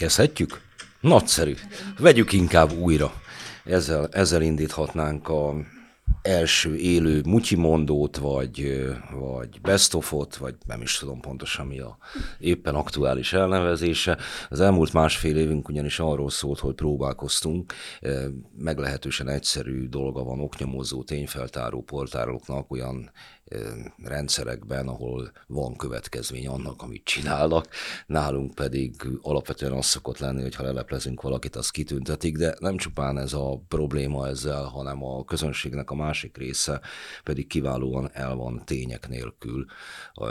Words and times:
Kezdhetjük? 0.00 0.60
Nagyszerű. 1.00 1.54
Vegyük 1.98 2.32
inkább 2.32 2.72
újra. 2.72 3.12
Ezzel, 3.64 4.08
ezzel 4.12 4.42
indíthatnánk 4.42 5.28
a 5.28 5.54
első 6.22 6.76
élő 6.76 7.22
mutyimondót, 7.26 8.16
vagy, 8.16 8.86
vagy 9.12 9.60
best 9.60 9.94
of-ot, 9.94 10.36
vagy 10.36 10.54
nem 10.66 10.82
is 10.82 10.98
tudom 10.98 11.20
pontosan 11.20 11.66
mi 11.66 11.80
a 11.80 11.98
éppen 12.38 12.74
aktuális 12.74 13.32
elnevezése. 13.32 14.18
Az 14.48 14.60
elmúlt 14.60 14.92
másfél 14.92 15.36
évünk 15.36 15.68
ugyanis 15.68 15.98
arról 15.98 16.30
szólt, 16.30 16.58
hogy 16.58 16.74
próbálkoztunk, 16.74 17.72
meglehetősen 18.58 19.28
egyszerű 19.28 19.88
dolga 19.88 20.22
van 20.22 20.40
oknyomozó, 20.40 21.02
tényfeltáró 21.02 21.82
portáloknak 21.82 22.70
olyan 22.70 23.10
rendszerekben, 24.02 24.88
ahol 24.88 25.32
van 25.46 25.76
következmény 25.76 26.48
annak, 26.48 26.82
amit 26.82 27.04
csinálnak. 27.04 27.66
Nálunk 28.06 28.54
pedig 28.54 28.94
alapvetően 29.22 29.72
az 29.72 29.86
szokott 29.86 30.18
lenni, 30.18 30.42
hogy 30.42 30.54
ha 30.54 30.62
leleplezünk 30.62 31.22
valakit, 31.22 31.56
az 31.56 31.70
kitüntetik, 31.70 32.36
de 32.36 32.54
nem 32.58 32.76
csupán 32.76 33.18
ez 33.18 33.32
a 33.32 33.60
probléma 33.68 34.28
ezzel, 34.28 34.64
hanem 34.64 35.04
a 35.04 35.24
közönségnek 35.24 35.90
a 35.90 35.94
másik 36.10 36.36
része 36.36 36.80
pedig 37.24 37.46
kiválóan 37.46 38.10
el 38.12 38.34
van 38.34 38.62
tények 38.64 39.08
nélkül 39.08 39.64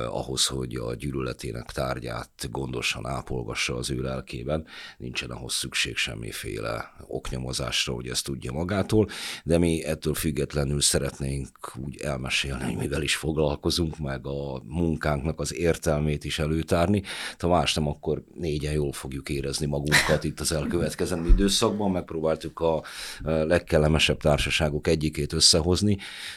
ahhoz, 0.10 0.46
hogy 0.46 0.76
a 0.76 0.96
gyűlöletének 0.96 1.72
tárgyát 1.72 2.48
gondosan 2.52 3.08
ápolgassa 3.08 3.76
az 3.76 3.90
ő 3.90 4.02
lelkében. 4.02 4.66
Nincsen 4.98 5.30
ahhoz 5.30 5.54
szükség 5.54 5.96
semmiféle 5.96 6.94
oknyomozásra, 7.08 7.94
hogy 7.94 8.08
ezt 8.08 8.26
tudja 8.26 8.52
magától, 8.52 9.08
de 9.44 9.58
mi 9.58 9.84
ettől 9.84 10.14
függetlenül 10.14 10.82
szeretnénk 10.82 11.76
úgy 11.86 12.02
elmesélni, 12.02 12.64
hogy 12.64 12.76
mivel 12.76 13.02
is 13.02 13.16
foglalkozunk, 13.16 13.98
meg 13.98 14.28
a 14.28 14.62
munkánknak 14.66 15.40
az 15.40 15.56
értelmét 15.56 16.24
is 16.24 16.40
előtárni. 16.40 17.04
Ha 17.38 17.48
más 17.48 17.74
nem, 17.74 17.88
akkor 17.88 18.24
négyen 18.36 18.74
jól 18.74 18.92
fogjuk 18.92 19.30
érezni 19.30 19.66
magunkat 19.66 20.24
itt 20.24 20.40
az 20.40 20.52
elkövetkezendő 20.52 21.30
időszakban. 21.30 21.92
Megpróbáltuk 21.92 22.60
a 22.60 22.84
legkellemesebb 23.24 24.18
társaságok 24.22 24.88
egyikét 24.88 25.34
összehozni. 25.34 25.68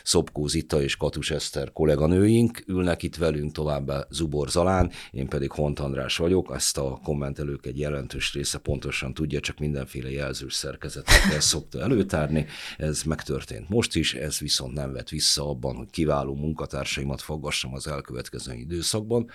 Szobkó 0.05 0.47
Zita 0.47 0.83
és 0.83 0.97
Katus 0.97 1.31
Eszter 1.31 1.73
kolléganőink 1.73 2.63
ülnek 2.67 3.03
itt 3.03 3.17
velünk 3.17 3.53
továbbá 3.53 4.07
Zubor 4.11 4.49
Zalán, 4.49 4.91
én 5.11 5.29
pedig 5.29 5.51
Hont 5.51 5.79
András 5.79 6.17
vagyok. 6.17 6.53
Ezt 6.55 6.79
a 6.79 7.01
kommentelők 7.05 7.67
egy 7.67 7.79
jelentős 7.79 8.33
része 8.33 8.59
pontosan 8.59 9.15
tudja, 9.15 9.41
csak 9.41 9.59
mindenféle 9.59 10.11
jelzős 10.11 10.55
szerkezetekkel 10.55 11.41
szokta 11.53 11.81
előtárni. 11.81 12.47
Ez 12.77 13.03
megtörtént 13.03 13.69
most 13.69 13.97
is, 13.97 14.15
ez 14.15 14.39
viszont 14.39 14.75
nem 14.75 14.93
vett 14.93 15.09
vissza 15.09 15.49
abban, 15.49 15.77
hogy 15.77 15.91
kiváló 15.91 16.35
munka 16.35 16.63
munkatársaimat 16.63 17.21
foggassam 17.21 17.75
az 17.75 17.87
elkövetkező 17.87 18.55
időszakban, 18.55 19.31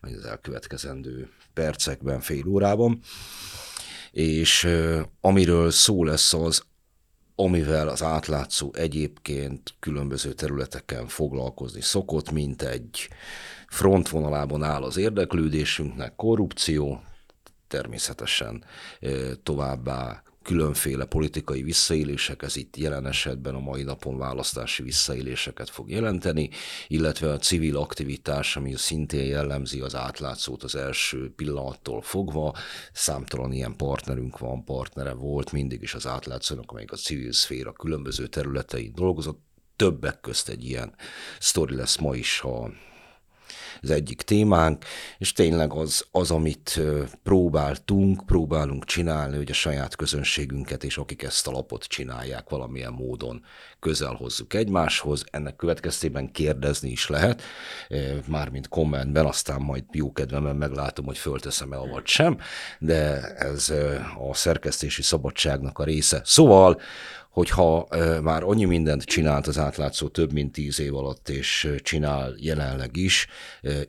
vagy 0.00 0.12
az 0.12 0.24
elkövetkezendő 0.24 1.28
percekben, 1.52 2.20
fél 2.20 2.46
órában. 2.46 3.00
És 4.10 4.68
amiről 5.20 5.70
szó 5.70 6.04
lesz 6.04 6.34
az, 6.34 6.62
amivel 7.40 7.88
az 7.88 8.02
átlátszó 8.02 8.70
egyébként 8.74 9.74
különböző 9.80 10.32
területeken 10.32 11.06
foglalkozni 11.06 11.80
szokott, 11.80 12.30
mint 12.30 12.62
egy 12.62 13.08
frontvonalában 13.68 14.62
áll 14.62 14.82
az 14.82 14.96
érdeklődésünknek, 14.96 16.16
korrupció, 16.16 17.02
természetesen 17.68 18.64
továbbá 19.42 20.22
különféle 20.48 21.04
politikai 21.04 21.62
visszaélések, 21.62 22.42
ez 22.42 22.56
itt 22.56 22.76
jelen 22.76 23.06
esetben 23.06 23.54
a 23.54 23.60
mai 23.60 23.82
napon 23.82 24.18
választási 24.18 24.82
visszaéléseket 24.82 25.70
fog 25.70 25.90
jelenteni, 25.90 26.50
illetve 26.86 27.30
a 27.30 27.38
civil 27.38 27.76
aktivitás, 27.76 28.56
ami 28.56 28.74
szintén 28.76 29.24
jellemzi 29.24 29.80
az 29.80 29.94
átlátszót 29.94 30.62
az 30.62 30.74
első 30.74 31.32
pillanattól 31.36 32.02
fogva. 32.02 32.54
Számtalan 32.92 33.52
ilyen 33.52 33.76
partnerünk 33.76 34.38
van, 34.38 34.64
partnere 34.64 35.12
volt 35.12 35.52
mindig 35.52 35.82
is 35.82 35.94
az 35.94 36.06
átlátszónak, 36.06 36.70
amelyik 36.70 36.92
a 36.92 36.96
civil 36.96 37.32
szféra 37.32 37.72
különböző 37.72 38.26
területein 38.26 38.92
dolgozott, 38.94 39.40
többek 39.76 40.20
közt 40.20 40.48
egy 40.48 40.64
ilyen 40.64 40.94
sztori 41.38 41.74
lesz 41.74 41.96
ma 41.96 42.14
is, 42.14 42.40
ha 42.40 42.70
az 43.82 43.90
egyik 43.90 44.22
témánk, 44.22 44.84
és 45.18 45.32
tényleg 45.32 45.72
az, 45.72 46.06
az, 46.10 46.30
amit 46.30 46.80
próbáltunk, 47.22 48.26
próbálunk 48.26 48.84
csinálni, 48.84 49.36
hogy 49.36 49.50
a 49.50 49.54
saját 49.54 49.96
közönségünket 49.96 50.84
és 50.84 50.96
akik 50.96 51.22
ezt 51.22 51.46
a 51.46 51.50
lapot 51.50 51.84
csinálják 51.84 52.48
valamilyen 52.48 52.92
módon 52.92 53.42
közel 53.80 54.12
hozzuk 54.12 54.54
egymáshoz, 54.54 55.24
ennek 55.30 55.56
következtében 55.56 56.32
kérdezni 56.32 56.90
is 56.90 57.08
lehet, 57.08 57.42
mármint 58.26 58.68
kommentben, 58.68 59.26
aztán 59.26 59.60
majd 59.60 59.84
jó 59.92 60.12
kedvemben 60.12 60.56
meglátom, 60.56 61.04
hogy 61.04 61.18
fölteszem-e 61.18 61.76
vagy 61.76 62.06
sem, 62.06 62.38
de 62.78 63.20
ez 63.34 63.72
a 64.28 64.34
szerkesztési 64.34 65.02
szabadságnak 65.02 65.78
a 65.78 65.84
része. 65.84 66.20
Szóval 66.24 66.80
hogyha 67.28 67.88
már 68.22 68.42
annyi 68.42 68.64
mindent 68.64 69.02
csinált 69.02 69.46
az 69.46 69.58
átlátszó 69.58 70.08
több 70.08 70.32
mint 70.32 70.52
tíz 70.52 70.80
év 70.80 70.94
alatt, 70.94 71.28
és 71.28 71.74
csinál 71.82 72.34
jelenleg 72.36 72.96
is, 72.96 73.26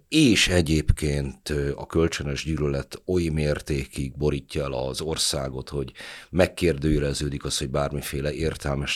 és 0.07 0.47
egyébként 0.47 1.53
a 1.75 1.85
kölcsönös 1.85 2.43
gyűlölet 2.43 3.01
oly 3.05 3.23
mértékig 3.23 4.17
borítja 4.17 4.63
el 4.63 4.73
az 4.73 5.01
országot, 5.01 5.69
hogy 5.69 5.91
megkérdőjeleződik 6.29 7.45
az, 7.45 7.57
hogy 7.57 7.69
bármiféle 7.69 8.33
értelmes 8.33 8.95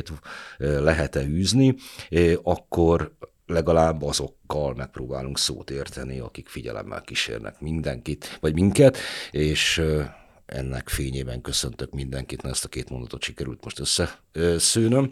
tevékenységét 0.00 0.84
lehet-e 0.84 1.22
űzni, 1.22 1.74
akkor 2.42 3.12
legalább 3.46 4.02
azokkal 4.02 4.74
megpróbálunk 4.74 5.38
szót 5.38 5.70
érteni, 5.70 6.18
akik 6.18 6.48
figyelemmel 6.48 7.00
kísérnek 7.00 7.60
mindenkit, 7.60 8.38
vagy 8.40 8.54
minket, 8.54 8.98
és 9.30 9.82
ennek 10.46 10.88
fényében 10.88 11.40
köszöntök 11.40 11.90
mindenkit, 11.90 12.42
mert 12.42 12.54
ezt 12.54 12.64
a 12.64 12.68
két 12.68 12.90
mondatot 12.90 13.22
sikerült 13.22 13.64
most 13.64 13.80
összeszűnöm. 13.80 15.10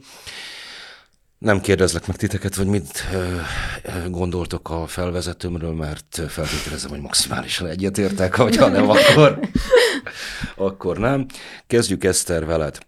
Nem 1.39 1.61
kérdezlek 1.61 2.07
meg 2.07 2.17
titeket, 2.17 2.55
hogy 2.55 2.67
mit 2.67 3.05
gondoltok 4.09 4.71
a 4.71 4.87
felvezetőmről, 4.87 5.73
mert 5.73 6.23
feltételezem, 6.29 6.91
hogy 6.91 7.01
maximálisan 7.01 7.67
egyetértek, 7.67 8.35
ha 8.35 8.69
nem, 8.69 8.89
akkor, 8.89 9.39
akkor 10.69 10.99
nem. 10.99 11.27
Kezdjük 11.67 12.05
Eszter 12.05 12.47
veled. 12.47 12.79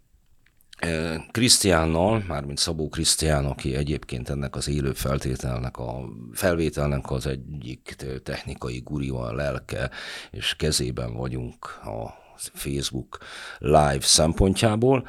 Krisztiánnal, 1.31 2.25
mármint 2.29 2.59
Szabó 2.59 2.89
Krisztián, 2.89 3.45
aki 3.45 3.75
egyébként 3.75 4.29
ennek 4.29 4.57
az 4.57 4.69
élő 4.69 4.93
feltételnek, 4.93 5.77
a 5.77 6.09
felvételnek 6.33 7.11
az 7.11 7.27
egyik 7.27 7.97
technikai 8.23 8.81
guriva, 8.85 9.27
a 9.27 9.33
lelke, 9.33 9.91
és 10.31 10.55
kezében 10.57 11.15
vagyunk 11.15 11.65
a 11.85 12.19
Facebook 12.37 13.19
live 13.59 14.01
szempontjából. 14.01 15.07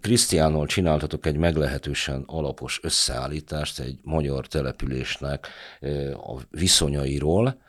Krisztiánnal 0.00 0.66
csináltatok 0.66 1.26
egy 1.26 1.36
meglehetősen 1.36 2.22
alapos 2.26 2.80
összeállítást 2.82 3.78
egy 3.78 3.98
magyar 4.02 4.46
településnek 4.46 5.48
a 6.12 6.40
viszonyairól. 6.50 7.62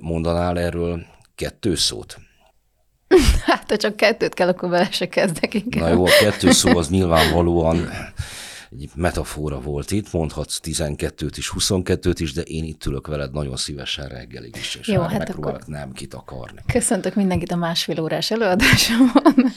Mondanál 0.00 0.58
erről 0.58 1.06
kettő 1.34 1.74
szót? 1.74 2.18
Hát, 3.46 3.70
ha 3.70 3.76
csak 3.76 3.96
kettőt 3.96 4.34
kell, 4.34 4.48
akkor 4.48 4.68
vele 4.68 4.90
se 4.90 5.08
kezdek 5.08 5.54
inkább. 5.54 5.82
Na 5.82 5.88
jó, 5.88 6.06
a 6.06 6.10
kettő 6.20 6.50
szó 6.50 6.78
az 6.78 6.88
nyilvánvalóan 6.88 7.88
egy 8.70 8.90
metafora 8.94 9.60
volt 9.60 9.90
itt, 9.90 10.12
mondhatsz 10.12 10.60
12-t 10.62 11.32
is, 11.36 11.52
22-t 11.58 12.16
is, 12.18 12.32
de 12.32 12.42
én 12.42 12.64
itt 12.64 12.84
ülök 12.86 13.06
veled 13.06 13.32
nagyon 13.32 13.56
szívesen 13.56 14.08
reggelig 14.08 14.56
is, 14.56 14.74
és 14.74 14.88
Jó, 14.88 15.00
hát 15.00 15.18
megpróbálok 15.18 15.60
akkor... 15.60 15.74
nem 15.74 15.92
kitakarni. 15.92 16.60
Köszöntök 16.72 17.14
mindenkit 17.14 17.52
a 17.52 17.56
másfél 17.56 18.00
órás 18.00 18.30
előadásomon. 18.30 19.34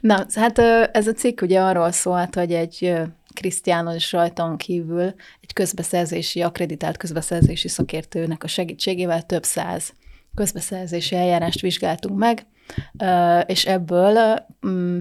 Na, 0.00 0.26
hát 0.34 0.58
ez 0.92 1.06
a 1.06 1.12
cikk 1.12 1.40
ugye 1.40 1.60
arról 1.60 1.90
szólt, 1.90 2.34
hogy 2.34 2.52
egy 2.52 2.92
Krisztiánon 3.34 3.94
és 3.94 4.12
rajton 4.12 4.56
kívül 4.56 5.14
egy 5.40 5.52
közbeszerzési, 5.52 6.42
akreditált 6.42 6.96
közbeszerzési 6.96 7.68
szakértőnek 7.68 8.44
a 8.44 8.48
segítségével 8.48 9.22
több 9.22 9.44
száz 9.44 9.92
közbeszerzési 10.34 11.16
eljárást 11.16 11.60
vizsgáltunk 11.60 12.18
meg, 12.18 12.46
és 13.46 13.64
ebből 13.64 14.44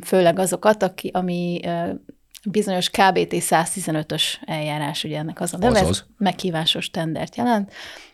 főleg 0.04 0.40
azokat, 0.40 0.84
aki, 0.84 1.10
ami 1.14 1.60
bizonyos 2.46 2.90
KBT 2.90 3.34
115-ös 3.34 4.24
eljárás, 4.46 5.04
ugye 5.04 5.18
ennek 5.18 5.42
az 5.42 5.54
a 5.54 5.58
neve, 5.58 5.80
ez 5.80 6.04
meghívásos 6.18 6.90
tendert 6.90 7.36
jelent. 7.36 7.72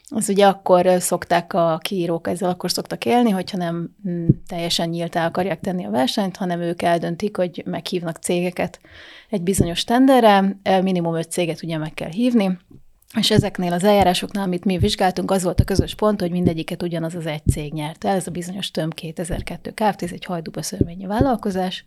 Az 0.10 0.30
ugye 0.30 0.48
akkor 0.48 0.88
szokták 1.00 1.54
a 1.54 1.80
kiírók 1.82 2.28
ezzel 2.28 2.50
akkor 2.50 2.72
szoktak 2.72 3.06
élni, 3.06 3.30
hogyha 3.30 3.58
nem 3.58 3.96
mm, 4.10 4.28
teljesen 4.48 4.90
nyíltá 4.90 5.26
akarják 5.26 5.60
tenni 5.60 5.86
a 5.86 5.90
versenyt, 5.90 6.38
hanem 6.38 6.62
ők 6.62 6.82
eldöntik, 6.82 7.38
hogy 7.38 7.64
meghívnak 7.66 8.18
cégeket 8.18 8.80
egy 9.30 9.42
bizonyos 9.42 9.84
tenderre, 9.84 10.58
minimum 10.82 11.16
öt 11.16 11.32
céget 11.32 11.64
ugye 11.64 11.78
meg 11.78 11.94
kell 11.94 12.10
hívni, 12.10 12.58
és 13.16 13.32
ezeknél 13.32 13.74
az 13.74 13.84
eljárásoknál, 13.84 14.44
amit 14.44 14.66
mi 14.66 14.78
vizsgáltunk, 14.78 15.32
az 15.32 15.44
volt 15.44 15.60
a 15.60 15.64
közös 15.64 15.96
pont, 15.96 16.22
hogy 16.22 16.32
mindegyiket 16.32 16.84
ugyanaz 16.84 17.16
az 17.16 17.26
egy 17.26 17.48
cég 17.52 17.74
nyerte. 17.74 18.10
Ez 18.10 18.28
a 18.28 18.32
bizonyos 18.32 18.72
töm 18.72 18.90
2002 18.90 19.74
Kft. 19.74 20.04
ez 20.04 20.12
egy 20.12 20.26
hajdúbeszörményi 20.26 21.06
vállalkozás, 21.06 21.86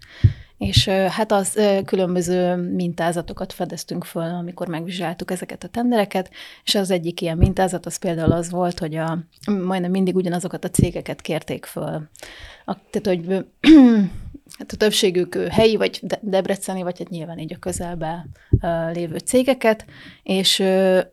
és 0.58 0.88
hát 0.88 1.32
az 1.32 1.60
különböző 1.84 2.54
mintázatokat 2.56 3.52
fedeztünk 3.52 4.04
föl, 4.04 4.34
amikor 4.34 4.68
megvizsgáltuk 4.68 5.30
ezeket 5.30 5.64
a 5.64 5.68
tendereket, 5.68 6.30
és 6.64 6.74
az 6.74 6.90
egyik 6.90 7.20
ilyen 7.20 7.36
mintázat 7.36 7.86
az 7.86 7.96
például 7.96 8.32
az 8.32 8.50
volt, 8.50 8.78
hogy 8.78 8.96
a, 8.96 9.18
majdnem 9.46 9.90
mindig 9.90 10.16
ugyanazokat 10.16 10.64
a 10.64 10.70
cégeket 10.70 11.20
kérték 11.20 11.64
föl. 11.64 12.08
A, 12.64 12.76
tehát, 12.90 13.06
hogy 13.06 13.46
hát 14.58 14.72
a 14.72 14.76
többségük 14.76 15.34
helyi, 15.34 15.76
vagy 15.76 16.00
debreceni, 16.20 16.82
vagy 16.82 16.98
hát 16.98 17.08
nyilván 17.08 17.38
így 17.38 17.52
a 17.52 17.58
közelben 17.58 18.30
lévő 18.92 19.18
cégeket, 19.18 19.84
és 20.22 20.62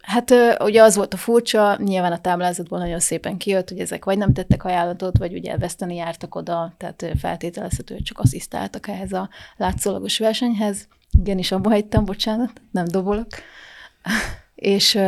hát 0.02 0.34
ugye 0.60 0.82
az 0.82 0.96
volt 0.96 1.14
a 1.14 1.18
furcsa, 1.18 1.78
nyilván 1.84 2.12
a 2.12 2.22
táblázatból 2.22 2.80
nagyon 2.80 3.00
szépen 3.00 3.38
kijött, 3.38 3.70
hogy 3.70 3.80
ezek 3.80 4.06
vagy 4.06 4.18
nem 4.18 4.34
tettek 4.34 4.64
ajánlatot, 4.64 5.18
vagy 5.18 5.34
ugye 5.34 5.58
veszteni 5.58 5.96
jártak 5.96 6.36
oda, 6.36 6.74
tehát 6.78 7.06
feltételezhető, 7.20 7.94
hogy 7.94 8.04
csak 8.04 8.20
asszisztáltak 8.20 8.88
ehhez 8.88 9.14
a 9.14 9.30
látszólagos 9.58 10.18
versenyhez. 10.18 10.88
Igen, 11.20 11.38
is 11.38 11.52
abba 11.52 11.70
hagytam, 11.70 12.06
bocsánat, 12.06 12.62
nem 12.72 12.86
dobolok. 12.86 13.28
És 14.58 15.00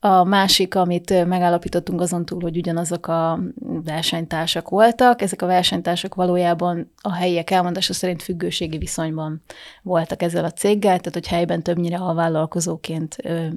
a 0.00 0.24
másik, 0.24 0.74
amit 0.74 1.26
megállapítottunk 1.26 2.00
azon 2.00 2.24
túl, 2.24 2.40
hogy 2.40 2.56
ugyanazok 2.56 3.06
a 3.06 3.40
versenytársak 3.84 4.68
voltak, 4.68 5.22
ezek 5.22 5.42
a 5.42 5.46
versenytársak 5.46 6.14
valójában 6.14 6.92
a 7.00 7.12
helyiek 7.12 7.50
elmondása 7.50 7.92
szerint 7.92 8.22
függőségi 8.22 8.78
viszonyban 8.78 9.42
voltak 9.82 10.22
ezzel 10.22 10.44
a 10.44 10.50
céggel, 10.50 10.98
tehát 10.98 11.12
hogy 11.12 11.26
helyben 11.26 11.62
többnyire 11.62 11.96
a 11.96 12.14
vállalkozóként 12.14 13.16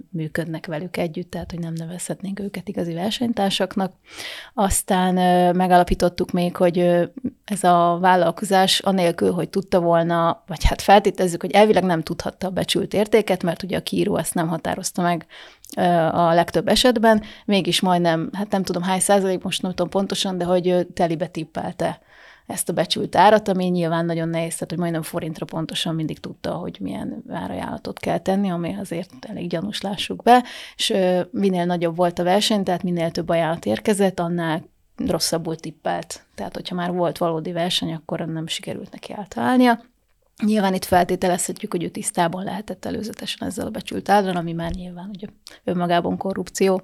működnek 0.09 0.65
velük 0.65 0.97
együtt, 0.97 1.31
tehát 1.31 1.51
hogy 1.51 1.59
nem 1.59 1.73
nevezhetnénk 1.73 2.39
őket 2.39 2.67
igazi 2.67 2.93
versenytársaknak. 2.93 3.93
Aztán 4.53 5.13
megállapítottuk 5.55 6.31
még, 6.31 6.55
hogy 6.55 6.77
ez 7.45 7.63
a 7.63 7.97
vállalkozás 8.01 8.79
anélkül, 8.79 9.31
hogy 9.31 9.49
tudta 9.49 9.79
volna, 9.79 10.43
vagy 10.47 10.63
hát 10.63 10.81
feltételezzük, 10.81 11.41
hogy 11.41 11.51
elvileg 11.51 11.83
nem 11.83 12.01
tudhatta 12.01 12.47
a 12.47 12.49
becsült 12.49 12.93
értéket, 12.93 13.43
mert 13.43 13.63
ugye 13.63 13.77
a 13.77 13.81
kiíró 13.81 14.17
ezt 14.17 14.33
nem 14.33 14.47
határozta 14.47 15.01
meg 15.01 15.14
a 16.11 16.33
legtöbb 16.33 16.67
esetben, 16.67 17.23
mégis 17.45 17.81
majdnem, 17.81 18.29
hát 18.33 18.51
nem 18.51 18.63
tudom 18.63 18.83
hány 18.83 18.99
százalék, 18.99 19.43
most 19.43 19.61
nem 19.61 19.71
tudom 19.71 19.89
pontosan, 19.89 20.37
de 20.37 20.45
hogy 20.45 20.87
telibe 20.93 21.27
tippelte 21.27 21.99
ezt 22.45 22.69
a 22.69 22.73
becsült 22.73 23.15
árat, 23.15 23.47
ami 23.47 23.65
nyilván 23.65 24.05
nagyon 24.05 24.29
nehéz, 24.29 24.53
tehát 24.53 24.69
hogy 24.69 24.79
majdnem 24.79 25.01
forintra 25.01 25.45
pontosan 25.45 25.95
mindig 25.95 26.19
tudta, 26.19 26.51
hogy 26.51 26.77
milyen 26.79 27.23
árajánlatot 27.29 27.99
kell 27.99 28.17
tenni, 28.17 28.51
ami 28.51 28.75
azért 28.79 29.11
elég 29.21 29.49
gyanús, 29.49 29.81
lássuk 29.81 30.23
be, 30.23 30.43
és 30.75 30.93
minél 31.31 31.65
nagyobb 31.65 31.95
volt 31.95 32.19
a 32.19 32.23
verseny, 32.23 32.63
tehát 32.63 32.83
minél 32.83 33.11
több 33.11 33.29
ajánlat 33.29 33.65
érkezett, 33.65 34.19
annál 34.19 34.63
rosszabbul 35.07 35.55
tippelt. 35.55 36.25
Tehát, 36.35 36.55
hogyha 36.55 36.75
már 36.75 36.91
volt 36.91 37.17
valódi 37.17 37.51
verseny, 37.51 37.93
akkor 37.93 38.19
nem 38.19 38.47
sikerült 38.47 38.91
neki 38.91 39.13
eltalálnia. 39.13 39.81
Nyilván 40.43 40.73
itt 40.73 40.85
feltételezhetjük, 40.85 41.71
hogy 41.71 41.83
ő 41.83 41.89
tisztában 41.89 42.43
lehetett 42.43 42.85
előzetesen 42.85 43.47
ezzel 43.47 43.65
a 43.65 43.69
becsült 43.69 44.09
áron, 44.09 44.35
ami 44.35 44.53
már 44.53 44.71
nyilván 44.71 45.09
ugye 45.13 45.27
önmagában 45.63 46.17
korrupcióra, 46.17 46.81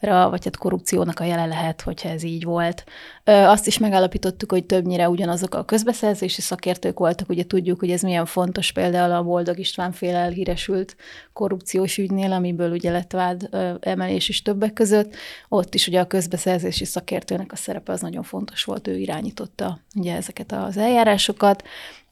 vagy 0.00 0.44
hát 0.44 0.56
korrupciónak 0.56 1.20
a 1.20 1.24
jele 1.24 1.46
lehet, 1.46 1.80
hogyha 1.80 2.08
ez 2.08 2.22
így 2.22 2.44
volt. 2.44 2.84
Azt 3.24 3.66
is 3.66 3.78
megállapítottuk, 3.78 4.50
hogy 4.50 4.64
többnyire 4.64 5.08
ugyanazok 5.08 5.54
a 5.54 5.64
közbeszerzési 5.64 6.40
szakértők 6.40 6.98
voltak, 6.98 7.28
ugye 7.28 7.46
tudjuk, 7.46 7.78
hogy 7.78 7.90
ez 7.90 8.02
milyen 8.02 8.26
fontos 8.26 8.72
például 8.72 9.12
a 9.12 9.22
Boldog 9.22 9.58
István 9.58 9.92
féle 9.92 10.18
elhíresült 10.18 10.96
korrupciós 11.32 11.98
ügynél, 11.98 12.32
amiből 12.32 12.70
ugye 12.70 12.90
lett 12.90 13.12
vád 13.12 13.48
emelés 13.80 14.28
is 14.28 14.42
többek 14.42 14.72
között. 14.72 15.14
Ott 15.48 15.74
is 15.74 15.86
ugye 15.86 16.00
a 16.00 16.06
közbeszerzési 16.06 16.84
szakértőnek 16.84 17.52
a 17.52 17.56
szerepe 17.56 17.92
az 17.92 18.00
nagyon 18.00 18.22
fontos 18.22 18.64
volt, 18.64 18.88
ő 18.88 18.96
irányította 18.96 19.78
ugye 19.96 20.14
ezeket 20.14 20.52
az 20.52 20.76
eljárásokat, 20.76 21.62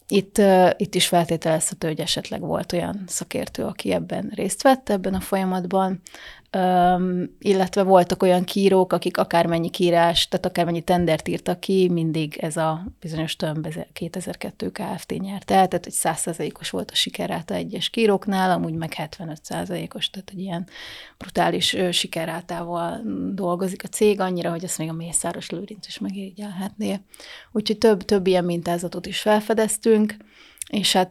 itt, 0.09 0.41
itt 0.77 0.95
is 0.95 1.07
feltételezhető, 1.07 1.87
hogy 1.87 2.01
esetleg 2.01 2.41
volt 2.41 2.73
olyan 2.73 3.05
szakértő, 3.07 3.65
aki 3.65 3.93
ebben 3.93 4.33
részt 4.35 4.63
vett 4.63 4.89
ebben 4.89 5.15
a 5.15 5.21
folyamatban, 5.21 6.01
Um, 6.57 7.37
illetve 7.39 7.83
voltak 7.83 8.23
olyan 8.23 8.45
kírók, 8.45 8.93
akik 8.93 9.17
akármennyi 9.17 9.71
kírás, 9.71 10.29
tehát 10.29 10.47
akármennyi 10.47 10.81
tendert 10.81 11.29
írtak 11.29 11.61
ki, 11.61 11.89
mindig 11.89 12.37
ez 12.37 12.57
a 12.57 12.87
bizonyos 13.01 13.37
tömb 13.37 13.69
2002 13.93 14.73
Kft. 14.73 15.19
nyert 15.19 15.51
el, 15.51 15.69
tehát 15.69 15.85
hogy 15.85 15.95
100%-os 15.97 16.71
volt 16.71 16.91
a 16.91 16.95
sikeráta 16.95 17.55
egyes 17.55 17.91
kíróknál, 17.91 18.51
amúgy 18.51 18.75
meg 18.75 18.93
75%-os, 18.97 20.11
tehát 20.11 20.31
egy 20.31 20.41
ilyen 20.41 20.67
brutális 21.19 21.77
sikerátával 21.91 23.01
dolgozik 23.33 23.85
a 23.85 23.89
cég, 23.89 24.21
annyira, 24.21 24.51
hogy 24.51 24.65
ezt 24.65 24.79
még 24.79 24.89
a 24.89 24.93
Mészáros 24.93 25.51
Lőrinc 25.51 25.87
is 25.87 25.99
megérigyelhetné. 25.99 27.01
Úgyhogy 27.53 27.79
több, 27.79 28.03
több 28.03 28.27
ilyen 28.27 28.45
mintázatot 28.45 29.07
is 29.07 29.21
felfedeztünk, 29.21 30.17
és 30.71 30.93
hát, 30.93 31.11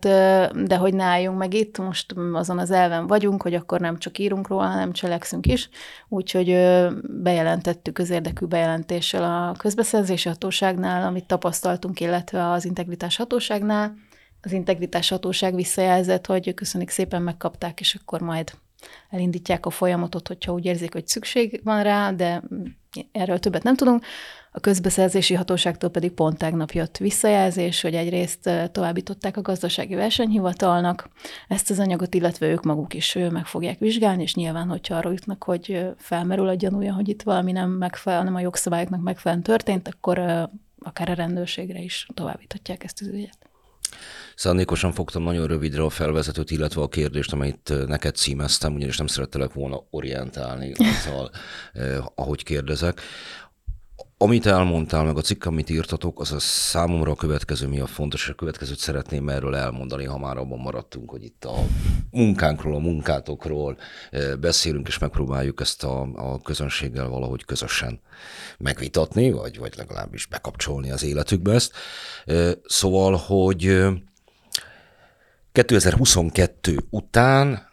de 0.65 0.75
hogy 0.75 0.93
ne 0.93 1.03
álljunk 1.03 1.37
meg 1.37 1.53
itt, 1.53 1.77
most 1.77 2.13
azon 2.33 2.59
az 2.59 2.71
elven 2.71 3.07
vagyunk, 3.07 3.41
hogy 3.41 3.53
akkor 3.53 3.79
nem 3.79 3.97
csak 3.97 4.17
írunk 4.17 4.47
róla, 4.47 4.67
hanem 4.67 4.91
cselekszünk 4.91 5.45
is, 5.45 5.69
úgyhogy 6.09 6.47
bejelentettük 7.21 7.97
az 7.97 8.09
érdekű 8.09 8.45
bejelentéssel 8.45 9.23
a 9.23 9.57
közbeszerzési 9.57 10.27
hatóságnál, 10.27 11.07
amit 11.07 11.25
tapasztaltunk, 11.25 11.99
illetve 11.99 12.49
az 12.49 12.65
integritás 12.65 13.15
hatóságnál. 13.15 13.93
Az 14.41 14.51
integritás 14.51 15.09
hatóság 15.09 15.55
visszajelzett, 15.55 16.25
hogy 16.25 16.53
köszönik 16.53 16.89
szépen, 16.89 17.21
megkapták, 17.21 17.79
és 17.79 17.95
akkor 18.01 18.21
majd 18.21 18.51
elindítják 19.09 19.65
a 19.65 19.69
folyamatot, 19.69 20.27
hogyha 20.27 20.53
úgy 20.53 20.65
érzik, 20.65 20.93
hogy 20.93 21.07
szükség 21.07 21.61
van 21.63 21.83
rá, 21.83 22.11
de 22.11 22.43
erről 23.11 23.39
többet 23.39 23.63
nem 23.63 23.75
tudunk. 23.75 24.05
A 24.51 24.59
közbeszerzési 24.59 25.33
hatóságtól 25.33 25.89
pedig 25.89 26.11
pont 26.11 26.37
tegnap 26.37 26.71
jött 26.71 26.97
visszajelzés, 26.97 27.81
hogy 27.81 27.95
egyrészt 27.95 28.49
továbbították 28.71 29.37
a 29.37 29.41
gazdasági 29.41 29.95
versenyhivatalnak 29.95 31.09
ezt 31.47 31.69
az 31.69 31.79
anyagot, 31.79 32.13
illetve 32.13 32.47
ők 32.47 32.63
maguk 32.63 32.93
is 32.93 33.17
meg 33.31 33.45
fogják 33.45 33.79
vizsgálni, 33.79 34.21
és 34.21 34.35
nyilván, 34.35 34.67
hogyha 34.67 34.95
arra 34.95 35.11
jutnak, 35.11 35.43
hogy 35.43 35.85
felmerül 35.97 36.47
a 36.47 36.53
gyanúja, 36.53 36.93
hogy 36.93 37.09
itt 37.09 37.21
valami 37.21 37.51
nem 37.51 37.69
megfelel, 37.69 38.23
nem 38.23 38.35
a 38.35 38.39
jogszabályoknak 38.39 39.01
megfelelően 39.01 39.45
történt, 39.45 39.87
akkor 39.87 40.17
akár 40.79 41.09
a 41.09 41.13
rendőrségre 41.13 41.79
is 41.79 42.07
továbbíthatják 42.13 42.83
ezt 42.83 43.01
az 43.01 43.07
ügyet. 43.07 43.50
Szándékosan 44.41 44.91
fogtam 44.91 45.23
nagyon 45.23 45.47
rövidre 45.47 45.83
a 45.83 45.89
felvezetőt, 45.89 46.51
illetve 46.51 46.81
a 46.81 46.87
kérdést, 46.87 47.33
amelyet 47.33 47.73
neked 47.87 48.15
címeztem, 48.15 48.73
ugyanis 48.73 48.97
nem 48.97 49.07
szerettelek 49.07 49.53
volna 49.53 49.83
orientálni 49.89 50.71
azzal, 50.71 51.31
ahogy 52.15 52.43
kérdezek. 52.43 53.01
Amit 54.17 54.45
elmondtál, 54.45 55.03
meg 55.03 55.17
a 55.17 55.21
cikk, 55.21 55.45
amit 55.45 55.69
írtatok, 55.69 56.19
az 56.19 56.31
a 56.31 56.39
számomra 56.39 57.11
a 57.11 57.15
következő 57.15 57.67
mi 57.67 57.79
a 57.79 57.85
fontos, 57.85 58.29
a 58.29 58.33
következőt 58.33 58.77
szeretném 58.77 59.29
erről 59.29 59.55
elmondani, 59.55 60.05
ha 60.05 60.17
már 60.17 60.37
abban 60.37 60.59
maradtunk, 60.59 61.09
hogy 61.09 61.23
itt 61.23 61.45
a 61.45 61.55
munkánkról, 62.11 62.75
a 62.75 62.79
munkátokról 62.79 63.77
beszélünk, 64.39 64.87
és 64.87 64.97
megpróbáljuk 64.97 65.61
ezt 65.61 65.83
a, 65.83 66.01
a 66.01 66.41
közönséggel 66.41 67.07
valahogy 67.07 67.45
közösen 67.45 67.99
megvitatni, 68.57 69.31
vagy, 69.31 69.57
vagy 69.57 69.73
legalábbis 69.77 70.25
bekapcsolni 70.25 70.91
az 70.91 71.03
életükbe 71.03 71.53
ezt. 71.53 71.73
Szóval, 72.65 73.15
hogy 73.15 73.91
2022 75.51 76.77
után, 76.89 77.67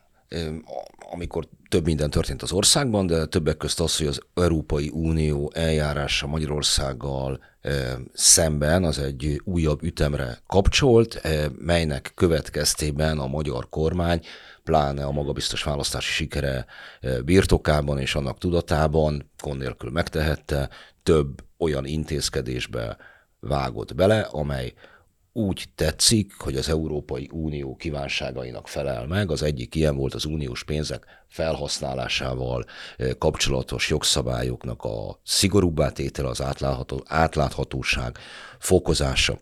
amikor 1.12 1.48
több 1.68 1.84
minden 1.84 2.10
történt 2.10 2.42
az 2.42 2.52
országban, 2.52 3.06
de 3.06 3.26
többek 3.26 3.56
közt 3.56 3.80
az, 3.80 3.96
hogy 3.96 4.06
az 4.06 4.20
Európai 4.34 4.90
Unió 4.92 5.52
eljárása 5.54 6.26
Magyarországgal 6.26 7.40
szemben 8.12 8.84
az 8.84 8.98
egy 8.98 9.40
újabb 9.44 9.82
ütemre 9.82 10.38
kapcsolt, 10.46 11.20
melynek 11.58 12.12
következtében 12.14 13.18
a 13.18 13.26
magyar 13.26 13.68
kormány, 13.68 14.20
pláne 14.64 15.04
a 15.04 15.10
magabiztos 15.10 15.62
választási 15.62 16.12
sikere 16.12 16.66
birtokában 17.24 17.98
és 17.98 18.14
annak 18.14 18.38
tudatában, 18.38 19.30
gond 19.42 19.60
nélkül 19.60 19.90
megtehette, 19.90 20.68
több 21.02 21.44
olyan 21.58 21.86
intézkedésbe 21.86 22.96
vágott 23.40 23.94
bele, 23.94 24.20
amely 24.20 24.72
úgy 25.38 25.64
tetszik, 25.74 26.32
hogy 26.38 26.56
az 26.56 26.68
Európai 26.68 27.28
Unió 27.32 27.76
kívánságainak 27.76 28.68
felel 28.68 29.06
meg. 29.06 29.30
Az 29.30 29.42
egyik 29.42 29.74
ilyen 29.74 29.96
volt 29.96 30.14
az 30.14 30.24
uniós 30.24 30.64
pénzek 30.64 31.04
felhasználásával 31.26 32.64
kapcsolatos 33.18 33.88
jogszabályoknak 33.88 34.84
a 34.84 35.20
szigorúbbá 35.24 35.88
tétele, 35.88 36.28
az 36.28 36.42
átlátható, 36.42 37.02
átláthatóság 37.06 38.18
fokozása. 38.58 39.40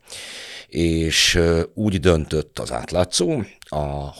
És 0.66 1.40
úgy 1.74 2.00
döntött 2.00 2.58
az 2.58 2.72
átlátszó, 2.72 3.42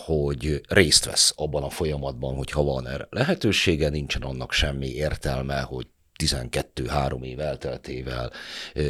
hogy 0.05 0.61
részt 0.69 1.05
vesz 1.05 1.33
abban 1.37 1.63
a 1.63 1.71
folyamatban, 1.71 2.37
hogy 2.37 2.51
ha 2.51 2.63
van 2.63 2.89
erre 2.89 3.07
lehetősége, 3.11 3.89
nincsen 3.89 4.23
annak 4.23 4.53
semmi 4.53 4.89
értelme, 4.89 5.61
hogy 5.61 5.87
12-3 6.25 7.25
év 7.25 7.41
elteltével 7.41 8.33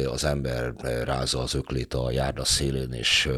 az 0.05 0.23
ember 0.23 0.73
rázza 1.03 1.39
az 1.39 1.53
öklét 1.53 1.93
a 1.93 2.11
járda 2.11 2.45
szélén, 2.45 2.91
és 2.91 3.29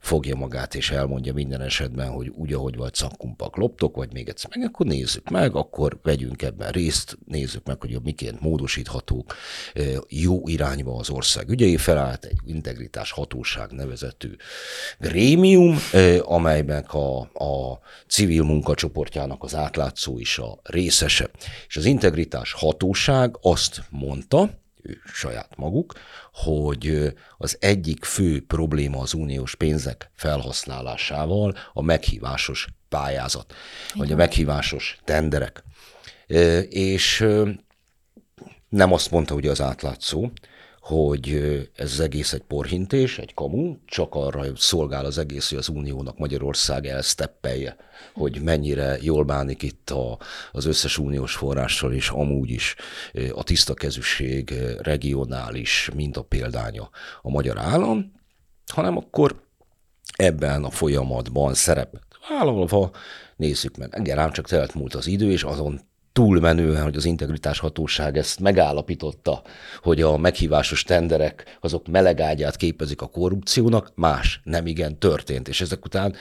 fogja 0.00 0.34
magát, 0.34 0.74
és 0.74 0.90
elmondja 0.90 1.32
minden 1.32 1.60
esetben, 1.60 2.08
hogy 2.08 2.28
úgy, 2.28 2.52
ahogy 2.52 2.76
vagy 2.76 2.94
szakkumpak 2.94 3.56
loptok, 3.56 3.96
vagy 3.96 4.12
még 4.12 4.28
egyszer 4.28 4.50
meg, 4.56 4.66
akkor 4.66 4.86
nézzük 4.86 5.28
meg, 5.30 5.54
akkor 5.54 5.98
vegyünk 6.02 6.42
ebben 6.42 6.70
részt, 6.70 7.18
nézzük 7.26 7.66
meg, 7.66 7.80
hogy 7.80 8.02
miként 8.02 8.40
módosíthatók 8.40 9.34
jó 10.08 10.48
irányba 10.48 10.96
az 10.96 11.10
ország 11.10 11.48
ügyei. 11.48 11.76
Felállt 11.76 12.24
egy 12.24 12.38
integritás 12.44 13.10
hatóság 13.10 13.70
nevezetű 13.70 14.36
grémium, 14.98 15.78
amelyben 16.20 16.84
a, 16.84 17.20
a 17.20 17.80
civil 18.06 18.42
munkacsoportjának 18.42 19.42
az 19.42 19.54
átlátszó 19.54 20.18
is 20.18 20.38
a 20.38 20.60
részese. 20.62 21.30
És 21.68 21.76
az 21.76 21.84
integritás 21.84 22.52
hatóság 22.52 23.31
azt 23.40 23.82
mondta, 23.90 24.60
ő 24.82 24.98
saját 25.14 25.56
maguk, 25.56 25.94
hogy 26.32 27.12
az 27.38 27.56
egyik 27.60 28.04
fő 28.04 28.46
probléma 28.46 29.00
az 29.00 29.14
uniós 29.14 29.54
pénzek 29.54 30.10
felhasználásával 30.14 31.56
a 31.72 31.82
meghívásos 31.82 32.66
pályázat, 32.88 33.54
vagy 33.94 34.12
a 34.12 34.16
meghívásos 34.16 34.98
tenderek. 35.04 35.64
És 36.68 37.26
nem 38.68 38.92
azt 38.92 39.10
mondta 39.10 39.34
ugye 39.34 39.50
az 39.50 39.60
átlátszó, 39.60 40.30
hogy 40.82 41.28
ez 41.76 41.92
az 41.92 42.00
egész 42.00 42.32
egy 42.32 42.42
porhintés, 42.42 43.18
egy 43.18 43.34
kamu, 43.34 43.76
csak 43.84 44.14
arra 44.14 44.44
szolgál 44.56 45.04
az 45.04 45.18
egész, 45.18 45.48
hogy 45.48 45.58
az 45.58 45.68
Uniónak 45.68 46.18
Magyarország 46.18 46.86
elsteppelje, 46.86 47.76
hogy 48.14 48.40
mennyire 48.42 48.98
jól 49.00 49.24
bánik 49.24 49.62
itt 49.62 49.90
a, 49.90 50.18
az 50.52 50.64
összes 50.64 50.98
uniós 50.98 51.34
forrással, 51.34 51.92
és 51.92 52.08
amúgy 52.08 52.50
is 52.50 52.74
a 53.32 53.42
tiszta 53.42 53.74
kezűség 53.74 54.54
regionális 54.78 55.90
mint 55.94 56.16
a 56.16 57.28
magyar 57.28 57.58
állam, 57.58 58.12
hanem 58.72 58.96
akkor 58.96 59.42
ebben 60.16 60.64
a 60.64 60.70
folyamatban 60.70 61.54
szerepet 61.54 62.06
vállalva 62.28 62.90
nézzük 63.36 63.76
meg. 63.76 63.94
Igen, 63.98 64.16
rám 64.16 64.30
csak 64.32 64.46
telt 64.46 64.74
múlt 64.74 64.94
az 64.94 65.06
idő, 65.06 65.30
és 65.30 65.42
azon 65.42 65.80
túlmenően, 66.12 66.82
hogy 66.82 66.96
az 66.96 67.04
integritás 67.04 67.58
hatóság 67.58 68.16
ezt 68.16 68.40
megállapította, 68.40 69.42
hogy 69.82 70.02
a 70.02 70.16
meghívásos 70.16 70.82
tenderek 70.82 71.58
azok 71.60 71.88
melegágyát 71.88 72.56
képezik 72.56 73.02
a 73.02 73.06
korrupciónak, 73.06 73.92
más 73.94 74.40
nem 74.44 74.66
igen 74.66 74.98
történt. 74.98 75.48
És 75.48 75.60
ezek 75.60 75.84
után 75.84 76.14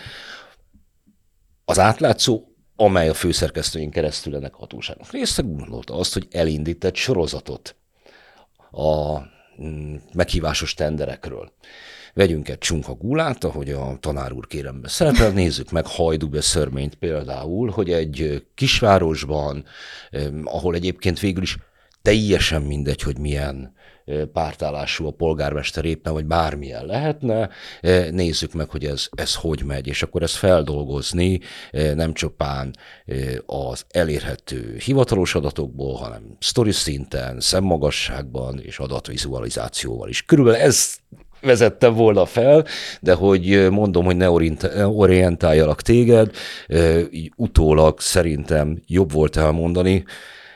az 1.66 1.80
átlátszó, 1.80 2.44
amely 2.76 3.10
a 3.10 3.14
főszerkesztőink 3.14 3.94
keresztül 3.94 4.36
ennek 4.36 4.56
a 4.56 4.60
hatóságnak 4.60 5.12
része, 5.12 5.42
gondolta 5.42 5.96
azt, 5.96 6.14
hogy 6.14 6.28
elindít 6.32 6.84
egy 6.84 6.96
sorozatot 6.96 7.76
a 8.72 9.20
mm, 9.62 9.96
meghívásos 10.14 10.74
tenderekről 10.74 11.52
vegyünk 12.14 12.50
egy 12.50 12.58
csunka 12.58 12.94
gulát, 12.94 13.44
ahogy 13.44 13.70
a 13.70 13.98
tanár 14.00 14.32
úr 14.32 14.48
kérem 14.48 14.82
szerepel, 14.84 15.30
nézzük 15.30 15.72
meg 15.72 15.86
Hajdú 15.86 16.40
szörményt 16.40 16.96
például, 16.96 17.70
hogy 17.70 17.92
egy 17.92 18.46
kisvárosban, 18.56 19.66
ahol 20.44 20.76
egyébként 20.76 21.20
végül 21.20 21.44
is 21.44 21.58
teljesen 22.02 22.62
mindegy, 22.62 23.02
hogy 23.02 23.18
milyen 23.18 23.74
pártállású 24.34 25.08
a 25.08 25.12
polgármester 25.12 25.86
éppen, 25.86 26.14
vagy 26.14 26.26
bármilyen 26.26 26.86
lehetne, 26.86 27.50
nézzük 28.12 28.54
meg, 28.54 28.70
hogy 28.70 28.86
ez, 28.86 29.08
ez 29.12 29.36
hogy 29.36 29.64
megy, 29.64 29.88
és 29.88 30.04
akkor 30.04 30.24
ezt 30.24 30.36
feldolgozni 30.36 31.40
nem 31.72 32.14
csupán 32.14 32.76
az 33.46 33.86
elérhető 33.90 34.78
hivatalos 34.86 35.36
adatokból, 35.36 35.96
hanem 35.96 36.36
sztori 36.40 36.72
szinten, 36.72 37.40
szemmagasságban 37.40 38.60
és 38.60 38.80
adatvizualizációval 38.80 40.10
is. 40.10 40.26
Körülbelül 40.26 40.60
ez 40.60 40.96
vezettem 41.42 41.94
volna 41.94 42.26
fel, 42.26 42.66
de 43.00 43.14
hogy 43.14 43.68
mondom, 43.70 44.06
hogy 44.06 44.18
ne 44.18 44.30
orientáljalak 44.86 45.82
téged, 45.82 46.32
így 47.12 47.32
utólag 47.36 48.00
szerintem 48.00 48.82
jobb 48.88 49.12
volt 49.12 49.38
elmondani, 49.38 50.04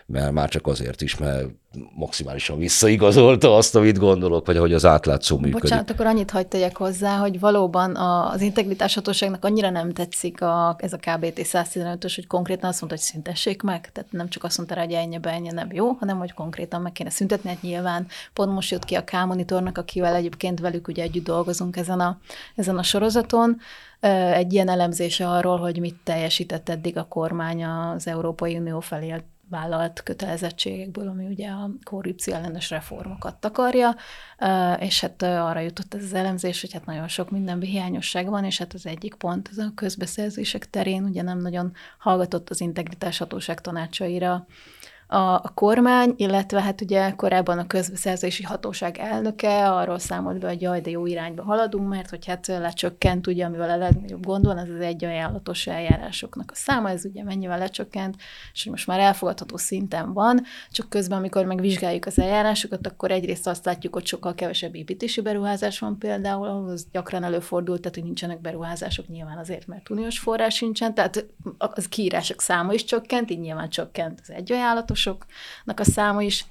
mert 0.05 0.31
már 0.31 0.49
csak 0.49 0.67
azért 0.67 1.01
is, 1.01 1.17
mert 1.17 1.47
maximálisan 1.93 2.57
visszaigazolta 2.57 3.55
azt, 3.55 3.75
amit 3.75 3.97
gondolok, 3.97 4.45
vagy 4.45 4.57
ahogy 4.57 4.73
az 4.73 4.85
átlátszó 4.85 5.35
működik. 5.35 5.61
Bocsánat, 5.61 5.89
akkor 5.89 6.05
annyit 6.05 6.31
hagyd 6.31 6.47
tegyek 6.47 6.77
hozzá, 6.77 7.17
hogy 7.17 7.39
valóban 7.39 7.95
az 7.95 8.41
integritás 8.41 8.93
hatóságnak 8.93 9.45
annyira 9.45 9.69
nem 9.69 9.93
tetszik 9.93 10.41
a, 10.41 10.75
ez 10.79 10.93
a 10.93 10.97
KBT 10.97 11.39
115-ös, 11.43 12.11
hogy 12.15 12.27
konkrétan 12.27 12.69
azt 12.69 12.81
mondta, 12.81 12.99
hogy 12.99 13.07
szüntessék 13.11 13.61
meg. 13.61 13.91
Tehát 13.91 14.11
nem 14.11 14.29
csak 14.29 14.43
azt 14.43 14.57
mondta, 14.57 14.79
hogy 14.79 14.91
ennyi 14.91 15.17
be, 15.17 15.29
ennyi 15.29 15.49
nem 15.49 15.71
jó, 15.71 15.91
hanem 15.91 16.17
hogy 16.17 16.33
konkrétan 16.33 16.81
meg 16.81 16.91
kéne 16.91 17.09
szüntetni. 17.09 17.49
Hát 17.49 17.61
nyilván 17.61 18.07
pont 18.33 18.53
most 18.53 18.71
jött 18.71 18.85
ki 18.85 18.95
a 18.95 19.03
K-monitornak, 19.03 19.77
akivel 19.77 20.15
egyébként 20.15 20.59
velük 20.59 20.87
ugye 20.87 21.03
együtt 21.03 21.25
dolgozunk 21.25 21.77
ezen 21.77 21.99
a, 21.99 22.17
ezen 22.55 22.77
a 22.77 22.83
sorozaton, 22.83 23.57
egy 24.33 24.53
ilyen 24.53 24.69
elemzése 24.69 25.29
arról, 25.29 25.57
hogy 25.57 25.79
mit 25.79 25.95
teljesített 26.03 26.69
eddig 26.69 26.97
a 26.97 27.03
kormány 27.03 27.65
az 27.65 28.07
Európai 28.07 28.57
Unió 28.57 28.79
felé 28.79 29.23
vállalt 29.49 30.03
kötelezettségekből, 30.03 31.07
ami 31.07 31.25
ugye 31.25 31.49
a 31.49 31.69
korrupció 31.83 32.33
ellenes 32.33 32.69
reformokat 32.69 33.35
takarja, 33.35 33.95
és 34.79 35.01
hát 35.01 35.21
arra 35.21 35.59
jutott 35.59 35.93
ez 35.93 36.03
az 36.03 36.13
elemzés, 36.13 36.61
hogy 36.61 36.73
hát 36.73 36.85
nagyon 36.85 37.07
sok 37.07 37.29
minden 37.29 37.61
hiányosság 37.61 38.29
van, 38.29 38.43
és 38.43 38.57
hát 38.57 38.73
az 38.73 38.85
egyik 38.85 39.15
pont 39.15 39.47
az 39.51 39.57
a 39.57 39.71
közbeszerzések 39.75 40.69
terén 40.69 41.03
ugye 41.03 41.21
nem 41.21 41.37
nagyon 41.37 41.73
hallgatott 41.97 42.49
az 42.49 42.61
integritás 42.61 43.17
hatóság 43.17 43.61
tanácsaira 43.61 44.45
a, 45.07 45.17
a 45.17 45.51
kormány, 45.53 46.13
illetve 46.17 46.61
hát 46.61 46.81
ugye 46.81 47.11
korábban 47.11 47.57
a 47.57 47.67
közbeszerzési 47.67 48.43
hatóság 48.43 48.97
elnöke 48.97 49.71
arról 49.71 49.99
számolt 49.99 50.39
be, 50.39 50.47
hogy 50.47 50.61
jaj, 50.61 50.81
de 50.81 50.89
jó 50.89 51.05
irányba 51.05 51.43
haladunk, 51.43 51.89
mert 51.89 52.09
hogy 52.09 52.25
hát 52.25 52.47
lecsökkent, 52.47 53.27
ugye, 53.27 53.45
amivel 53.45 53.69
a 53.69 53.77
legnagyobb 53.77 54.25
gond 54.25 54.45
van, 54.45 54.57
ez 54.57 54.69
az 54.69 54.81
egy 54.81 55.05
ajánlatos 55.05 55.67
eljárásoknak 55.67 56.51
a 56.51 56.55
száma, 56.55 56.89
ez 56.89 57.05
ugye 57.05 57.23
mennyivel 57.23 57.57
lecsökkent, 57.57 58.15
és 58.53 58.65
most 58.65 58.87
már 58.87 58.99
elfogadható 58.99 59.57
szinten 59.57 60.13
van, 60.13 60.43
csak 60.71 60.89
közben, 60.89 61.17
amikor 61.17 61.45
megvizsgáljuk 61.45 62.05
az 62.05 62.19
eljárásokat, 62.19 62.87
akkor 62.87 63.11
egyrészt 63.11 63.47
azt 63.47 63.65
látjuk, 63.65 63.93
hogy 63.93 64.05
sokkal 64.05 64.35
kevesebb 64.35 64.75
építési 64.75 65.21
beruházás 65.21 65.79
van 65.79 65.97
például, 65.99 66.47
ahhoz 66.47 66.87
gyakran 66.91 67.23
előfordult, 67.23 67.81
tehát 67.81 67.95
hogy 67.95 68.05
nincsenek 68.05 68.41
beruházások 68.41 69.07
nyilván 69.07 69.37
azért, 69.37 69.67
mert 69.67 69.89
uniós 69.89 70.19
forrás 70.19 70.55
sincsen, 70.55 70.93
tehát 70.93 71.25
az 71.57 71.87
kiírások 71.87 72.41
száma 72.41 72.73
is 72.73 72.83
csökkent, 72.83 73.31
így 73.31 73.39
nyilván 73.39 73.69
csökkent 73.69 74.19
az 74.21 74.31
egy 74.31 74.51
ajánlatos 74.51 74.94
játékosoknak 74.95 75.79
a 75.79 75.83
száma 75.83 76.21
is, 76.21 76.45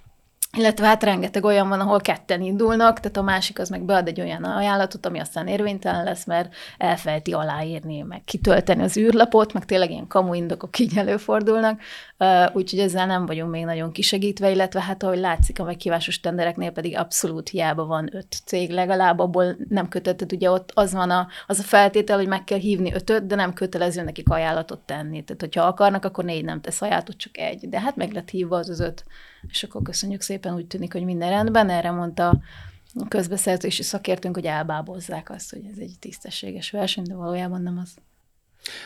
illetve 0.57 0.87
hát 0.87 1.03
rengeteg 1.03 1.45
olyan 1.45 1.69
van, 1.69 1.81
ahol 1.81 2.01
ketten 2.01 2.41
indulnak, 2.41 3.01
tehát 3.01 3.17
a 3.17 3.23
másik 3.23 3.59
az 3.59 3.69
meg 3.69 3.83
bead 3.83 4.09
egy 4.09 4.21
olyan 4.21 4.45
ajánlatot, 4.45 5.07
ami 5.07 5.19
aztán 5.19 5.47
érvénytelen 5.47 6.05
lesz, 6.05 6.25
mert 6.25 6.55
elfelejti 6.79 7.33
aláírni, 7.33 8.03
meg 8.03 8.23
kitölteni 8.25 8.83
az 8.83 8.97
űrlapot, 8.97 9.53
meg 9.53 9.65
tényleg 9.65 9.91
ilyen 9.91 10.07
kamu 10.07 10.35
indokok 10.35 10.79
így 10.79 10.97
előfordulnak, 10.97 11.81
úgyhogy 12.53 12.79
ezzel 12.79 13.07
nem 13.07 13.27
vagyunk 13.27 13.51
még 13.51 13.65
nagyon 13.65 13.93
kisegítve, 13.93 14.51
illetve 14.51 14.81
hát 14.81 15.03
ahogy 15.03 15.19
látszik 15.19 15.61
a 15.61 15.65
meghívásos 15.65 16.21
tendereknél 16.21 16.71
pedig 16.71 16.97
abszolút 16.97 17.49
hiába 17.49 17.85
van 17.85 18.09
öt 18.13 18.41
cég 18.45 18.71
legalább, 18.71 19.19
abból 19.19 19.57
nem 19.69 19.89
kötötted, 19.89 20.33
ugye 20.33 20.51
ott 20.51 20.71
az 20.75 20.93
van 20.93 21.11
a, 21.11 21.29
az 21.47 21.59
a 21.59 21.63
feltétel, 21.63 22.17
hogy 22.17 22.29
meg 22.29 22.45
kell 22.45 22.59
hívni 22.59 22.95
ötöt, 22.95 23.27
de 23.27 23.35
nem 23.35 23.53
kötelező 23.53 24.03
nekik 24.03 24.29
ajánlatot 24.29 24.81
tenni. 24.81 25.25
Tehát, 25.25 25.41
hogyha 25.41 25.63
akarnak, 25.63 26.05
akkor 26.05 26.25
négy 26.25 26.45
nem 26.45 26.61
tesz 26.61 26.83
ajánlatot, 26.83 27.17
csak 27.17 27.39
egy. 27.39 27.69
De 27.69 27.81
hát 27.81 27.97
meg 27.97 28.13
lett 28.13 28.31
hívva 28.31 28.57
az 28.57 28.69
az 28.69 28.81
öt. 28.81 29.05
És 29.49 29.63
akkor 29.63 29.83
köszönjük 29.83 30.21
szépen, 30.21 30.55
úgy 30.55 30.67
tűnik, 30.67 30.93
hogy 30.93 31.05
minden 31.05 31.31
rendben. 31.31 31.71
Erre 31.71 31.91
mondta 31.91 32.29
a 32.95 33.09
közbeszerzési 33.09 33.83
szakértőnk, 33.83 34.35
hogy 34.35 34.47
elbábozzák 34.47 35.31
azt, 35.31 35.51
hogy 35.51 35.63
ez 35.73 35.79
egy 35.79 35.95
tisztességes 36.01 36.71
verseny, 36.71 37.05
de 37.05 37.15
valójában 37.15 37.63
nem 37.63 37.79
az. 37.79 37.97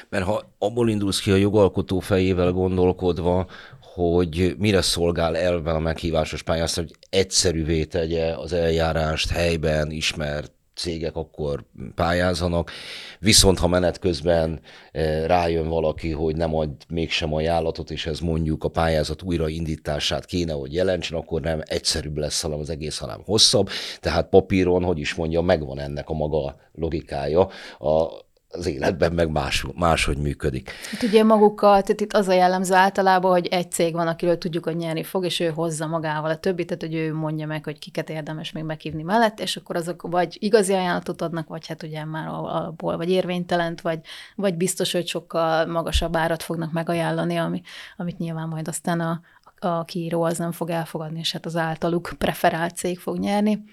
Mert 0.08 0.24
ha 0.24 0.42
abból 0.58 0.88
indulsz 0.88 1.20
ki 1.20 1.30
a 1.30 1.36
jogalkotó 1.36 1.98
fejével 1.98 2.52
gondolkodva, 2.52 3.46
hogy 3.94 4.54
mire 4.58 4.82
szolgál 4.82 5.36
elven 5.36 5.74
a 5.74 5.78
meghívásos 5.78 6.42
pályázat, 6.42 6.84
hogy 6.84 6.96
egyszerűvé 7.10 7.84
tegye 7.84 8.32
az 8.36 8.52
eljárást 8.52 9.30
helyben 9.30 9.90
ismert 9.90 10.52
cégek 10.78 11.16
akkor 11.16 11.64
pályázanak, 11.94 12.70
viszont 13.18 13.58
ha 13.58 13.68
menet 13.68 13.98
közben 13.98 14.60
eh, 14.92 15.26
rájön 15.26 15.68
valaki, 15.68 16.10
hogy 16.10 16.36
nem 16.36 16.54
ad 16.54 16.70
mégsem 16.88 17.34
ajánlatot, 17.34 17.90
és 17.90 18.06
ez 18.06 18.18
mondjuk 18.20 18.64
a 18.64 18.68
pályázat 18.68 19.22
újraindítását 19.22 20.24
kéne, 20.24 20.52
hogy 20.52 20.74
jelentsen, 20.74 21.18
akkor 21.18 21.40
nem 21.40 21.62
egyszerűbb 21.64 22.16
lesz, 22.16 22.42
hanem 22.42 22.58
az 22.58 22.70
egész, 22.70 22.98
hanem 22.98 23.22
hosszabb. 23.24 23.68
Tehát 24.00 24.28
papíron, 24.28 24.84
hogy 24.84 24.98
is 24.98 25.14
mondja, 25.14 25.40
megvan 25.40 25.80
ennek 25.80 26.08
a 26.08 26.14
maga 26.14 26.56
logikája. 26.72 27.48
A, 27.78 28.26
az 28.50 28.66
életben 28.66 29.12
meg 29.12 29.30
más, 29.30 29.66
máshogy 29.74 30.16
működik. 30.16 30.70
Hát 30.90 31.02
ugye 31.02 31.24
magukkal, 31.24 31.82
tehát 31.82 32.00
itt 32.00 32.12
az 32.12 32.28
a 32.28 32.32
jellemző 32.32 32.74
általában, 32.74 33.30
hogy 33.30 33.46
egy 33.46 33.72
cég 33.72 33.92
van, 33.92 34.06
akiről 34.06 34.38
tudjuk, 34.38 34.64
hogy 34.64 34.76
nyerni 34.76 35.02
fog, 35.02 35.24
és 35.24 35.40
ő 35.40 35.48
hozza 35.48 35.86
magával 35.86 36.30
a 36.30 36.36
többit, 36.36 36.66
tehát 36.66 36.82
hogy 36.82 36.94
ő 36.94 37.14
mondja 37.14 37.46
meg, 37.46 37.64
hogy 37.64 37.78
kiket 37.78 38.10
érdemes 38.10 38.52
még 38.52 38.64
meghívni 38.64 39.02
mellett, 39.02 39.40
és 39.40 39.56
akkor 39.56 39.76
azok 39.76 40.02
vagy 40.02 40.36
igazi 40.40 40.72
ajánlatot 40.72 41.22
adnak, 41.22 41.48
vagy 41.48 41.66
hát 41.66 41.82
ugye 41.82 42.04
már 42.04 42.26
alapból, 42.28 42.96
vagy 42.96 43.10
érvénytelent, 43.10 43.80
vagy, 43.80 44.00
vagy 44.34 44.54
biztos, 44.54 44.92
hogy 44.92 45.06
sokkal 45.06 45.66
magasabb 45.66 46.16
árat 46.16 46.42
fognak 46.42 46.72
megajánlani, 46.72 47.36
ami, 47.36 47.62
amit 47.96 48.18
nyilván 48.18 48.48
majd 48.48 48.68
aztán 48.68 49.00
a, 49.00 49.20
a 49.60 49.84
kiíró 49.84 50.22
az 50.22 50.38
nem 50.38 50.52
fog 50.52 50.70
elfogadni, 50.70 51.18
és 51.18 51.32
hát 51.32 51.46
az 51.46 51.56
általuk 51.56 52.12
preferált 52.18 52.76
cég 52.76 52.98
fog 52.98 53.18
nyerni. 53.18 53.64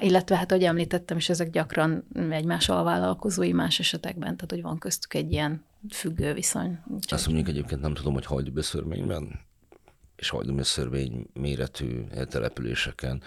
Illetve 0.00 0.36
hát, 0.36 0.50
ahogy 0.50 0.64
említettem 0.64 1.16
is, 1.16 1.28
ezek 1.28 1.50
gyakran 1.50 2.04
egymás 2.30 2.68
alvállalkozói 2.68 3.52
más 3.52 3.78
esetekben, 3.78 4.34
tehát 4.34 4.50
hogy 4.50 4.62
van 4.62 4.78
köztük 4.78 5.14
egy 5.14 5.32
ilyen 5.32 5.64
függő 5.90 6.32
viszony. 6.32 6.78
Azt 7.08 7.26
mondjuk 7.26 7.48
egyébként 7.48 7.80
nem 7.80 7.94
tudom, 7.94 8.12
hogy 8.12 8.26
hagyd 8.26 8.52
beszörményben 8.52 9.40
és 10.18 10.28
hajdúműszörvény 10.28 11.26
méretű 11.32 12.04
településeken 12.28 13.22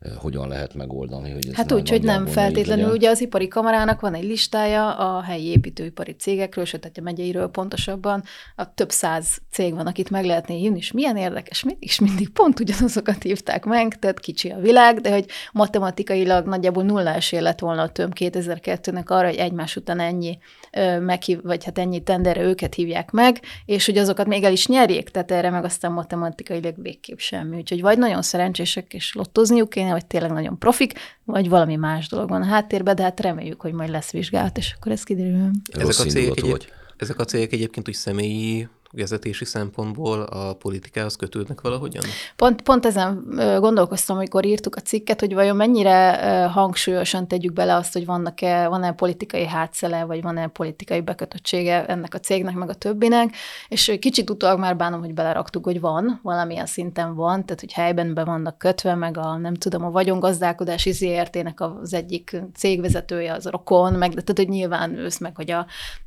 eh, 0.00 0.12
hogyan 0.16 0.48
lehet 0.48 0.74
megoldani, 0.74 1.30
hogy 1.30 1.48
ez 1.48 1.54
Hát 1.54 1.72
úgy, 1.72 1.88
hogy 1.88 2.02
nem 2.02 2.26
feltétlenül. 2.26 2.90
Ugye 2.90 3.10
az 3.10 3.20
ipari 3.20 3.48
kamarának 3.48 4.00
van 4.00 4.14
egy 4.14 4.24
listája 4.24 4.94
a 4.94 5.22
helyi 5.22 5.46
építőipari 5.46 6.12
cégekről, 6.12 6.64
sőt, 6.64 6.90
a 6.96 7.00
megyeiről 7.00 7.48
pontosabban, 7.48 8.22
a 8.56 8.74
több 8.74 8.90
száz 8.90 9.38
cég 9.50 9.74
van, 9.74 9.86
akit 9.86 10.10
meg 10.10 10.24
lehetne 10.24 10.54
hívni, 10.54 10.78
és 10.78 10.92
milyen 10.92 11.16
érdekes, 11.16 11.64
és 11.78 12.00
mindig 12.00 12.28
pont 12.28 12.60
ugyanazokat 12.60 13.22
hívták 13.22 13.64
meg, 13.64 13.98
tehát 13.98 14.20
kicsi 14.20 14.48
a 14.48 14.58
világ, 14.58 15.00
de 15.00 15.10
hogy 15.12 15.26
matematikailag 15.52 16.46
nagyjából 16.46 16.82
nulla 16.82 17.14
esély 17.14 17.40
lett 17.40 17.58
volna 17.58 17.82
a 17.82 17.88
töm 17.88 18.10
2002-nek 18.14 19.06
arra, 19.06 19.26
hogy 19.26 19.36
egymás 19.36 19.76
után 19.76 20.00
ennyi 20.00 20.38
meghív, 21.00 21.42
vagy 21.42 21.64
hát 21.64 21.78
ennyi 21.78 22.02
tenderre 22.02 22.42
őket 22.42 22.74
hívják 22.74 23.10
meg, 23.10 23.40
és 23.64 23.86
hogy 23.86 23.98
azokat 23.98 24.26
még 24.26 24.44
el 24.44 24.52
is 24.52 24.66
nyerjék, 24.66 25.08
tehát 25.08 25.30
erre 25.30 25.50
meg 25.50 25.64
aztán 25.64 25.92
matematikailag 25.92 26.26
matematikailag 26.28 26.82
végképp 26.82 27.18
semmi. 27.18 27.56
Úgyhogy 27.56 27.80
vagy 27.80 27.98
nagyon 27.98 28.22
szerencsések 28.22 28.94
és 28.94 29.14
lottozniuk 29.14 29.70
kéne, 29.70 29.90
vagy 29.90 30.06
tényleg 30.06 30.32
nagyon 30.32 30.58
profik, 30.58 30.92
vagy 31.24 31.48
valami 31.48 31.76
más 31.76 32.08
dolog 32.08 32.28
van 32.28 32.42
a 32.42 32.46
háttérben, 32.46 32.94
de 32.94 33.02
hát 33.02 33.20
reméljük, 33.20 33.60
hogy 33.60 33.72
majd 33.72 33.90
lesz 33.90 34.10
vizsgálat, 34.10 34.56
és 34.56 34.74
akkor 34.76 34.92
ez 34.92 35.02
kiderül. 35.02 35.50
Ezek 35.72 35.98
a, 35.98 36.10
cégek 36.10 36.36
egyéb, 36.36 36.62
ezek 36.96 37.18
a 37.18 37.24
cégek 37.24 37.52
egyébként 37.52 37.88
úgy 37.88 37.94
személyi 37.94 38.68
vezetési 38.92 39.44
szempontból 39.44 40.20
a 40.22 40.54
politikához 40.54 41.16
kötődnek 41.16 41.60
valahogyan? 41.60 42.04
Pont, 42.36 42.62
pont 42.62 42.86
ezen 42.86 43.24
gondolkoztam, 43.60 44.16
amikor 44.16 44.44
írtuk 44.44 44.76
a 44.76 44.80
cikket, 44.80 45.20
hogy 45.20 45.34
vajon 45.34 45.56
mennyire 45.56 46.16
hangsúlyosan 46.46 47.28
tegyük 47.28 47.52
bele 47.52 47.74
azt, 47.74 47.92
hogy 47.92 48.06
vannak-e, 48.06 48.68
van-e 48.68 48.92
politikai 48.92 49.46
hátszele, 49.46 50.04
vagy 50.04 50.22
van-e 50.22 50.46
politikai 50.46 51.00
bekötöttsége 51.00 51.86
ennek 51.86 52.14
a 52.14 52.18
cégnek, 52.18 52.54
meg 52.54 52.68
a 52.68 52.74
többinek, 52.74 53.34
és 53.68 53.96
kicsit 54.00 54.30
utólag 54.30 54.58
már 54.58 54.76
bánom, 54.76 55.00
hogy 55.00 55.14
beleraktuk, 55.14 55.64
hogy 55.64 55.80
van, 55.80 56.20
valamilyen 56.22 56.66
szinten 56.66 57.14
van, 57.14 57.44
tehát 57.44 57.60
hogy 57.60 57.72
helyben 57.72 58.14
be 58.14 58.24
vannak 58.24 58.58
kötve, 58.58 58.94
meg 58.94 59.18
a 59.18 59.36
nem 59.36 59.54
tudom, 59.54 59.84
a 59.84 59.90
vagyongazdálkodási 59.90 60.92
ZRT-nek 60.92 61.60
az 61.60 61.94
egyik 61.94 62.36
cégvezetője 62.54 63.32
az 63.32 63.46
rokon, 63.46 63.92
meg 63.92 64.10
tehát 64.10 64.36
hogy 64.36 64.48
nyilván 64.48 64.96
ősz 64.96 65.18
meg, 65.18 65.36
hogy 65.36 65.50
a, 65.50 65.66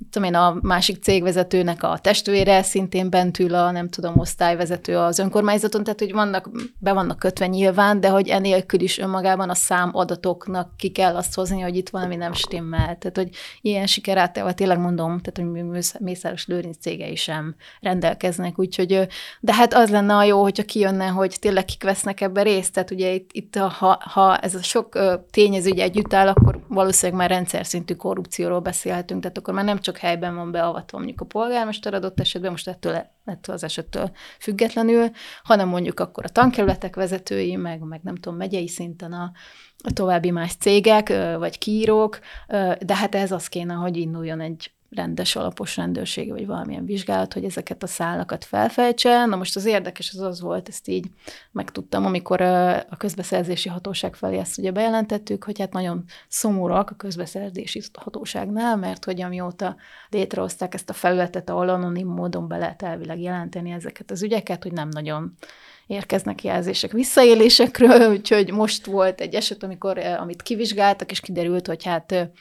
tudom 0.10 0.28
én, 0.28 0.36
a 0.36 0.58
másik 0.62 1.04
cégvezetőnek 1.04 1.84
a 1.84 1.98
testvére 2.02 2.64
szintén 2.72 3.10
bent 3.10 3.40
ül 3.40 3.56
a, 3.56 3.72
nem 3.72 3.90
tudom, 3.90 4.20
osztályvezető 4.20 4.98
az 4.98 5.20
önkormányzaton, 5.20 5.84
tehát 5.84 6.00
hogy 6.00 6.12
vannak, 6.12 6.50
be 6.78 6.94
vannak 6.94 7.20
kötve 7.20 7.48
nyilván, 7.48 8.00
de 8.00 8.10
hogy 8.10 8.28
enélkül 8.28 8.80
is 8.80 8.98
önmagában 8.98 9.50
a 9.50 9.54
szám 9.54 9.90
adatoknak 9.94 10.78
ki 10.78 10.90
kell 10.90 11.16
azt 11.16 11.36
hozni, 11.36 11.62
hogy 11.62 11.76
itt 11.76 11.90
valami 11.90 12.16
nem 12.16 12.34
stimmel. 12.34 12.98
Tehát, 12.98 13.18
hogy 13.18 13.30
ilyen 13.62 13.88
sikerátával 13.88 14.54
tényleg 14.54 14.80
mondom, 14.80 15.22
tehát, 15.22 15.54
hogy 15.54 15.84
Mészáros 16.00 16.48
Lőrinc 16.48 16.78
cégei 16.78 17.16
sem 17.16 17.56
rendelkeznek, 17.80 18.60
úgyhogy, 18.60 19.08
de 19.40 19.54
hát 19.54 19.74
az 19.74 19.90
lenne 19.90 20.16
a 20.16 20.24
jó, 20.24 20.42
hogyha 20.42 20.64
kijönne, 20.64 21.08
hogy 21.08 21.36
tényleg 21.40 21.66
kik 21.66 21.84
vesznek 21.84 22.22
ebbe 22.22 22.42
részt, 22.42 22.74
tehát 22.74 22.92
ugye 22.92 23.14
itt, 23.14 23.30
itt 23.32 23.56
ha, 23.56 24.00
ha 24.14 24.38
ez 24.38 24.56
a 24.56 24.62
sok 24.62 25.00
tényező 25.32 25.72
együtt 25.72 26.14
áll, 26.14 26.28
akkor 26.28 26.60
valószínűleg 26.68 27.20
már 27.20 27.30
rendszer 27.30 27.66
szintű 27.66 27.94
korrupcióról 27.94 28.60
beszélhetünk, 28.60 29.22
tehát 29.22 29.38
akkor 29.38 29.54
már 29.54 29.66
nem 29.66 29.80
csak 29.80 29.98
helyben 29.98 30.36
van 30.36 30.52
beavatva 30.52 30.98
mondjuk 30.98 31.22
a 31.22 31.26
polgármester 31.26 31.94
adott 31.94 32.20
esetben, 32.20 32.52
most 32.52 32.61
ettől, 32.68 33.06
ettől 33.26 33.56
az 33.56 33.64
esettől 33.64 34.12
függetlenül, 34.40 35.10
hanem 35.44 35.68
mondjuk 35.68 36.00
akkor 36.00 36.26
a 36.26 36.30
tankerületek 36.30 36.96
vezetői, 36.96 37.56
meg, 37.56 37.80
meg 37.80 38.00
nem 38.04 38.16
tudom, 38.16 38.38
megyei 38.38 38.68
szinten 38.68 39.14
a, 39.14 39.32
a 39.84 39.94
további 39.94 40.32
más 40.32 40.56
cégek, 40.56 41.08
vagy 41.38 41.58
kiírók, 41.58 42.20
de 42.80 42.96
hát 42.96 43.16
ez 43.16 43.32
az 43.32 43.48
kéne, 43.48 43.74
hogy 43.74 43.98
induljon 43.98 44.42
egy 44.42 44.72
rendes, 44.96 45.36
alapos 45.36 45.78
rendőrség, 45.78 46.32
vagy 46.32 46.46
valamilyen 46.46 46.86
vizsgálat, 46.86 47.34
hogy 47.34 47.44
ezeket 47.44 47.84
a 47.84 47.88
szálakat 47.88 48.46
felfejtse. 48.46 49.26
Na 49.26 49.36
most 49.36 49.56
az 49.56 49.66
érdekes 49.66 50.12
az 50.14 50.20
az 50.20 50.42
volt, 50.42 50.68
ezt 50.68 50.88
így 50.88 51.06
megtudtam, 51.52 52.06
amikor 52.06 52.42
a 52.42 52.98
közbeszerzési 52.98 53.70
hatóság 53.70 54.16
felé 54.16 54.38
ezt 54.38 54.58
ugye 54.58 54.72
bejelentettük, 54.72 55.44
hogy 55.44 55.60
hát 55.60 55.74
nagyon 55.74 56.04
szomorúak 56.28 56.90
a 56.90 56.96
közbeszerzési 56.96 57.82
hatóságnál, 57.94 58.76
mert 58.76 59.06
hogy 59.06 59.22
amióta 59.22 59.76
létrehozták 60.10 60.74
ezt 60.74 60.90
a 60.90 60.94
felületet, 60.94 61.50
ahol 61.50 61.70
anonim 61.70 62.08
módon 62.08 62.48
be 62.48 62.58
lehet 62.58 62.82
elvileg 62.82 63.22
jelenteni 63.22 63.72
ezeket 63.72 64.12
az 64.12 64.24
ügyeket, 64.24 64.64
hogy 64.64 64.74
nem 64.74 64.90
nagyon 64.90 65.38
érkeznek 65.88 66.44
jelzések 66.44 66.92
visszaélésekről, 66.92 68.10
úgyhogy 68.16 68.52
most 68.52 68.86
volt 68.86 69.22
egy 69.22 69.36
eset, 69.36 69.64
amikor, 69.64 69.98
amit 69.98 70.42
kivizsgáltak, 70.42 71.12
és 71.12 71.20
kiderült, 71.20 71.68
hogy 71.68 71.84
hát 71.84 72.32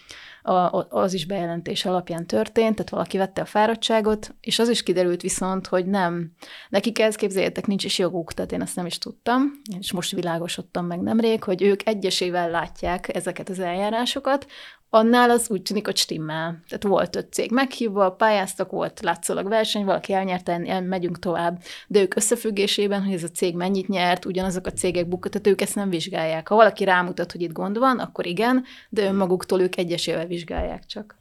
a, 0.43 0.87
az 0.91 1.13
is 1.15 1.27
bejelentés 1.27 1.85
alapján 1.85 2.27
történt, 2.27 2.75
tehát 2.75 2.91
valaki 2.91 3.19
vette 3.19 3.41
a 3.41 3.45
fáradtságot, 3.45 4.35
és 4.41 4.59
az 4.59 4.69
is 4.69 4.83
kiderült 4.83 5.23
viszont, 5.23 5.67
hogy 5.67 5.87
nem. 5.87 6.33
Nekik 6.69 6.99
ez 6.99 7.15
képzeljétek, 7.15 7.67
nincs 7.67 7.85
is 7.85 7.99
joguk, 7.99 8.33
tehát 8.33 8.53
én 8.53 8.63
ezt 8.63 8.77
nem 8.77 8.87
is 8.87 8.99
tudtam, 8.99 9.61
és 9.79 9.93
most 9.93 10.15
világosodtam 10.15 10.87
meg 10.87 11.01
nemrég, 11.01 11.43
hogy 11.43 11.63
ők 11.63 11.87
egyesével 11.87 12.51
látják 12.51 13.15
ezeket 13.15 13.49
az 13.49 13.59
eljárásokat, 13.59 14.47
annál 14.91 15.31
az 15.31 15.51
úgy 15.51 15.63
tűnik, 15.63 15.87
hogy 15.87 15.97
stimmel. 15.97 16.63
Tehát 16.69 16.83
volt 16.83 17.17
öt 17.17 17.33
cég 17.33 17.51
meghívva, 17.51 18.13
pályáztak, 18.13 18.71
volt 18.71 19.01
látszólag 19.01 19.49
verseny, 19.49 19.85
valaki 19.85 20.13
elnyerte, 20.13 20.81
megyünk 20.81 21.19
tovább. 21.19 21.63
De 21.87 22.01
ők 22.01 22.17
összefüggésében, 22.17 23.03
hogy 23.03 23.15
ez 23.15 23.23
a 23.23 23.29
cég 23.29 23.57
mennyit 23.57 23.89
nyert, 23.89 24.25
ugyanazok 24.25 24.67
a 24.67 24.73
cégek 24.73 25.09
bukott, 25.09 25.33
tehát 25.33 25.47
ők 25.47 25.61
ezt 25.61 25.75
nem 25.75 25.91
vizsgálják. 25.91 26.49
Ha 26.49 26.55
valaki 26.55 26.85
rámutat, 26.85 27.33
hogy 27.33 27.41
itt 27.41 27.53
gond 27.53 27.79
van, 27.79 27.99
akkor 27.99 28.27
igen, 28.27 28.65
de 28.89 29.05
önmaguktól 29.05 29.61
ők 29.61 29.77
egyesével 29.77 30.27
vizsgálják 30.27 30.87
csak. 30.87 31.19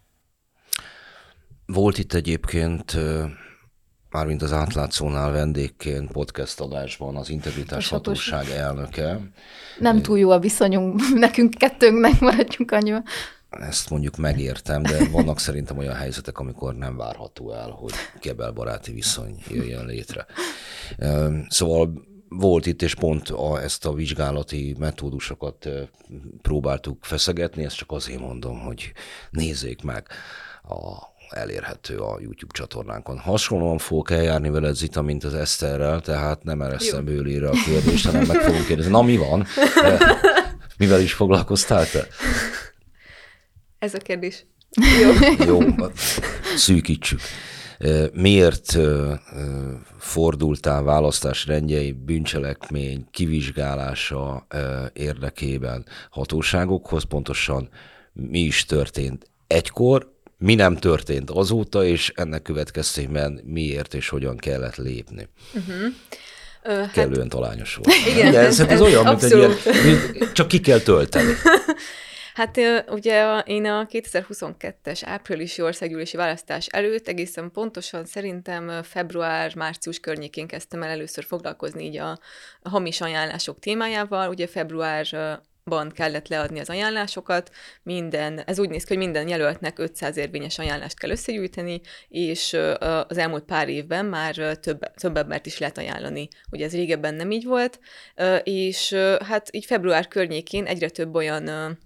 Volt 1.66 1.98
itt 1.98 2.14
egyébként 2.14 2.98
mármint 4.10 4.42
az 4.42 4.54
átlátszónál 4.54 5.32
vendégként 5.32 6.12
podcast 6.12 6.60
adásban 6.60 7.16
az 7.16 7.30
integritás 7.30 7.90
hatóság 7.90 8.50
elnöke. 8.50 9.20
Nem 9.80 10.02
túl 10.02 10.20
jó 10.20 10.30
a 10.30 10.40
viszonyunk, 10.40 11.02
nekünk 11.14 11.54
kettőnknek 11.54 12.20
maradjunk 12.20 12.72
annyival 12.72 13.04
ezt 13.50 13.90
mondjuk 13.90 14.18
megértem, 14.18 14.82
de 14.82 15.10
vannak 15.10 15.40
szerintem 15.40 15.78
olyan 15.78 15.96
helyzetek, 15.96 16.40
amikor 16.40 16.76
nem 16.76 16.98
várható 16.98 17.52
el, 17.54 17.70
hogy 17.70 17.92
kebelbaráti 18.20 18.92
viszony 18.92 19.44
jöjjön 19.48 19.86
létre. 19.86 20.26
Szóval 21.48 22.08
volt 22.30 22.66
itt, 22.66 22.82
és 22.82 22.96
pont 22.96 23.30
a, 23.30 23.62
ezt 23.62 23.86
a 23.86 23.94
vizsgálati 23.94 24.76
metódusokat 24.80 25.70
próbáltuk 26.42 27.06
feszegetni, 27.06 27.64
ezt 27.64 27.76
csak 27.76 27.92
azért 27.92 28.20
mondom, 28.20 28.60
hogy 28.60 28.92
nézzék 29.30 29.84
meg 29.84 30.08
a 30.64 31.08
elérhető 31.30 31.98
a 31.98 32.20
YouTube 32.20 32.54
csatornánkon. 32.54 33.18
Hasonlóan 33.18 33.78
fogok 33.78 34.12
eljárni 34.12 34.50
veled, 34.50 34.76
Zita, 34.76 35.02
mint 35.02 35.24
az 35.24 35.34
Eszterrel, 35.34 36.02
tehát 36.02 36.44
nem 36.44 36.62
eresztem 36.62 37.06
bőlére 37.06 37.50
a 37.50 37.64
kérdést, 37.66 38.06
hanem 38.06 38.26
meg 38.26 38.38
fogunk 38.38 38.66
kérdezni, 38.66 38.92
na 38.92 39.02
mi 39.02 39.18
van? 39.18 39.46
Mivel 40.78 41.02
is 41.02 41.14
foglalkoztál 41.14 41.90
te? 41.90 42.08
Ez 43.80 43.94
a 43.94 43.98
kérdés. 43.98 44.46
Jó. 45.02 45.12
Jó, 45.46 45.60
szűkítsük. 46.56 47.20
Miért 48.14 48.78
fordultál 49.98 50.84
választás 50.84 51.46
rendjei 51.46 51.92
bűncselekmény 51.92 53.08
kivizsgálása 53.12 54.48
érdekében 54.94 55.86
hatóságokhoz? 56.10 57.04
Pontosan 57.04 57.70
mi 58.14 58.40
is 58.40 58.66
történt 58.66 59.30
egykor, 59.48 60.14
mi 60.38 60.56
nem 60.56 60.76
történt 60.76 61.30
azóta, 61.30 61.86
és 61.86 62.12
ennek 62.16 62.42
következtében 62.42 63.42
miért 63.44 63.94
és 63.94 64.10
hogyan 64.10 64.38
kellett 64.38 64.76
lépni? 64.76 65.28
Uh-huh. 65.54 65.94
Hát- 66.64 66.92
Kellően 66.92 67.20
hát... 67.20 67.30
talányos 67.30 67.76
volt. 67.76 67.98
Igen, 68.08 68.28
Ugye, 68.28 68.40
ez, 68.40 68.60
ez, 68.60 68.68
ez 68.68 68.82
olyan, 68.82 69.06
mint 69.06 69.24
egy 69.24 69.38
ilyen, 69.38 69.54
csak 70.34 70.48
ki 70.48 70.60
kell 70.60 70.80
tölteni. 70.80 71.32
Hát 72.34 72.60
ugye 72.88 73.40
én 73.40 73.66
a 73.66 73.86
2022-es 73.86 75.02
áprilisi 75.06 75.62
országgyűlési 75.62 76.18
választás 76.18 76.68
előtt 76.68 77.08
egészen 77.08 77.52
pontosan 77.52 78.06
szerintem 78.06 78.84
február-március 78.84 80.00
környékén 80.00 80.48
kezdtem 80.48 80.84
el 80.84 80.90
először 80.90 81.24
foglalkozni 81.24 81.84
így 81.84 81.98
a, 81.98 82.20
hamis 82.64 83.02
ajánlások 83.02 83.60
témájával. 83.60 84.30
Ugye 84.30 84.48
február 84.48 85.40
kellett 85.94 86.28
leadni 86.28 86.60
az 86.60 86.70
ajánlásokat, 86.70 87.52
minden, 87.84 88.40
ez 88.40 88.60
úgy 88.60 88.70
néz 88.70 88.84
ki, 88.84 88.88
hogy 88.88 89.04
minden 89.04 89.28
jelöltnek 89.28 89.80
500 89.80 90.18
érvényes 90.18 90.60
ajánlást 90.60 91.00
kell 91.00 91.10
összegyűjteni, 91.10 91.82
és 92.08 92.54
az 93.08 93.18
elmúlt 93.18 93.44
pár 93.44 93.70
évben 93.70 94.06
már 94.06 94.36
több, 94.36 94.80
több 94.96 95.18
embert 95.18 95.46
is 95.46 95.58
lehet 95.58 95.78
ajánlani. 95.78 96.28
Ugye 96.52 96.66
ez 96.66 96.74
régebben 96.74 97.14
nem 97.14 97.32
így 97.32 97.46
volt, 97.46 97.80
és 98.44 98.94
hát 99.26 99.48
így 99.52 99.66
február 99.66 100.08
környékén 100.08 100.66
egyre 100.66 100.90
több 100.90 101.16
olyan 101.16 101.78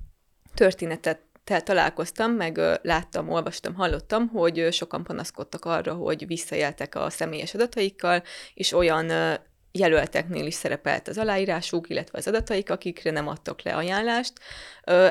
történetet 0.53 1.19
találkoztam, 1.43 2.31
meg 2.31 2.59
láttam, 2.81 3.29
olvastam, 3.29 3.73
hallottam, 3.73 4.27
hogy 4.27 4.67
sokan 4.71 5.03
panaszkodtak 5.03 5.65
arra, 5.65 5.93
hogy 5.93 6.27
visszajeltek 6.27 6.95
a 6.95 7.09
személyes 7.09 7.53
adataikkal, 7.53 8.23
és 8.53 8.73
olyan 8.73 9.11
jelölteknél 9.71 10.45
is 10.45 10.53
szerepelt 10.53 11.07
az 11.07 11.17
aláírásuk, 11.17 11.89
illetve 11.89 12.17
az 12.17 12.27
adataik, 12.27 12.69
akikre 12.69 13.11
nem 13.11 13.27
adtak 13.27 13.61
le 13.61 13.75
ajánlást. 13.75 14.33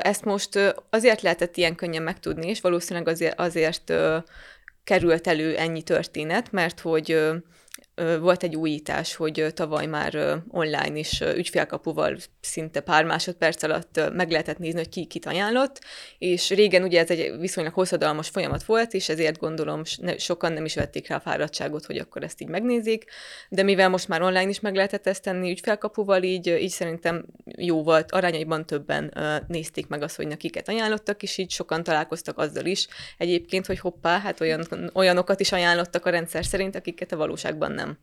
Ezt 0.01 0.25
most 0.25 0.75
azért 0.89 1.21
lehetett 1.21 1.57
ilyen 1.57 1.75
könnyen 1.75 2.03
megtudni, 2.03 2.47
és 2.47 2.61
valószínűleg 2.61 3.07
azért, 3.07 3.39
azért 3.39 3.93
került 4.83 5.27
elő 5.27 5.57
ennyi 5.57 5.81
történet, 5.81 6.51
mert 6.51 6.79
hogy 6.79 7.31
volt 8.19 8.43
egy 8.43 8.55
újítás, 8.55 9.15
hogy 9.15 9.45
tavaly 9.53 9.85
már 9.85 10.41
online 10.49 10.97
is 10.97 11.21
ügyfélkapuval 11.21 12.17
szinte 12.41 12.79
pár 12.79 13.05
másodperc 13.05 13.63
alatt 13.63 14.01
meg 14.13 14.31
lehetett 14.31 14.57
nézni, 14.57 14.77
hogy 14.77 14.89
ki 14.89 15.05
kit 15.05 15.25
ajánlott, 15.25 15.79
és 16.17 16.49
régen 16.49 16.83
ugye 16.83 16.99
ez 16.99 17.09
egy 17.09 17.39
viszonylag 17.39 17.73
hosszadalmas 17.73 18.29
folyamat 18.29 18.63
volt, 18.63 18.93
és 18.93 19.09
ezért 19.09 19.39
gondolom 19.39 19.81
sokan 20.17 20.53
nem 20.53 20.65
is 20.65 20.75
vették 20.75 21.07
rá 21.07 21.15
a 21.15 21.19
fáradtságot, 21.19 21.85
hogy 21.85 21.97
akkor 21.97 22.23
ezt 22.23 22.41
így 22.41 22.47
megnézik, 22.47 23.05
de 23.49 23.63
mivel 23.63 23.89
most 23.89 24.07
már 24.07 24.21
online 24.21 24.49
is 24.49 24.59
meg 24.59 24.75
lehetett 24.75 25.07
ezt 25.07 25.23
tenni 25.23 25.51
ügyfélkapuval, 25.51 26.23
így, 26.23 26.47
így 26.47 26.69
szerintem 26.69 27.25
jó 27.57 27.83
volt, 27.83 28.11
arányaiban 28.11 28.65
többen 28.65 29.13
nézték 29.47 29.87
meg 29.87 30.01
azt, 30.01 30.15
hogy 30.15 30.27
nekiket 30.27 30.69
ajánlottak, 30.69 31.23
és 31.23 31.37
így 31.37 31.51
sokan 31.51 31.83
találkoztak 31.83 32.37
azzal 32.37 32.65
is 32.65 32.87
egyébként, 33.17 33.65
hogy 33.65 33.79
hoppá, 33.79 34.19
hát 34.19 34.41
olyan, 34.41 34.91
olyanokat 34.93 35.39
is 35.39 35.51
ajánlottak 35.51 36.05
a 36.05 36.09
rendszer 36.09 36.45
szerint, 36.45 36.75
akiket 36.75 37.11
a 37.11 37.17
valóságban 37.17 37.62
nem 37.71 37.73
nem. 37.83 37.97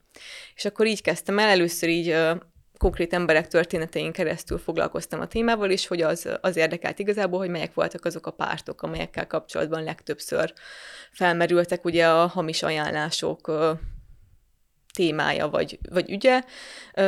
És 0.54 0.64
akkor 0.64 0.86
így 0.86 1.02
kezdtem 1.02 1.38
el, 1.38 1.48
először 1.48 1.88
így 1.88 2.16
konkrét 2.78 3.12
emberek 3.12 3.48
történetein 3.48 4.12
keresztül 4.12 4.58
foglalkoztam 4.58 5.20
a 5.20 5.26
témával, 5.26 5.70
és 5.70 5.86
hogy 5.86 6.02
az, 6.02 6.28
az 6.40 6.56
érdekelt 6.56 6.98
igazából, 6.98 7.38
hogy 7.38 7.48
melyek 7.48 7.74
voltak 7.74 8.04
azok 8.04 8.26
a 8.26 8.30
pártok, 8.30 8.82
amelyekkel 8.82 9.26
kapcsolatban 9.26 9.82
legtöbbször 9.82 10.52
felmerültek 11.12 11.84
ugye 11.84 12.08
a 12.08 12.26
hamis 12.26 12.62
ajánlások 12.62 13.52
témája 14.92 15.48
vagy, 15.48 15.78
vagy 15.90 16.10
ügye, 16.10 16.42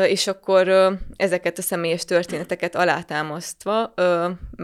és 0.06 0.26
akkor 0.26 0.98
ezeket 1.16 1.58
a 1.58 1.62
személyes 1.62 2.04
történeteket 2.04 2.74
alátámasztva 2.74 3.82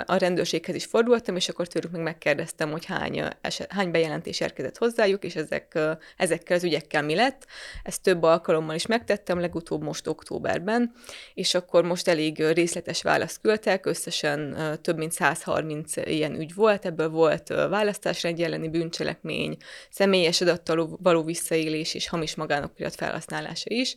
a 0.06 0.16
rendőrséghez 0.16 0.74
is 0.74 0.84
fordultam, 0.84 1.36
és 1.36 1.48
akkor 1.48 1.66
tőlük 1.66 1.90
meg 1.90 2.02
megkérdeztem, 2.02 2.70
hogy 2.70 2.84
hány, 2.84 3.22
hány 3.68 3.90
bejelentés 3.90 4.40
érkezett 4.40 4.78
hozzájuk, 4.78 5.24
és 5.24 5.36
ezek, 5.36 5.78
ezekkel 6.16 6.56
az 6.56 6.64
ügyekkel 6.64 7.02
mi 7.02 7.14
lett. 7.14 7.46
Ezt 7.82 8.02
több 8.02 8.22
alkalommal 8.22 8.74
is 8.74 8.86
megtettem, 8.86 9.40
legutóbb 9.40 9.82
most 9.82 10.06
októberben, 10.06 10.92
és 11.34 11.54
akkor 11.54 11.84
most 11.84 12.08
elég 12.08 12.44
részletes 12.52 13.02
választ 13.02 13.40
küldtek, 13.40 13.86
összesen 13.86 14.56
több 14.82 14.96
mint 14.96 15.12
130 15.12 15.96
ilyen 15.96 16.34
ügy 16.34 16.54
volt, 16.54 16.86
ebből 16.86 17.08
volt 17.08 17.48
választásrendi 17.48 18.44
elleni 18.44 18.68
bűncselekmény, 18.68 19.56
személyes 19.90 20.40
adattal 20.40 20.98
való 21.02 21.22
visszaélés 21.22 21.94
és 21.94 22.08
hamis 22.08 22.34
magánokirat 22.34 22.94
felhasználása 23.08 23.70
is. 23.70 23.94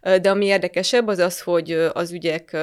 De 0.00 0.30
ami 0.30 0.44
érdekesebb, 0.44 1.08
az 1.08 1.18
az, 1.18 1.40
hogy 1.40 1.72
az 1.92 2.12
ügyek 2.12 2.56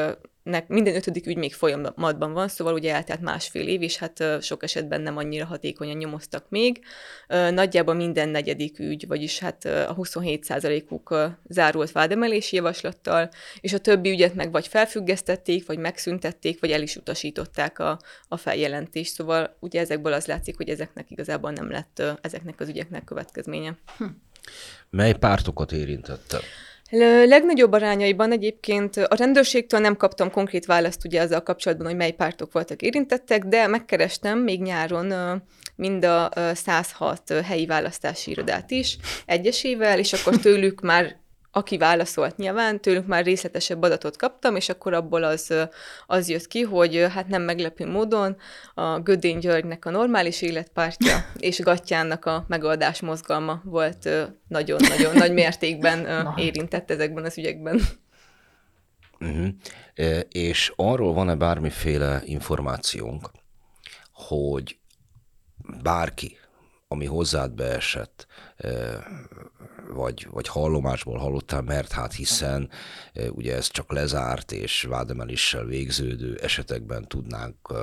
minden 0.67 0.95
ötödik 0.95 1.27
ügy 1.27 1.37
még 1.37 1.53
folyamatban 1.53 2.33
van, 2.33 2.47
szóval 2.47 2.73
ugye 2.73 2.93
eltelt 2.93 3.21
másfél 3.21 3.67
év, 3.67 3.81
és 3.81 3.97
hát 3.97 4.23
sok 4.41 4.63
esetben 4.63 5.01
nem 5.01 5.17
annyira 5.17 5.45
hatékonyan 5.45 5.97
nyomoztak 5.97 6.45
még. 6.49 6.85
Nagyjából 7.27 7.93
minden 7.93 8.29
negyedik 8.29 8.79
ügy, 8.79 9.07
vagyis 9.07 9.39
hát 9.39 9.65
a 9.65 9.95
27%-uk 9.95 11.15
zárult 11.47 11.91
vádemelési 11.91 12.55
javaslattal, 12.55 13.29
és 13.59 13.73
a 13.73 13.77
többi 13.77 14.09
ügyet 14.09 14.35
meg 14.35 14.51
vagy 14.51 14.67
felfüggesztették, 14.67 15.65
vagy 15.65 15.77
megszüntették, 15.77 16.59
vagy 16.59 16.71
el 16.71 16.81
is 16.81 16.95
utasították 16.95 17.79
a, 17.79 17.99
a 18.27 18.37
feljelentést. 18.37 19.13
Szóval 19.13 19.57
ugye 19.59 19.79
ezekből 19.79 20.13
az 20.13 20.25
látszik, 20.25 20.57
hogy 20.57 20.69
ezeknek 20.69 21.11
igazából 21.11 21.51
nem 21.51 21.71
lett 21.71 22.01
ezeknek 22.21 22.59
az 22.59 22.69
ügyeknek 22.69 23.03
következménye. 23.03 23.77
Hm. 23.97 24.05
Mely 24.89 25.13
pártokat 25.13 25.71
érintette? 25.71 26.39
Legnagyobb 27.25 27.71
arányaiban 27.71 28.31
egyébként 28.31 28.97
a 28.97 29.15
rendőrségtől 29.15 29.79
nem 29.79 29.95
kaptam 29.97 30.31
konkrét 30.31 30.65
választ 30.65 31.05
ugye 31.05 31.21
azzal 31.21 31.43
kapcsolatban, 31.43 31.87
hogy 31.87 31.95
mely 31.95 32.11
pártok 32.11 32.51
voltak 32.51 32.81
érintettek, 32.81 33.45
de 33.45 33.67
megkerestem 33.67 34.39
még 34.39 34.61
nyáron 34.61 35.41
mind 35.75 36.05
a 36.05 36.31
106 36.53 37.33
helyi 37.43 37.65
választási 37.65 38.31
irodát 38.31 38.71
is 38.71 38.97
egyesével, 39.25 39.99
és 39.99 40.13
akkor 40.13 40.37
tőlük 40.37 40.81
már 40.81 41.20
aki 41.51 41.77
válaszolt 41.77 42.37
nyilván, 42.37 42.81
tőlük 42.81 43.07
már 43.07 43.23
részletesebb 43.23 43.81
adatot 43.81 44.17
kaptam, 44.17 44.55
és 44.55 44.69
akkor 44.69 44.93
abból 44.93 45.23
az, 45.23 45.53
az 46.07 46.29
jött 46.29 46.47
ki, 46.47 46.61
hogy 46.61 47.05
hát 47.09 47.27
nem 47.27 47.41
meglepő 47.41 47.87
módon 47.87 48.37
a 48.73 48.99
Gödény 48.99 49.39
Györgynek 49.39 49.85
a 49.85 49.89
normális 49.89 50.41
életpártja 50.41 51.25
és 51.39 51.59
Gattyánnak 51.59 52.25
a 52.25 52.45
megoldás 52.47 53.01
mozgalma 53.01 53.61
volt 53.63 54.09
nagyon-nagyon 54.47 55.15
nagy 55.15 55.33
mértékben 55.33 56.07
érintett 56.37 56.91
ezekben 56.91 57.23
az 57.23 57.37
ügyekben. 57.37 57.81
Uh-huh. 59.19 59.47
És 60.29 60.73
arról 60.75 61.13
van-e 61.13 61.35
bármiféle 61.35 62.21
információnk, 62.25 63.29
hogy 64.13 64.79
bárki, 65.83 66.37
ami 66.87 67.05
hozzád 67.05 67.51
beesett, 67.51 68.27
vagy, 69.93 70.27
vagy 70.31 70.47
hallomásból 70.47 71.17
hallottál, 71.17 71.61
mert 71.61 71.91
hát 71.91 72.13
hiszen 72.13 72.69
ugye 73.31 73.55
ez 73.55 73.67
csak 73.67 73.91
lezárt 73.91 74.51
és 74.51 74.81
vádemeléssel 74.81 75.65
végződő 75.65 76.39
esetekben 76.41 77.07
tudnánk 77.07 77.73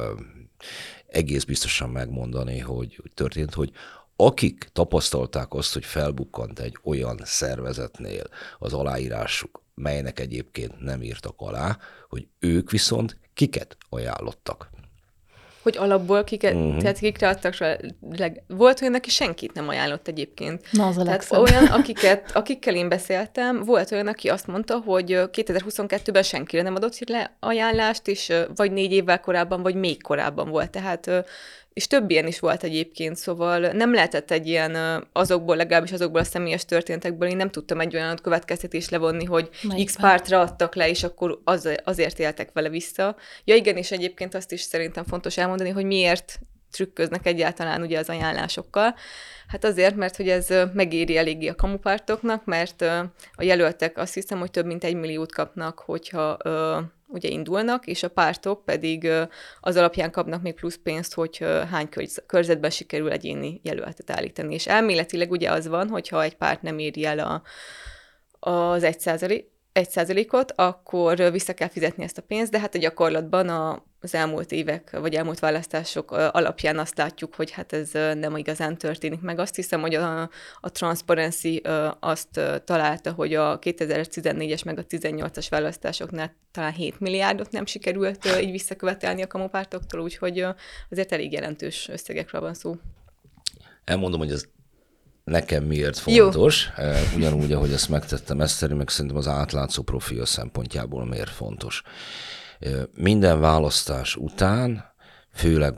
egész 1.07 1.44
biztosan 1.44 1.90
megmondani, 1.90 2.59
hogy 2.59 3.03
történt, 3.14 3.55
hogy 3.55 3.73
akik 4.16 4.68
tapasztalták 4.73 5.55
azt, 5.55 5.73
hogy 5.73 5.85
felbukkant 5.85 6.59
egy 6.59 6.79
olyan 6.85 7.21
szervezetnél 7.25 8.25
az 8.59 8.73
aláírásuk, 8.73 9.62
melynek 9.75 10.21
egyébként 10.21 10.81
nem 10.81 11.03
írtak 11.03 11.35
alá, 11.37 11.79
hogy 12.09 12.29
ők 12.38 12.71
viszont 12.71 13.18
kiket 13.35 13.77
ajánlottak 13.88 14.71
hogy 15.62 15.77
alapból 15.77 16.25
kiket, 16.25 16.55
uh-huh. 16.55 16.77
tehát 16.77 16.99
kikre 16.99 17.29
adtak 17.29 17.55
leg... 18.16 18.42
Volt 18.47 18.81
olyan, 18.81 18.94
aki 18.94 19.11
senkit 19.11 19.53
nem 19.53 19.68
ajánlott 19.68 20.09
egyébként. 20.09 20.73
Na, 20.73 20.87
az 20.87 20.99
a 20.99 21.03
tehát 21.03 21.33
olyan, 21.33 21.66
akiket, 21.79 22.31
akikkel 22.35 22.75
én 22.75 22.88
beszéltem, 22.88 23.64
volt 23.64 23.92
olyan, 23.92 24.07
aki 24.07 24.29
azt 24.29 24.47
mondta, 24.47 24.83
hogy 24.85 25.12
2022-ben 25.12 26.23
senkire 26.23 26.62
nem 26.62 26.75
adott 26.75 27.09
le 27.09 27.37
ajánlást, 27.40 28.09
és 28.09 28.33
vagy 28.55 28.73
négy 28.73 28.92
évvel 28.92 29.21
korábban, 29.21 29.62
vagy 29.62 29.75
még 29.75 30.03
korábban 30.03 30.49
volt. 30.49 30.71
Tehát 30.71 31.11
és 31.79 31.87
több 31.87 32.11
ilyen 32.11 32.27
is 32.27 32.41
volt 32.41 32.62
egyébként, 32.62 33.17
szóval 33.17 33.59
nem 33.59 33.95
lehetett 33.95 34.31
egy 34.31 34.47
ilyen 34.47 34.77
azokból, 35.12 35.57
legalábbis 35.57 35.93
azokból 35.93 36.21
a 36.21 36.25
személyes 36.25 36.64
történetekből, 36.64 37.29
én 37.29 37.37
nem 37.37 37.51
tudtam 37.51 37.81
egy 37.81 37.95
olyan 37.95 38.17
következtetést 38.23 38.91
levonni, 38.91 39.25
hogy 39.25 39.49
Melyik 39.62 39.87
X 39.87 39.97
pártra 39.97 40.41
adtak 40.41 40.75
le, 40.75 40.88
és 40.88 41.03
akkor 41.03 41.41
az, 41.45 41.69
azért 41.85 42.19
éltek 42.19 42.53
vele 42.53 42.69
vissza. 42.69 43.17
Ja 43.45 43.55
igen, 43.55 43.77
és 43.77 43.91
egyébként 43.91 44.35
azt 44.35 44.53
is 44.53 44.61
szerintem 44.61 45.05
fontos 45.05 45.37
elmondani, 45.37 45.71
hogy 45.71 45.85
miért 45.85 46.41
trükköznek 46.71 47.27
egyáltalán 47.27 47.83
ugye 47.83 47.99
az 47.99 48.09
ajánlásokkal. 48.09 48.95
Hát 49.49 49.64
azért, 49.64 49.97
mert 49.97 50.17
hogy 50.17 50.29
ez 50.29 50.49
megéri 50.73 51.17
eléggé 51.17 51.49
a 51.49 51.55
kamupártoknak, 51.55 52.45
mert 52.45 52.83
a 53.33 53.43
jelöltek 53.43 53.99
azt 53.99 54.14
hiszem, 54.14 54.38
hogy 54.38 54.51
több 54.51 54.67
mint 54.67 54.85
egy 54.85 54.95
milliót 54.95 55.33
kapnak, 55.33 55.79
hogyha 55.79 56.37
ugye 57.09 57.29
indulnak, 57.29 57.87
és 57.87 58.03
a 58.03 58.09
pártok 58.09 58.64
pedig 58.64 59.09
az 59.61 59.77
alapján 59.77 60.11
kapnak 60.11 60.42
még 60.42 60.55
plusz 60.55 60.79
pénzt, 60.83 61.14
hogy 61.14 61.44
hány 61.71 61.88
körzetben 62.27 62.71
sikerül 62.71 63.11
egyéni 63.11 63.61
jelöltet 63.62 64.11
állítani. 64.11 64.55
És 64.55 64.66
elméletileg 64.66 65.31
ugye 65.31 65.51
az 65.51 65.68
van, 65.68 65.88
hogyha 65.88 66.23
egy 66.23 66.37
párt 66.37 66.62
nem 66.62 66.79
éri 66.79 67.05
el 67.05 67.18
a, 67.18 67.42
az 68.51 68.83
egy 68.83 69.01
százalék, 69.01 69.47
egy 69.73 69.90
százalékot, 69.90 70.53
akkor 70.57 71.31
vissza 71.33 71.55
kell 71.55 71.68
fizetni 71.68 72.05
ezt 72.05 72.18
a 72.18 72.23
pénzt, 72.23 72.51
de 72.51 72.59
hát 72.59 72.75
a 72.75 72.79
gyakorlatban 72.79 73.49
a, 73.49 73.85
az 74.01 74.15
elmúlt 74.15 74.53
évek, 74.53 74.91
vagy 74.91 75.15
elmúlt 75.15 75.39
választások 75.39 76.11
alapján 76.11 76.79
azt 76.79 76.99
látjuk, 76.99 77.35
hogy 77.35 77.51
hát 77.51 77.73
ez 77.73 77.91
nem 77.93 78.37
igazán 78.37 78.77
történik 78.77 79.21
meg. 79.21 79.39
Azt 79.39 79.55
hiszem, 79.55 79.81
hogy 79.81 79.95
a, 79.95 80.21
a 80.61 80.71
Transparency 80.73 81.63
azt 82.01 82.41
találta, 82.65 83.13
hogy 83.13 83.35
a 83.35 83.59
2014-es 83.59 84.65
meg 84.65 84.79
a 84.79 84.85
18-as 84.87 85.47
választásoknál 85.51 86.35
talán 86.51 86.73
7 86.73 87.01
milliárdot 87.01 87.51
nem 87.51 87.67
sikerült 87.67 88.29
így 88.41 88.51
visszakövetelni 88.51 89.23
a 89.23 89.27
kamupártoktól, 89.27 90.01
úgyhogy 90.01 90.47
azért 90.91 91.13
elég 91.13 91.33
jelentős 91.33 91.89
összegekről 91.89 92.41
van 92.41 92.55
szó. 92.55 92.77
Elmondom, 93.85 94.21
hogy 94.21 94.33
ez 94.33 94.45
nekem 95.25 95.65
miért 95.65 95.99
fontos, 95.99 96.69
Jó. 96.77 96.85
ugyanúgy, 97.17 97.53
ahogy 97.53 97.73
ezt 97.73 97.89
megtettem 97.89 98.41
Eszteri, 98.41 98.75
meg 98.75 98.89
szerintem 98.89 99.17
az 99.17 99.29
átlátszó 99.29 99.83
profil 99.83 100.25
szempontjából 100.25 101.07
miért 101.07 101.31
fontos. 101.31 101.83
Minden 102.94 103.40
választás 103.40 104.16
után, 104.16 104.85
főleg 105.33 105.75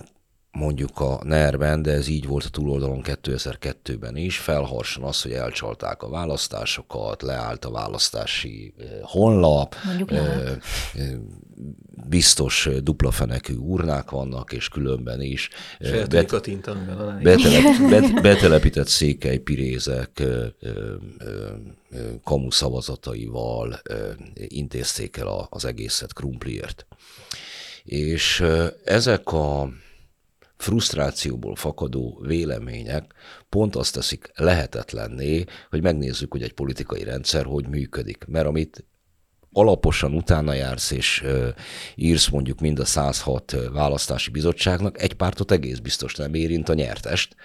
mondjuk 0.52 1.00
a 1.00 1.20
NER-ben, 1.24 1.82
de 1.82 1.90
ez 1.92 2.08
így 2.08 2.26
volt 2.26 2.44
a 2.44 2.48
túloldalon 2.48 3.00
2002-ben 3.04 4.16
is, 4.16 4.38
felharsan 4.38 5.02
az, 5.02 5.22
hogy 5.22 5.32
elcsalták 5.32 6.02
a 6.02 6.08
választásokat, 6.08 7.22
leállt 7.22 7.64
a 7.64 7.70
választási 7.70 8.74
honlap, 9.02 9.74
Mondjuk 9.84 10.10
biztos 12.08 12.68
dupla 12.82 13.10
fenekű 13.10 13.54
urnák 13.54 14.10
vannak, 14.10 14.52
és 14.52 14.68
különben 14.68 15.20
is. 15.20 15.48
Bet, 16.08 16.30
a 16.32 16.40
betelep, 17.22 18.20
betelepített 18.22 18.88
székely 18.88 19.38
pirézek 19.38 20.22
kamu 22.24 22.50
szavazataival 22.50 23.80
intézték 24.34 25.16
el 25.16 25.46
az 25.50 25.64
egészet 25.64 26.12
krumpliért. 26.12 26.86
És 27.84 28.44
ezek 28.84 29.32
a 29.32 29.72
frusztrációból 30.60 31.56
fakadó 31.56 32.20
vélemények 32.26 33.12
pont 33.48 33.76
azt 33.76 33.94
teszik 33.94 34.30
lehetetlenné, 34.34 35.44
hogy 35.70 35.82
megnézzük, 35.82 36.32
hogy 36.32 36.42
egy 36.42 36.52
politikai 36.52 37.04
rendszer 37.04 37.44
hogy 37.44 37.68
működik. 37.68 38.24
Mert 38.28 38.46
amit 38.46 38.84
alaposan 39.52 40.14
utána 40.14 40.52
jársz, 40.52 40.90
és 40.90 41.24
írsz 41.94 42.28
mondjuk 42.28 42.60
mind 42.60 42.78
a 42.78 42.84
106 42.84 43.56
választási 43.72 44.30
bizottságnak, 44.30 45.02
egy 45.02 45.12
pártot 45.12 45.50
egész 45.50 45.78
biztos 45.78 46.14
nem 46.14 46.34
érint 46.34 46.68
a 46.68 46.74
nyertest. 46.74 47.36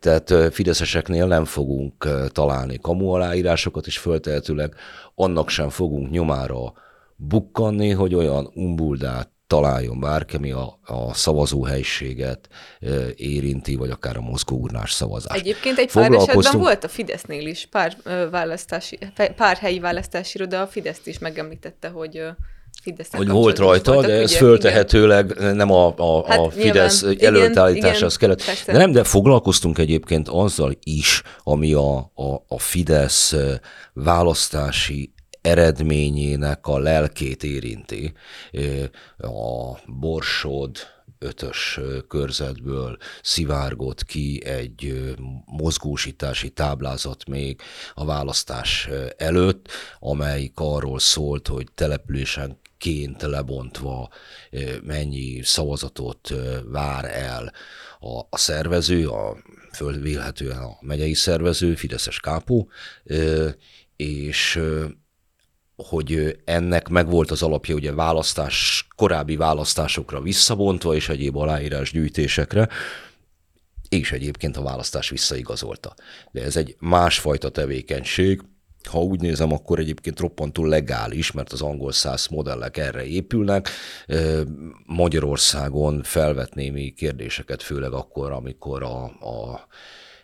Tehát 0.00 0.34
fideszeseknél 0.50 1.26
nem 1.26 1.44
fogunk 1.44 2.08
találni 2.28 2.78
kamu 2.78 3.08
aláírásokat, 3.08 3.86
és 3.86 3.98
föltehetőleg 3.98 4.74
annak 5.14 5.48
sem 5.48 5.68
fogunk 5.68 6.10
nyomára 6.10 6.72
bukkanni, 7.16 7.90
hogy 7.90 8.14
olyan 8.14 8.50
umbuldát 8.54 9.31
találjon 9.52 10.00
bárki, 10.00 10.36
ami 10.36 10.50
a, 10.50 10.78
a 10.84 11.14
szavazóhelyiséget 11.14 12.48
érinti, 13.16 13.76
vagy 13.76 13.90
akár 13.90 14.16
a 14.16 14.20
mozgóurnás 14.20 14.92
szavazás. 14.92 15.38
Egyébként 15.38 15.78
egy 15.78 15.92
pár 15.92 16.12
esetben 16.12 16.60
volt 16.60 16.84
a 16.84 16.88
Fidesznél 16.88 17.46
is 17.46 17.68
pár, 17.70 17.96
választási, 18.30 18.98
pár 19.36 19.56
helyi 19.56 19.78
választási 19.78 20.38
iroda, 20.38 20.60
a 20.60 20.66
Fideszt 20.66 21.06
is 21.06 21.18
megemlítette, 21.18 21.88
hogy 21.88 22.22
Fidesz 22.82 23.08
hogy 23.12 23.28
volt 23.28 23.58
rajta, 23.58 24.00
de 24.00 24.12
ez 24.12 24.36
föltehetőleg 24.36 25.34
igen. 25.36 25.56
nem 25.56 25.70
a, 25.70 25.94
a, 25.96 26.28
hát 26.28 26.38
a 26.38 26.50
Fidesz 26.50 27.04
előtállításhoz 27.18 28.16
kellett. 28.16 28.44
Persze. 28.44 28.72
De 28.72 28.78
nem, 28.78 28.92
de 28.92 29.04
foglalkoztunk 29.04 29.78
egyébként 29.78 30.28
azzal 30.28 30.76
is, 30.82 31.22
ami 31.42 31.72
a, 31.72 31.96
a, 31.98 32.44
a 32.48 32.58
Fidesz 32.58 33.34
választási 33.92 35.12
eredményének 35.42 36.66
a 36.66 36.78
lelkét 36.78 37.42
érinti. 37.42 38.12
A 39.16 39.78
Borsod 39.86 40.76
ötös 41.18 41.80
körzetből 42.08 42.96
szivárgott 43.22 44.04
ki 44.04 44.44
egy 44.44 45.12
mozgósítási 45.44 46.50
táblázat 46.50 47.28
még 47.28 47.60
a 47.94 48.04
választás 48.04 48.88
előtt, 49.16 49.68
amelyik 49.98 50.52
arról 50.54 50.98
szólt, 50.98 51.48
hogy 51.48 51.66
településen 51.74 52.60
ként 52.78 53.22
lebontva 53.22 54.08
mennyi 54.82 55.42
szavazatot 55.42 56.34
vár 56.64 57.04
el 57.04 57.52
a, 58.00 58.18
a 58.30 58.36
szervező, 58.36 59.08
a 59.08 59.36
fölvélhetően 59.72 60.58
a 60.58 60.76
megyei 60.80 61.14
szervező, 61.14 61.74
Fideszes 61.74 62.20
kápó, 62.20 62.68
és 63.96 64.60
hogy 65.86 66.38
ennek 66.44 66.88
megvolt 66.88 67.30
az 67.30 67.42
alapja 67.42 67.74
ugye 67.74 67.92
választás, 67.92 68.86
korábbi 68.96 69.36
választásokra 69.36 70.20
visszabontva 70.20 70.94
és 70.94 71.08
egyéb 71.08 71.36
aláírás 71.36 71.90
gyűjtésekre, 71.92 72.68
és 73.88 74.12
egyébként 74.12 74.56
a 74.56 74.62
választás 74.62 75.08
visszaigazolta. 75.08 75.94
De 76.30 76.42
ez 76.42 76.56
egy 76.56 76.76
másfajta 76.78 77.48
tevékenység, 77.48 78.42
ha 78.88 79.02
úgy 79.02 79.20
nézem, 79.20 79.52
akkor 79.52 79.78
egyébként 79.78 80.20
roppantul 80.20 80.68
legális, 80.68 81.32
mert 81.32 81.52
az 81.52 81.62
angol 81.62 81.92
száz 81.92 82.26
modellek 82.26 82.76
erre 82.76 83.04
épülnek. 83.04 83.68
Magyarországon 84.86 86.02
felvet 86.02 86.54
némi 86.54 86.90
kérdéseket, 86.90 87.62
főleg 87.62 87.92
akkor, 87.92 88.30
amikor 88.30 88.82
a, 88.82 89.04
a 89.04 89.66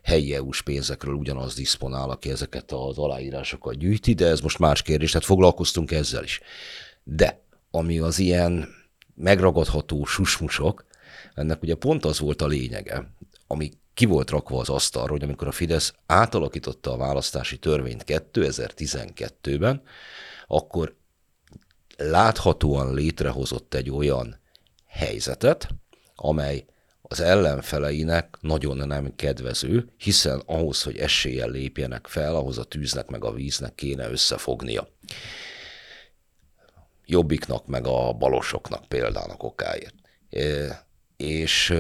helyi 0.08 0.34
EU-s 0.34 0.62
pénzekről 0.62 1.14
ugyanaz 1.14 1.54
diszponál, 1.54 2.10
aki 2.10 2.30
ezeket 2.30 2.72
az 2.72 2.98
aláírásokat 2.98 3.78
gyűjti, 3.78 4.14
de 4.14 4.26
ez 4.26 4.40
most 4.40 4.58
más 4.58 4.82
kérdés, 4.82 5.10
tehát 5.10 5.26
foglalkoztunk 5.26 5.90
ezzel 5.90 6.22
is. 6.22 6.40
De 7.04 7.42
ami 7.70 7.98
az 7.98 8.18
ilyen 8.18 8.68
megragadható 9.14 10.04
susmusok, 10.04 10.84
ennek 11.34 11.62
ugye 11.62 11.74
pont 11.74 12.04
az 12.04 12.18
volt 12.18 12.42
a 12.42 12.46
lényege, 12.46 13.12
ami 13.46 13.70
ki 13.94 14.04
volt 14.04 14.30
rakva 14.30 14.58
az 14.58 14.68
asztalra, 14.68 15.10
hogy 15.10 15.22
amikor 15.22 15.46
a 15.46 15.52
Fidesz 15.52 15.92
átalakította 16.06 16.92
a 16.92 16.96
választási 16.96 17.58
törvényt 17.58 18.04
2012-ben, 18.06 19.82
akkor 20.46 20.96
láthatóan 21.96 22.94
létrehozott 22.94 23.74
egy 23.74 23.90
olyan 23.90 24.40
helyzetet, 24.86 25.68
amely 26.14 26.64
az 27.08 27.20
ellenfeleinek 27.20 28.36
nagyon 28.40 28.86
nem 28.86 29.12
kedvező, 29.16 29.88
hiszen 29.96 30.42
ahhoz, 30.46 30.82
hogy 30.82 30.96
eséllyel 30.96 31.50
lépjenek 31.50 32.06
fel, 32.06 32.34
ahhoz 32.34 32.58
a 32.58 32.64
tűznek 32.64 33.06
meg 33.06 33.24
a 33.24 33.32
víznek 33.32 33.74
kéne 33.74 34.10
összefognia. 34.10 34.88
Jobbiknak 37.06 37.66
meg 37.66 37.86
a 37.86 38.12
balosoknak 38.12 38.84
példának 38.84 39.42
okáért 39.42 39.94
és 41.18 41.74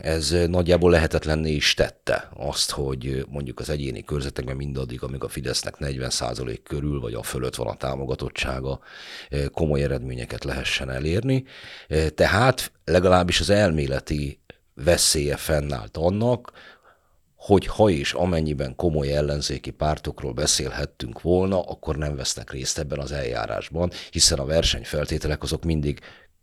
ez 0.00 0.34
nagyjából 0.46 0.90
lehetetlenné 0.90 1.52
is 1.52 1.74
tette 1.74 2.28
azt, 2.36 2.70
hogy 2.70 3.24
mondjuk 3.28 3.60
az 3.60 3.70
egyéni 3.70 4.04
körzetekben 4.04 4.56
mindaddig, 4.56 5.02
amíg 5.02 5.24
a 5.24 5.28
Fidesznek 5.28 5.74
40% 5.78 6.58
körül, 6.62 7.00
vagy 7.00 7.14
a 7.14 7.22
fölött 7.22 7.54
van 7.54 7.66
a 7.66 7.76
támogatottsága, 7.76 8.80
komoly 9.52 9.82
eredményeket 9.82 10.44
lehessen 10.44 10.90
elérni. 10.90 11.44
Tehát 12.14 12.72
legalábbis 12.84 13.40
az 13.40 13.50
elméleti 13.50 14.40
veszélye 14.84 15.36
fennállt 15.36 15.96
annak, 15.96 16.52
hogy 17.36 17.66
ha 17.66 17.90
és 17.90 18.12
amennyiben 18.12 18.76
komoly 18.76 19.16
ellenzéki 19.16 19.70
pártokról 19.70 20.32
beszélhettünk 20.32 21.20
volna, 21.20 21.60
akkor 21.62 21.96
nem 21.96 22.16
vesznek 22.16 22.50
részt 22.50 22.78
ebben 22.78 22.98
az 22.98 23.12
eljárásban, 23.12 23.90
hiszen 24.10 24.38
a 24.38 24.44
versenyfeltételek 24.44 25.42
azok 25.42 25.64
mindig 25.64 26.00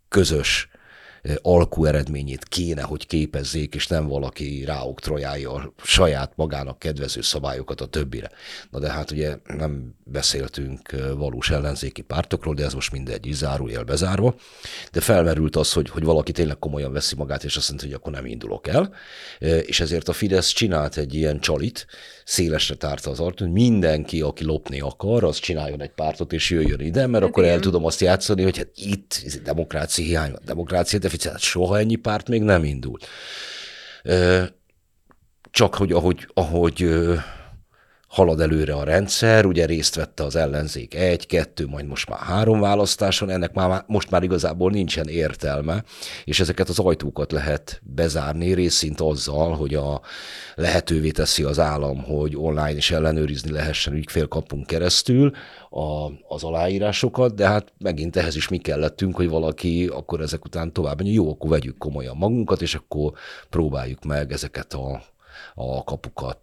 közös 0.08 0.70
alkú 1.42 1.86
eredményét 1.86 2.46
kéne, 2.46 2.82
hogy 2.82 3.08
képezzék, 3.08 3.76
és 3.76 3.88
nem 3.88 4.08
valaki 4.08 4.64
ráoktrojálja 4.66 5.54
a 5.54 5.74
saját 5.84 6.32
magának 6.36 6.80
kedvező 6.80 7.22
szabályokat 7.22 7.82
a 7.82 7.86
többire. 7.86 8.32
Na 8.70 8.80
de 8.80 8.92
hát 8.92 9.12
ugye 9.12 9.38
nem 9.58 9.96
beszéltünk 10.04 10.90
valós 11.16 11.50
ellenzéki 11.50 12.02
pártokról, 12.02 12.54
de 12.54 12.64
ez 12.64 12.74
most 12.74 12.92
mindegy, 12.92 13.30
zárójel 13.32 13.84
bezárva, 13.84 14.36
de 14.92 15.02
felmerült 15.02 15.56
az, 15.56 15.74
hogy, 15.74 15.90
hogy 15.90 16.04
valaki 16.04 16.32
tényleg 16.32 16.60
komolyan 16.60 16.92
veszi 16.92 17.16
magát, 17.16 17.44
és 17.44 17.56
azt 17.56 17.68
mondta, 17.68 17.86
hogy 17.88 17.96
akkor 17.96 18.12
nem 18.12 18.26
indulok 18.26 18.68
el, 18.68 18.94
és 19.62 19.80
ezért 19.80 20.10
a 20.10 20.14
Fidesz 20.14 20.50
csinált 20.50 20.98
egy 20.98 21.14
ilyen 21.14 21.40
csalit, 21.40 21.88
szélesre 22.26 22.76
tárta 22.76 23.10
az 23.10 23.20
arcot, 23.20 23.40
hogy 23.40 23.52
mindenki, 23.52 24.22
aki 24.22 24.44
lopni 24.44 24.80
akar, 24.80 25.24
az 25.24 25.38
csináljon 25.38 25.82
egy 25.82 25.92
pártot, 25.92 26.34
és 26.34 26.50
jöjjön 26.50 26.80
ide, 26.80 27.08
mert 27.08 27.24
hát 27.24 27.32
akkor 27.32 27.44
igen. 27.44 27.56
el 27.56 27.62
tudom 27.62 27.86
azt 27.86 28.02
játszani, 28.02 28.44
hogy 28.44 28.58
hát 28.58 28.70
itt 28.76 29.42
demokrácia 29.44 30.06
hiány 30.06 30.32
van, 30.32 30.42
demokrácia 30.46 31.00
deficit, 31.14 31.40
soha 31.40 31.78
ennyi 31.80 31.96
párt 31.96 32.28
még 32.28 32.42
nem 32.42 32.64
indult. 32.64 33.08
Csak 35.52 35.76
hogy 35.76 35.92
ahogy, 35.92 36.28
ahogy 36.34 36.90
halad 38.14 38.42
előre 38.42 38.74
a 38.74 38.84
rendszer, 38.84 39.46
ugye 39.46 39.66
részt 39.66 39.96
vette 39.96 40.24
az 40.24 40.36
ellenzék 40.36 40.96
egy, 40.96 41.26
kettő, 41.26 41.68
majd 41.68 41.88
most 41.88 42.10
már 42.10 42.20
három 42.20 42.60
választáson, 42.60 43.30
ennek 43.30 43.54
már, 43.54 43.84
most 43.88 44.10
már 44.10 44.24
igazából 44.24 44.72
nincsen 44.72 45.08
értelme, 45.08 45.84
és 46.24 46.40
ezeket 46.40 46.70
az 46.70 46.80
ajtókat 46.80 47.32
lehet 47.32 47.82
bezárni 47.84 48.54
részint 48.54 49.02
azzal, 49.02 49.56
hogy 49.56 49.74
a 49.74 50.02
lehetővé 50.56 51.12
teszi 51.12 51.44
az 51.44 51.60
állam, 51.60 52.04
hogy 52.04 52.36
online 52.36 52.76
is 52.76 52.92
ellenőrizni 52.92 53.52
lehessen 53.52 53.94
ügyfélkapunk 53.94 54.68
keresztül 54.68 55.32
a, 55.70 56.12
az 56.28 56.44
aláírásokat, 56.44 57.36
de 57.36 57.48
hát 57.48 57.74
megint 57.78 58.16
ehhez 58.16 58.36
is 58.36 58.48
mi 58.48 58.58
kellettünk, 58.58 59.16
hogy 59.16 59.30
valaki 59.30 59.88
akkor 59.94 60.22
ezek 60.22 60.46
után 60.46 60.74
tovább, 60.74 61.02
jó, 61.02 61.30
akkor 61.32 61.50
vegyük 61.50 61.78
komolyan 61.78 62.18
magunkat, 62.18 62.62
és 62.62 62.76
akkor 62.76 63.12
próbáljuk 63.50 64.04
meg 64.04 64.32
ezeket 64.32 64.74
a 64.74 65.12
a 65.56 65.84
kapukat 65.84 66.40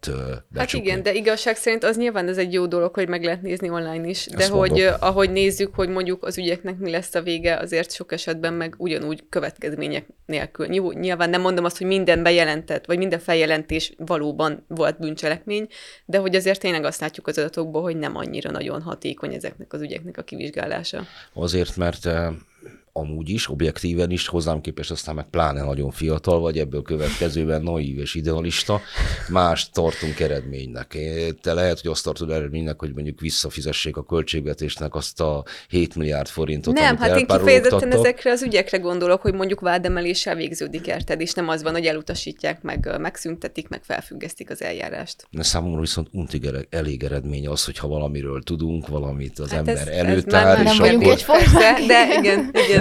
becsukni. 0.49 0.59
Hát 0.59 0.73
igen, 0.73 1.03
de 1.03 1.13
igazság 1.13 1.57
szerint 1.57 1.85
az 1.85 1.97
nyilván 1.97 2.29
ez 2.29 2.39
egy 2.39 2.53
jó 2.53 2.67
dolog, 2.67 2.95
hogy 2.95 3.09
meg 3.09 3.25
lehet 3.25 3.43
nézni 3.43 3.71
online 3.71 4.09
is, 4.09 4.27
de 4.27 4.37
Ezt 4.39 4.51
hogy 4.51 4.71
mondom. 4.71 4.95
ahogy 5.01 5.31
nézzük, 5.31 5.75
hogy 5.75 5.89
mondjuk 5.89 6.25
az 6.25 6.39
ügyeknek 6.39 6.79
mi 6.79 6.91
lesz 6.91 7.15
a 7.15 7.23
vége, 7.23 7.57
azért 7.57 7.93
sok 7.93 8.13
esetben 8.13 8.53
meg 8.53 8.75
ugyanúgy 8.79 9.25
következmények 9.29 10.07
nélkül. 10.27 10.67
Nyilván 10.93 11.31
nem 11.31 11.41
mondom 11.41 11.65
azt, 11.65 11.79
hogy 11.79 11.87
minden 11.87 12.23
bejelentett, 12.23 12.87
vagy 12.87 12.99
minden 12.99 13.19
feljelentés 13.19 13.93
valóban 13.97 14.65
volt 14.69 14.99
bűncselekmény, 14.99 15.69
de 16.05 16.19
hogy 16.19 16.35
azért 16.37 16.61
tényleg 16.61 16.85
azt 16.85 17.01
látjuk 17.01 17.27
az 17.27 17.39
adatokból, 17.39 17.83
hogy 17.83 17.97
nem 17.97 18.17
annyira 18.17 18.51
nagyon 18.51 18.83
hatékony 18.83 19.35
ezeknek 19.35 19.73
az 19.73 19.81
ügyeknek 19.81 20.19
a 20.19 20.23
kivizsgálása. 20.23 21.03
Azért, 21.33 21.77
mert 21.77 22.09
amúgy 22.93 23.29
is, 23.29 23.51
objektíven 23.51 24.11
is, 24.11 24.27
hozzám 24.27 24.61
képest 24.61 24.91
aztán 24.91 25.15
meg 25.15 25.27
pláne 25.31 25.63
nagyon 25.63 25.91
fiatal 25.91 26.41
vagy, 26.41 26.59
ebből 26.59 26.83
következőben 26.83 27.63
naív 27.63 27.99
és 27.99 28.15
idealista, 28.15 28.81
más 29.29 29.71
tartunk 29.71 30.21
eredménynek. 30.21 30.99
Te 31.43 31.53
lehet, 31.55 31.81
hogy 31.81 31.91
azt 31.91 32.05
tartod 32.05 32.31
eredménynek, 32.31 32.79
hogy 32.79 32.95
mondjuk 32.95 33.21
visszafizessék 33.21 33.97
a 33.97 34.03
költségvetésnek 34.05 34.95
azt 34.95 35.21
a 35.21 35.45
7 35.69 35.95
milliárd 35.95 36.29
forintot, 36.29 36.75
Nem, 36.75 36.87
amit 36.87 36.99
hát 37.01 37.19
én 37.19 37.27
kifejezetten 37.27 37.93
ezekre 37.93 38.31
az 38.31 38.43
ügyekre 38.43 38.79
gondolok, 38.79 39.21
hogy 39.21 39.35
mondjuk 39.35 39.61
vádemeléssel 39.61 40.35
végződik 40.35 40.87
érted, 40.87 41.21
és 41.21 41.33
nem 41.33 41.49
az 41.49 41.63
van, 41.63 41.73
hogy 41.73 41.87
elutasítják, 41.87 42.63
meg 42.63 42.97
megszüntetik, 42.99 43.69
meg 43.69 43.83
felfüggesztik 43.85 44.51
az 44.51 44.63
eljárást. 44.63 45.27
De 45.31 45.43
számomra 45.43 45.81
viszont 45.81 46.09
untig 46.13 46.49
elég 46.71 47.03
eredmény 47.03 47.49
az, 47.49 47.65
hogyha 47.65 47.89
valamiről 47.89 48.43
tudunk, 48.43 48.89
valamit 48.89 49.39
az 49.39 49.51
Hát 49.51 49.59
ember 49.59 49.77
ez- 49.77 49.87
ez 49.89 50.05
előtár, 50.07 50.57
már 50.57 50.67
és 50.67 50.79
nem 50.79 50.97
akkor... 50.97 51.13
egyformák. 51.13 51.59
Persze, 51.61 51.87
de 51.87 52.19
igen, 52.19 52.51
igen. 52.69 52.80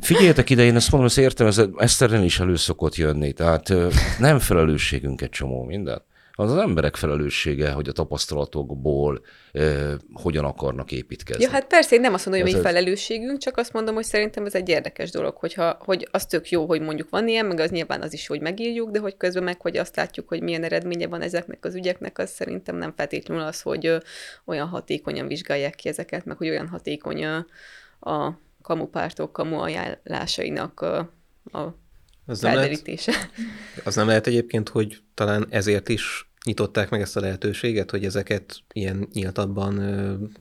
Figyeljetek 0.00 0.50
ide, 0.50 0.62
én 0.62 0.76
ezt 0.76 0.90
mondom, 0.90 1.08
ezt 1.08 1.18
értem, 1.18 1.46
ez 1.46 1.62
Eszterren 1.76 2.22
is 2.22 2.40
elő 2.40 2.56
szokott 2.56 2.94
jönni, 2.94 3.32
tehát 3.32 3.72
nem 4.18 4.38
felelősségünk 4.38 5.20
egy 5.20 5.30
csomó 5.30 5.62
minden. 5.62 6.02
Az 6.38 6.52
az 6.52 6.58
emberek 6.58 6.96
felelőssége, 6.96 7.70
hogy 7.70 7.88
a 7.88 7.92
tapasztalatokból 7.92 9.20
ö, 9.52 9.94
hogyan 10.12 10.44
akarnak 10.44 10.92
építkezni. 10.92 11.42
Ja, 11.42 11.50
hát 11.50 11.66
persze, 11.66 11.94
én 11.94 12.00
nem 12.00 12.14
azt 12.14 12.26
mondom, 12.26 12.44
hogy 12.44 12.54
mi 12.54 12.60
felelősségünk, 12.60 13.38
csak 13.38 13.56
azt 13.56 13.72
mondom, 13.72 13.94
hogy 13.94 14.04
szerintem 14.04 14.44
ez 14.46 14.54
egy 14.54 14.68
érdekes 14.68 15.10
dolog, 15.10 15.36
hogyha, 15.36 15.76
hogy 15.80 16.08
az 16.10 16.26
tök 16.26 16.50
jó, 16.50 16.66
hogy 16.66 16.80
mondjuk 16.80 17.10
van 17.10 17.28
ilyen, 17.28 17.46
meg 17.46 17.60
az 17.60 17.70
nyilván 17.70 18.02
az 18.02 18.12
is, 18.12 18.26
hogy 18.26 18.40
megírjuk, 18.40 18.90
de 18.90 18.98
hogy 18.98 19.16
közben 19.16 19.42
meg, 19.42 19.60
hogy 19.60 19.76
azt 19.76 19.96
látjuk, 19.96 20.28
hogy 20.28 20.42
milyen 20.42 20.64
eredménye 20.64 21.06
van 21.06 21.20
ezeknek 21.20 21.64
az 21.64 21.74
ügyeknek, 21.74 22.18
az 22.18 22.30
szerintem 22.30 22.76
nem 22.76 22.92
feltétlenül 22.96 23.44
az, 23.44 23.60
hogy 23.60 23.96
olyan 24.44 24.68
hatékonyan 24.68 25.26
vizsgálják 25.26 25.74
ki 25.74 25.88
ezeket, 25.88 26.24
meg 26.24 26.36
hogy 26.36 26.48
olyan 26.48 26.68
hatékony 26.68 27.22
ö, 27.22 27.38
a 28.10 28.44
kamupártok 28.66 29.32
kamu 29.32 29.58
ajánlásainak 29.58 30.80
a 30.80 31.76
Az 32.26 32.40
nem, 32.40 32.54
lehet, 32.54 32.82
az 33.84 33.94
nem 33.94 34.06
lehet 34.06 34.26
egyébként, 34.26 34.68
hogy 34.68 34.98
talán 35.14 35.46
ezért 35.50 35.88
is 35.88 36.30
nyitották 36.44 36.90
meg 36.90 37.00
ezt 37.00 37.16
a 37.16 37.20
lehetőséget, 37.20 37.90
hogy 37.90 38.04
ezeket 38.04 38.58
ilyen 38.72 39.08
nyíltabban 39.12 39.74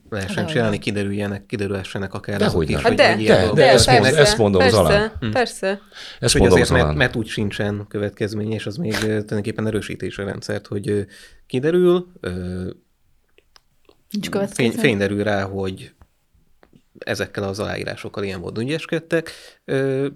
lehessen 0.10 0.46
csinálni, 0.46 0.78
kiderüljenek, 0.78 1.46
kiderülhessenek 1.46 2.14
akár 2.14 2.38
Dehogy 2.40 2.66
azok 2.66 2.70
is, 2.70 2.76
hogy 2.76 2.84
Hát 2.84 2.96
de, 2.96 3.16
hogy 3.16 3.26
de, 3.26 3.34
ilyen 3.34 3.38
de, 3.38 3.46
dolgok 3.46 3.60
ezt 3.60 3.86
történnek. 3.86 4.16
ezt 4.18 4.38
mondom, 4.38 4.62
persze, 4.62 4.76
Zalán. 4.76 5.12
persze. 5.32 5.80
Ezt 6.20 6.32
hogy 6.32 6.42
mondom, 6.42 6.62
azért, 6.62 6.70
mert, 6.70 6.82
Zalán. 6.82 6.98
mert 6.98 7.16
úgy 7.16 7.28
sincsen 7.28 7.86
következménye, 7.88 8.56
és 8.56 8.66
az 8.66 8.78
még 8.78 8.98
tulajdonképpen 8.98 9.68
erősítés 9.68 10.18
a 10.18 10.24
rendszert, 10.24 10.68
hogy 10.68 11.06
kiderül, 11.48 12.12
Nincs 14.10 14.30
fény, 14.54 14.72
fény 14.72 14.98
derül 14.98 15.24
rá, 15.24 15.44
hogy 15.44 15.95
ezekkel 16.98 17.44
az 17.44 17.60
aláírásokkal 17.60 18.24
ilyen 18.24 18.40
módon 18.40 18.64
ügyeskedtek, 18.64 19.32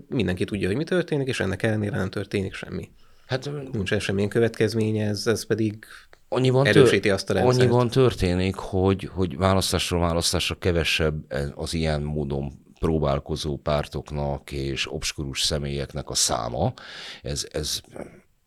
mindenki 0.07 0.43
tudja, 0.43 0.67
hogy 0.67 0.77
mi 0.77 0.83
történik, 0.83 1.27
és 1.27 1.39
ennek 1.39 1.63
ellenére 1.63 1.97
nem 1.97 2.09
történik 2.09 2.53
semmi. 2.53 2.89
Hát 3.25 3.49
Nincsen 3.71 3.99
semmilyen 3.99 4.29
következménye, 4.29 5.07
ez, 5.07 5.27
ez 5.27 5.45
pedig 5.45 5.85
annyiban, 6.27 6.65
erősíti 6.65 7.09
azt 7.09 7.29
a 7.29 7.33
rendszert. 7.33 7.59
annyiban 7.59 7.89
történik, 7.89 8.55
hogy, 8.55 9.09
hogy 9.13 9.37
választásról 9.37 9.99
választásra 9.99 10.55
kevesebb 10.55 11.33
az 11.55 11.73
ilyen 11.73 12.01
módon 12.01 12.51
próbálkozó 12.79 13.57
pártoknak 13.57 14.51
és 14.51 14.93
obskurus 14.93 15.41
személyeknek 15.41 16.09
a 16.09 16.15
száma. 16.15 16.73
Ez, 17.21 17.47
ez 17.51 17.81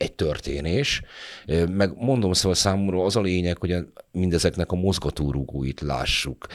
egy 0.03 0.13
történés. 0.13 1.03
Meg 1.71 1.93
mondom 1.97 2.33
szóval 2.33 2.55
számomra 2.55 3.05
az 3.05 3.17
a 3.17 3.21
lényeg, 3.21 3.59
hogy 3.59 3.75
mindezeknek 4.13 4.73
a 4.73 4.77
mozgatórugóit 4.77 5.81
lássuk, 5.81 6.47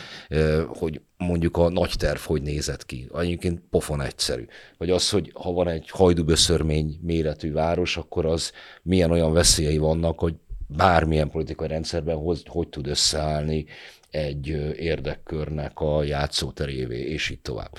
hogy 0.67 1.01
mondjuk 1.17 1.57
a 1.57 1.69
nagy 1.69 1.93
terv 1.97 2.19
hogy 2.19 2.41
nézett 2.41 2.85
ki. 2.85 3.09
Egyébként 3.17 3.61
pofon 3.69 4.01
egyszerű. 4.01 4.45
Vagy 4.77 4.89
az, 4.89 5.09
hogy 5.09 5.31
ha 5.33 5.51
van 5.51 5.67
egy 5.67 5.89
hajduböszörmény 5.89 6.99
méretű 7.01 7.51
város, 7.51 7.97
akkor 7.97 8.25
az 8.25 8.51
milyen 8.83 9.11
olyan 9.11 9.33
veszélyei 9.33 9.77
vannak, 9.77 10.19
hogy 10.19 10.35
bármilyen 10.67 11.29
politikai 11.29 11.67
rendszerben 11.67 12.15
hogy, 12.15 12.41
hogy 12.45 12.67
tud 12.67 12.87
összeállni 12.87 13.65
egy 14.09 14.47
érdekkörnek 14.75 15.79
a 15.79 16.03
játszóterévé, 16.03 16.99
és 16.99 17.29
így 17.29 17.41
tovább. 17.41 17.77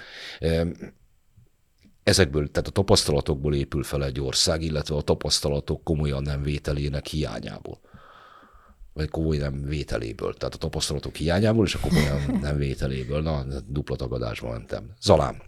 Ezekből, 2.08 2.50
tehát 2.50 2.68
a 2.68 2.72
tapasztalatokból 2.72 3.54
épül 3.54 3.82
fel 3.82 4.04
egy 4.04 4.20
ország, 4.20 4.62
illetve 4.62 4.94
a 4.96 5.02
tapasztalatok 5.02 5.84
komolyan 5.84 6.22
nem 6.22 6.42
vételének 6.42 7.06
hiányából. 7.06 7.80
Vagy 8.92 9.08
komoly 9.08 9.36
nem 9.36 9.62
vételéből. 9.64 10.34
Tehát 10.34 10.54
a 10.54 10.58
tapasztalatok 10.58 11.14
hiányából 11.14 11.66
és 11.66 11.74
a 11.74 11.78
komolyan 11.78 12.20
nem 12.40 12.56
vételéből. 12.56 13.22
Na, 13.22 13.44
dupla 13.66 13.96
tagadásba 13.96 14.50
mentem. 14.50 14.92
Zalám. 15.00 15.42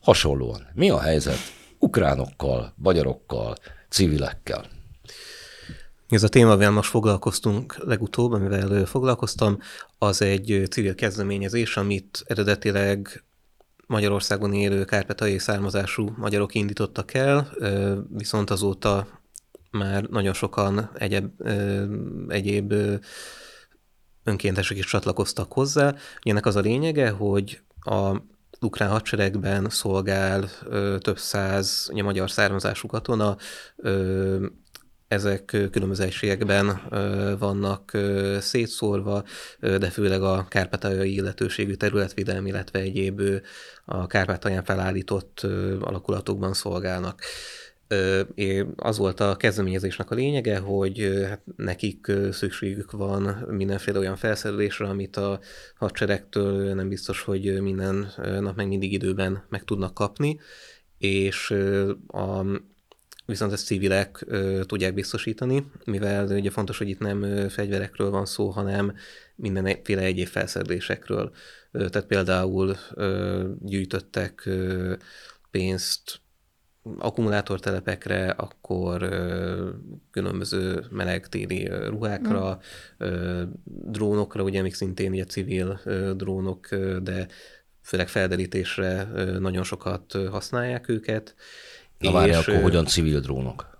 Hasonlóan. 0.00 0.66
Mi 0.74 0.90
a 0.90 1.00
helyzet 1.00 1.38
ukránokkal, 1.78 2.72
magyarokkal, 2.76 3.56
civilekkel? 3.88 4.66
Ez 6.08 6.22
a 6.22 6.28
téma, 6.28 6.50
amivel 6.50 6.70
most 6.70 6.90
foglalkoztunk 6.90 7.76
legutóbb, 7.78 8.32
amivel 8.32 8.84
foglalkoztam, 8.84 9.58
az 9.98 10.22
egy 10.22 10.62
civil 10.70 10.94
kezdeményezés, 10.94 11.76
amit 11.76 12.22
eredetileg 12.26 13.23
Magyarországon 13.86 14.52
élő 14.52 14.84
kárpetai 14.84 15.38
származású 15.38 16.12
magyarok 16.16 16.54
indítottak 16.54 17.14
el, 17.14 17.50
viszont 18.08 18.50
azóta 18.50 19.06
már 19.70 20.04
nagyon 20.04 20.32
sokan 20.32 20.90
egyéb, 20.94 21.48
egyéb 22.28 22.74
önkéntesek 24.24 24.76
is 24.76 24.86
csatlakoztak 24.86 25.52
hozzá. 25.52 25.94
Ennek 26.20 26.46
az 26.46 26.56
a 26.56 26.60
lényege, 26.60 27.10
hogy 27.10 27.60
a 27.80 28.16
ukrán 28.60 28.90
hadseregben 28.90 29.68
szolgál 29.68 30.48
több 30.98 31.18
száz 31.18 31.88
ugye, 31.92 32.02
magyar 32.02 32.30
származású 32.30 32.88
katona, 32.88 33.36
ezek 35.08 35.44
különböző 35.44 36.04
vannak 37.38 37.92
szétszórva, 38.38 39.24
de 39.60 39.90
főleg 39.90 40.22
a 40.22 40.46
kárpátaljai 40.48 41.14
illetőségű 41.14 41.74
területvédelmi, 41.74 42.48
illetve 42.48 42.78
egyéb 42.78 43.20
a 43.84 44.06
Kárpátalján 44.06 44.64
felállított 44.64 45.40
alakulatokban 45.80 46.52
szolgálnak. 46.52 47.20
Az 48.76 48.98
volt 48.98 49.20
a 49.20 49.36
kezdeményezésnek 49.36 50.10
a 50.10 50.14
lényege, 50.14 50.58
hogy 50.58 51.24
hát 51.28 51.42
nekik 51.56 52.12
szükségük 52.30 52.90
van 52.90 53.22
mindenféle 53.48 53.98
olyan 53.98 54.16
felszerelésre, 54.16 54.86
amit 54.86 55.16
a 55.16 55.40
hadseregtől 55.76 56.74
nem 56.74 56.88
biztos, 56.88 57.20
hogy 57.20 57.60
minden 57.62 58.12
nap 58.40 58.56
meg 58.56 58.68
mindig 58.68 58.92
időben 58.92 59.44
meg 59.48 59.64
tudnak 59.64 59.94
kapni, 59.94 60.40
és 60.98 61.50
a 62.06 62.44
viszont 63.26 63.52
ezt 63.52 63.66
civilek 63.66 64.24
ö, 64.26 64.60
tudják 64.66 64.94
biztosítani, 64.94 65.66
mivel 65.84 66.26
ugye 66.26 66.50
fontos, 66.50 66.78
hogy 66.78 66.88
itt 66.88 66.98
nem 66.98 67.22
ö, 67.22 67.48
fegyverekről 67.48 68.10
van 68.10 68.26
szó, 68.26 68.48
hanem 68.48 68.94
mindenféle 69.36 70.02
egyéb 70.02 70.26
felszerelésekről. 70.26 71.32
Ö, 71.70 71.88
tehát 71.88 72.08
például 72.08 72.76
ö, 72.94 73.44
gyűjtöttek 73.60 74.42
ö, 74.46 74.94
pénzt 75.50 76.22
akkumulátortelepekre, 76.98 78.30
akkor 78.30 79.02
ö, 79.02 79.68
különböző 80.10 80.84
melegtéri 80.90 81.68
ö, 81.68 81.88
ruhákra, 81.88 82.58
ö, 82.98 83.42
drónokra, 83.64 84.42
ugye 84.42 84.62
még 84.62 84.74
szintén 84.74 85.10
ugye 85.10 85.24
civil 85.24 85.80
ö, 85.84 86.12
drónok, 86.16 86.70
ö, 86.70 86.98
de 87.02 87.26
főleg 87.82 88.08
felderítésre 88.08 89.08
ö, 89.14 89.38
nagyon 89.38 89.62
sokat 89.62 90.14
ö, 90.14 90.24
használják 90.24 90.88
őket. 90.88 91.34
Na 91.98 92.12
várjál, 92.12 92.40
És, 92.40 92.46
akkor 92.48 92.62
hogyan 92.62 92.86
civil 92.86 93.20
drónok? 93.20 93.74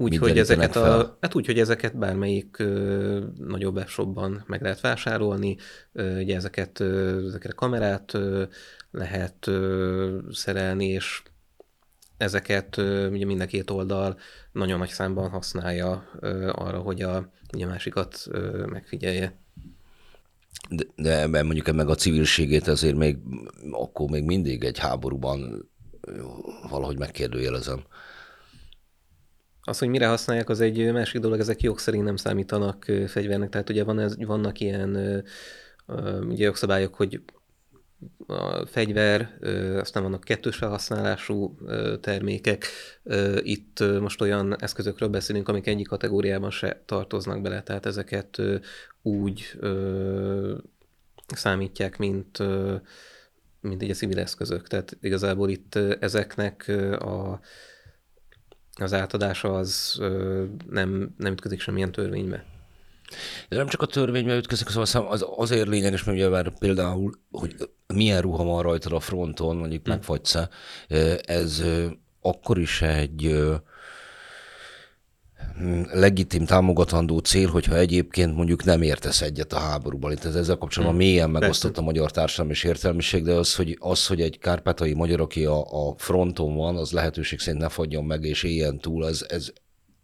úgy, 0.00 0.10
Mit 0.10 0.20
hogy 0.20 0.38
ezeket 0.38 0.72
fel? 0.72 1.00
a, 1.00 1.18
hát 1.20 1.34
úgy, 1.34 1.46
hogy 1.46 1.58
ezeket 1.58 1.96
bármelyik 1.96 2.58
ö, 2.58 3.24
nagyobb 3.38 3.76
webshopban 3.76 4.44
meg 4.46 4.62
lehet 4.62 4.80
vásárolni, 4.80 5.56
ö, 5.92 6.20
ugye 6.20 6.36
ezeket, 6.36 6.80
ö, 6.80 7.24
ezekre 7.26 7.52
kamerát 7.52 8.14
ö, 8.14 8.44
lehet 8.90 9.46
ö, 9.46 10.18
szerelni, 10.30 10.86
és 10.86 11.22
ezeket 12.16 12.76
ö, 12.76 13.08
ugye 13.10 13.24
mind 13.24 13.40
a 13.40 13.46
két 13.46 13.70
oldal 13.70 14.18
nagyon 14.52 14.78
nagy 14.78 14.88
számban 14.88 15.30
használja 15.30 16.08
ö, 16.20 16.50
arra, 16.54 16.78
hogy 16.78 17.02
a, 17.02 17.32
ugye 17.52 17.66
másikat 17.66 18.26
ö, 18.30 18.66
megfigyelje. 18.66 19.38
De, 20.68 20.84
de 21.28 21.42
mondjuk 21.42 21.72
meg 21.72 21.88
a 21.88 21.94
civilségét 21.94 22.66
azért 22.68 22.96
még 22.96 23.18
akkor 23.70 24.10
még 24.10 24.24
mindig 24.24 24.64
egy 24.64 24.78
háborúban 24.78 25.70
valahogy 26.68 26.98
megkérdőjelezem. 26.98 27.82
Az, 29.62 29.78
hogy 29.78 29.88
mire 29.88 30.06
használják, 30.06 30.48
az 30.48 30.60
egy 30.60 30.92
másik 30.92 31.20
dolog, 31.20 31.38
ezek 31.38 31.60
jog 31.60 31.78
szerint 31.78 32.04
nem 32.04 32.16
számítanak 32.16 32.84
fegyvernek, 33.06 33.48
tehát 33.48 33.70
ugye 33.70 33.84
van 33.84 33.98
ez, 33.98 34.16
vannak 34.24 34.60
ilyen 34.60 35.24
ugye 36.20 36.44
jogszabályok, 36.44 36.94
hogy 36.94 37.22
a 38.26 38.66
fegyver, 38.66 39.38
aztán 39.80 40.02
vannak 40.02 40.24
kettős 40.24 40.56
felhasználású 40.56 41.56
termékek. 42.00 42.66
Itt 43.40 43.84
most 44.00 44.20
olyan 44.20 44.62
eszközökről 44.62 45.08
beszélünk, 45.08 45.48
amik 45.48 45.66
egyik 45.66 45.88
kategóriában 45.88 46.50
se 46.50 46.82
tartoznak 46.86 47.40
bele, 47.42 47.62
tehát 47.62 47.86
ezeket 47.86 48.42
úgy 49.02 49.58
számítják, 51.26 51.98
mint 51.98 52.38
mint 53.60 53.82
így 53.82 53.90
a 53.90 53.94
civil 53.94 54.18
eszközök. 54.18 54.68
Tehát 54.68 54.96
igazából 55.00 55.48
itt 55.48 55.74
ezeknek 56.00 56.68
a, 56.98 57.40
az 58.74 58.92
átadása 58.92 59.54
az 59.56 60.00
nem, 60.70 61.14
nem 61.16 61.32
ütközik 61.32 61.60
semmilyen 61.60 61.92
törvénybe. 61.92 62.44
De 63.48 63.56
nem 63.56 63.66
csak 63.66 63.82
a 63.82 63.86
törvénybe 63.86 64.36
ütközik, 64.36 64.68
szóval 64.68 65.08
az 65.08 65.26
azért 65.36 65.68
lényeges, 65.68 66.04
mert 66.04 66.30
már 66.30 66.58
például, 66.58 67.12
hogy 67.30 67.54
milyen 67.86 68.20
ruha 68.20 68.44
van 68.44 68.62
rajtad 68.62 68.92
a 68.92 69.00
fronton, 69.00 69.56
mondjuk 69.56 69.84
hmm. 69.84 69.94
megfagysz 69.94 70.36
ez 71.22 71.62
akkor 72.20 72.58
is 72.58 72.82
egy 72.82 73.46
legitim, 75.92 76.44
támogatandó 76.44 77.18
cél, 77.18 77.48
hogyha 77.48 77.76
egyébként 77.76 78.34
mondjuk 78.34 78.64
nem 78.64 78.82
értesz 78.82 79.20
egyet 79.20 79.52
a 79.52 79.58
háborúban. 79.58 80.12
Itt 80.12 80.24
ezzel 80.24 80.56
kapcsolatban 80.56 80.98
hmm. 80.98 81.06
mélyen 81.06 81.30
megosztott 81.30 81.78
a 81.78 81.82
magyar 81.82 82.10
társadalom 82.10 82.50
és 82.50 82.64
értelmiség, 82.64 83.22
de 83.24 83.32
az, 83.32 83.54
hogy, 83.54 83.76
az, 83.80 84.06
hogy 84.06 84.20
egy 84.20 84.38
kárpátai 84.38 84.94
magyar, 84.94 85.20
aki 85.20 85.44
a, 85.44 85.88
a 85.88 85.94
fronton 85.96 86.54
van, 86.54 86.76
az 86.76 86.90
lehetőség 86.90 87.38
szerint 87.38 87.62
ne 87.62 87.68
fagyjon 87.68 88.04
meg 88.04 88.24
és 88.24 88.42
éljen 88.42 88.78
túl, 88.78 89.06
ez, 89.06 89.24
ez, 89.28 89.52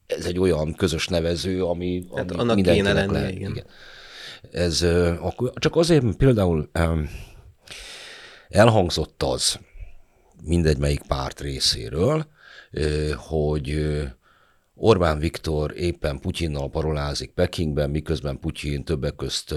ez 0.07 0.25
egy 0.25 0.39
olyan 0.39 0.75
közös 0.75 1.07
nevező, 1.07 1.65
ami, 1.65 2.07
hát 2.15 2.31
ami 2.31 2.41
annak 2.41 2.55
mindenkinek 2.55 2.95
lennie, 2.95 3.13
lehet. 3.13 3.31
Igen. 3.31 3.51
igen. 3.51 3.67
Ez 4.53 4.83
akkor 5.21 5.53
csak 5.55 5.77
azért, 5.77 6.17
például 6.17 6.71
elhangzott 8.49 9.23
az 9.23 9.59
mindegy 10.43 10.79
melyik 10.79 11.03
párt 11.03 11.41
részéről, 11.41 12.27
hogy 13.17 13.77
Orbán 14.79 15.19
Viktor 15.19 15.73
éppen 15.77 16.21
Putyinnal 16.21 16.71
parolázik 16.71 17.31
Pekingben, 17.31 17.91
miközben 17.91 18.39
Putyin 18.39 18.85
többek 18.85 19.15
közt 19.15 19.55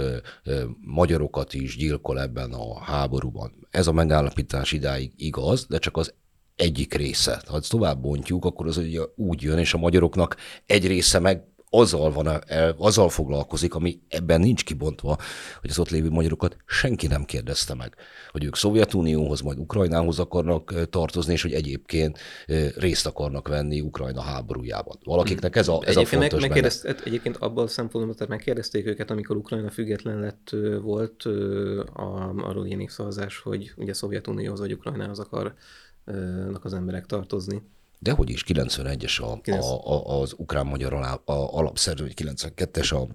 magyarokat 0.81 1.53
is 1.53 1.77
gyilkol 1.77 2.21
ebben 2.21 2.53
a 2.53 2.79
háborúban. 2.79 3.67
Ez 3.71 3.87
a 3.87 3.91
megállapítás 3.91 4.71
idáig 4.71 5.11
igaz, 5.15 5.65
de 5.67 5.77
csak 5.77 5.97
az 5.97 6.13
egyik 6.55 6.93
része. 6.93 7.41
Ha 7.47 7.57
ezt 7.57 7.69
tovább 7.69 8.01
bontjuk, 8.01 8.45
akkor 8.45 8.67
az 8.67 8.77
ugye 8.77 9.01
úgy 9.15 9.41
jön, 9.41 9.57
és 9.57 9.73
a 9.73 9.77
magyaroknak 9.77 10.35
egy 10.65 10.87
része 10.87 11.19
meg 11.19 11.43
azzal, 11.69 12.11
van, 12.11 12.43
azzal 12.77 13.09
foglalkozik, 13.09 13.75
ami 13.75 13.99
ebben 14.07 14.39
nincs 14.39 14.63
kibontva, 14.63 15.17
hogy 15.61 15.69
az 15.69 15.79
ott 15.79 15.89
lévő 15.89 16.09
magyarokat 16.09 16.57
senki 16.65 17.07
nem 17.07 17.23
kérdezte 17.23 17.73
meg, 17.73 17.95
hogy 18.31 18.43
ők 18.43 18.55
Szovjetunióhoz, 18.55 19.41
majd 19.41 19.59
Ukrajnához 19.59 20.19
akarnak 20.19 20.89
tartozni, 20.89 21.33
és 21.33 21.41
hogy 21.41 21.53
egyébként 21.53 22.19
részt 22.75 23.05
akarnak 23.05 23.47
venni 23.47 23.81
Ukrajna 23.81 24.21
háborújában. 24.21 24.97
Valakiknek 25.03 25.55
ez 25.55 25.67
a, 25.67 25.81
ez 25.85 25.97
a 25.97 26.05
fontos 26.05 26.31
meg, 26.31 26.49
megkérdezt, 26.49 26.85
Egyébként 26.85 27.37
abban 27.37 27.63
a 27.63 27.67
szempontból, 27.67 28.13
tehát 28.13 28.29
megkérdezték 28.29 28.85
őket, 28.85 29.11
amikor 29.11 29.35
Ukrajna 29.35 29.69
független 29.69 30.19
lett, 30.19 30.55
volt 30.81 31.23
a, 31.93 32.33
arról 32.37 32.65
ilyen 32.65 32.77
népszavazás, 32.77 33.39
hogy 33.39 33.73
ugye 33.75 33.93
Szovjetunióhoz 33.93 34.59
vagy 34.59 34.73
Ukrajnához 34.73 35.19
akarnak 35.19 36.59
az 36.61 36.73
emberek 36.73 37.05
tartozni. 37.05 37.61
Dehogy 37.99 38.29
is, 38.29 38.43
91-es 38.47 39.21
a, 39.21 39.51
a, 39.51 39.93
a, 39.93 40.21
az 40.21 40.33
ukrán-magyar 40.37 41.19
alapszerződés, 41.25 42.13
92-es 42.15 42.93
a 42.95 43.07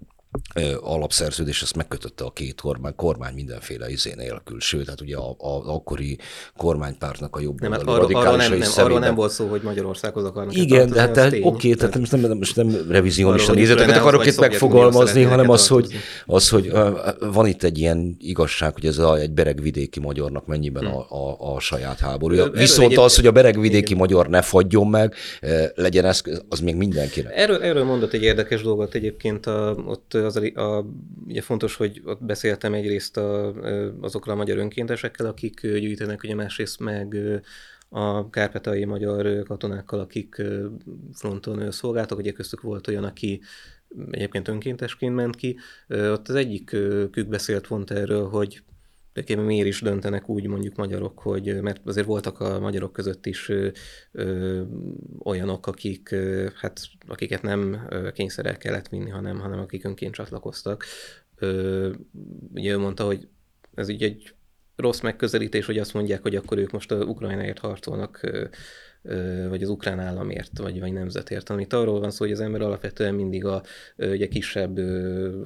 alapszerződés 0.80 1.62
ezt 1.62 1.76
megkötötte 1.76 2.24
a 2.24 2.30
két 2.30 2.61
kormány, 2.61 2.95
kormány 2.97 3.35
mindenféle 3.35 3.91
izé 3.91 4.12
nélkül, 4.16 4.61
sőt, 4.61 4.89
hát 4.89 5.01
ugye 5.01 5.16
a, 5.16 5.30
a 5.30 5.74
akkori 5.74 6.18
kormánypártnak 6.57 7.37
a 7.37 7.41
jobb 7.41 7.61
nem, 7.61 7.72
hát 7.72 7.82
arról, 7.82 8.14
arról, 8.14 8.37
nem, 8.37 8.59
nem, 8.59 8.70
arról 8.76 8.99
nem 8.99 9.14
volt 9.14 9.32
szó, 9.32 9.47
hogy 9.47 9.62
Magyarországhoz 9.62 10.24
akarnak 10.24 10.57
Igen, 10.57 10.91
de 10.91 11.01
hát 11.01 11.16
oké, 11.16 11.41
okay, 11.43 11.74
tehát 11.74 11.99
most 11.99 12.12
nem, 12.12 12.37
most 12.39 12.57
nem 12.57 12.87
revizionista 12.89 13.53
nézeteket 13.53 13.97
akarok 13.97 14.26
itt 14.26 14.41
megfogalmazni, 14.41 15.22
hanem 15.22 15.51
az, 15.51 15.68
hogy, 15.68 15.93
az, 16.26 16.49
hogy 16.49 16.72
van 17.32 17.47
itt 17.47 17.62
egy 17.62 17.78
ilyen 17.78 18.16
igazság, 18.18 18.72
hogy 18.72 18.87
ez 18.87 18.99
a, 18.99 19.16
egy 19.16 19.30
beregvidéki 19.30 20.01
magyarnak 20.01 20.47
mennyiben 20.47 20.85
a, 20.85 21.07
a, 21.11 21.55
a 21.55 21.61
saját 21.61 21.99
háborúja. 21.99 22.51
Viszont 22.51 22.97
az, 22.97 23.16
hogy 23.16 23.26
a 23.26 23.32
beregvidéki 23.32 23.95
magyar 23.95 24.28
ne 24.28 24.43
fagyjon 24.43 24.87
meg, 24.87 25.14
legyen 25.74 26.05
ez, 26.05 26.22
az 26.49 26.61
még 26.61 26.76
mindenkinek. 26.76 27.32
Erről, 27.37 27.62
erről 27.62 27.85
mondott 27.85 28.12
egy 28.12 28.22
érdekes 28.22 28.62
dolgot 28.62 28.95
egyébként 28.95 29.47
a, 29.47 29.76
ott 29.87 30.16
az 30.25 30.37
a, 30.37 30.61
a, 30.61 30.87
ugye 31.27 31.41
fontos, 31.41 31.77
hogy 31.77 32.03
ott 32.05 32.25
beszéltem 32.25 32.75
egyrészt 32.75 33.16
a, 33.16 33.55
azokról 34.01 34.35
a 34.35 34.39
magyar 34.39 34.59
önkéntesekkel, 34.59 35.27
akik 35.27 35.61
gyűjtenek, 35.61 36.22
ugye 36.22 36.35
másrészt 36.35 36.81
meg 36.81 37.16
a 37.89 38.31
kárpetai 38.31 38.85
magyar 38.85 39.43
katonákkal, 39.43 40.01
akik 40.01 40.43
fronton 41.12 41.70
szolgáltak, 41.70 42.18
ugye 42.18 42.33
köztük 42.33 42.61
volt 42.61 42.89
olyan, 42.89 43.05
aki 43.05 43.41
egyébként 44.11 44.49
önkéntesként 44.49 45.14
ment 45.14 45.37
ki. 45.37 45.59
Ott 45.89 46.29
az 46.29 46.35
egyik 46.35 46.64
kük 47.11 47.29
beszélt 47.29 47.66
pont 47.66 47.91
erről, 47.91 48.29
hogy 48.29 48.62
de 49.15 49.37
miért 49.37 49.67
is 49.67 49.81
döntenek 49.81 50.29
úgy 50.29 50.47
mondjuk 50.47 50.77
magyarok, 50.77 51.19
hogy 51.19 51.61
mert 51.62 51.81
azért 51.87 52.07
voltak 52.07 52.41
a 52.41 52.61
magyarok 52.61 52.93
között 52.93 53.27
is 53.27 53.49
ö, 53.49 53.69
ö, 54.12 54.62
olyanok, 55.25 55.67
akik, 55.67 56.11
ö, 56.11 56.49
hát, 56.55 56.81
akiket 57.07 57.43
nem 57.43 57.89
kényszerrel 58.15 58.57
kellett 58.57 58.89
vinni, 58.89 59.11
hanem, 59.11 59.39
hanem 59.39 59.59
akik 59.59 59.85
önként 59.85 60.15
csatlakoztak. 60.15 60.85
Ö, 61.37 61.93
ugye 62.53 62.73
ő 62.73 62.79
mondta, 62.79 63.05
hogy 63.05 63.29
ez 63.75 63.89
így 63.89 64.03
egy 64.03 64.35
rossz 64.77 65.01
megközelítés, 65.01 65.66
hogy 65.66 65.79
azt 65.79 65.95
mondják, 65.95 66.22
hogy 66.22 66.37
akkor 66.37 66.59
ők 66.59 66.70
most 66.70 66.93
a 66.93 67.05
Ukrajnáért 67.05 67.59
harcolnak, 67.59 68.20
vagy 69.49 69.62
az 69.62 69.68
ukrán 69.68 70.01
államért, 70.01 70.59
vagy, 70.59 70.81
vagy 70.81 70.93
nemzetért, 70.93 71.51
amit 71.51 71.72
arról 71.72 72.01
van 72.01 72.11
szó, 72.11 72.25
hogy 72.25 72.33
az 72.33 72.41
ember 72.41 72.61
alapvetően 72.61 73.14
mindig 73.14 73.45
a 73.45 73.62
ugye, 73.97 74.29
kisebb 74.29 74.81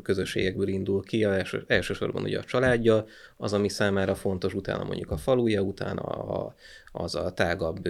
közösségekből 0.03 0.69
indul 0.69 1.03
ki, 1.03 1.25
a 1.25 1.35
első, 1.35 1.65
elsősorban 1.67 2.23
ugye 2.23 2.39
a 2.39 2.45
családja, 2.45 3.05
az, 3.37 3.53
ami 3.53 3.69
számára 3.69 4.15
fontos, 4.15 4.55
utána 4.55 4.85
mondjuk 4.85 5.11
a 5.11 5.17
faluja, 5.17 5.61
utána 5.61 6.03
a, 6.03 6.55
az 6.93 7.15
a 7.15 7.33
tágabb, 7.33 7.87